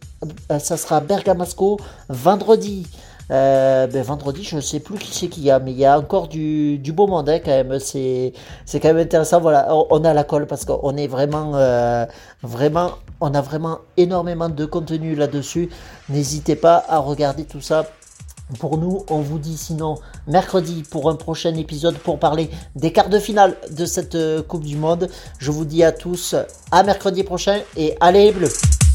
ça 0.60 0.78
sera 0.78 1.00
Bergamasco. 1.00 1.80
Vendredi, 2.10 2.88
euh, 3.30 3.88
ben, 3.88 4.04
vendredi, 4.04 4.44
je 4.44 4.56
ne 4.56 4.62
sais 4.62 4.80
plus 4.80 4.98
qui 4.98 5.14
c'est 5.14 5.28
qu'il 5.28 5.44
y 5.44 5.52
a, 5.52 5.60
mais 5.60 5.72
il 5.72 5.78
y 5.78 5.86
a 5.86 5.98
encore 5.98 6.28
du, 6.28 6.80
beau 6.94 7.08
monde 7.08 7.30
hein, 7.30 7.40
quand 7.44 7.52
même. 7.52 7.80
C'est, 7.80 8.34
c'est 8.66 8.80
quand 8.80 8.90
même 8.90 8.98
intéressant. 8.98 9.42
Voilà, 9.42 9.68
on, 9.90 10.04
a 10.04 10.14
la 10.14 10.24
colle 10.24 10.48
parce 10.48 10.66
qu'on 10.66 10.96
est 10.96 11.08
vraiment, 11.08 11.56
euh, 11.56 12.06
vraiment, 12.42 12.92
on 13.20 13.34
a 13.34 13.42
vraiment 13.42 13.80
énormément 13.98 14.50
de 14.50 14.66
contenu 14.66 15.16
là-dessus. 15.16 15.70
N'hésitez 16.10 16.56
pas 16.56 16.84
à 16.88 17.00
regarder 17.00 17.46
tout 17.46 17.62
ça. 17.62 17.86
Pour 18.60 18.78
nous, 18.78 19.04
on 19.10 19.20
vous 19.20 19.40
dit 19.40 19.58
sinon 19.58 19.96
mercredi 20.26 20.84
pour 20.90 21.10
un 21.10 21.16
prochain 21.16 21.54
épisode 21.56 21.98
pour 21.98 22.18
parler 22.18 22.50
des 22.78 22.94
quarts 22.94 23.10
de 23.10 23.20
finale 23.20 23.58
de 23.72 23.86
cette 23.86 24.16
euh, 24.16 24.42
Coupe 24.42 24.64
du 24.64 24.78
Monde. 24.78 25.10
Je 25.38 25.52
vous 25.52 25.66
dis 25.66 25.84
à 25.84 25.92
tous 25.92 26.34
à 26.72 26.84
mercredi 26.84 27.24
prochain 27.24 27.60
et 27.76 27.98
allez 28.00 28.28
les 28.28 28.32
bleus 28.32 28.87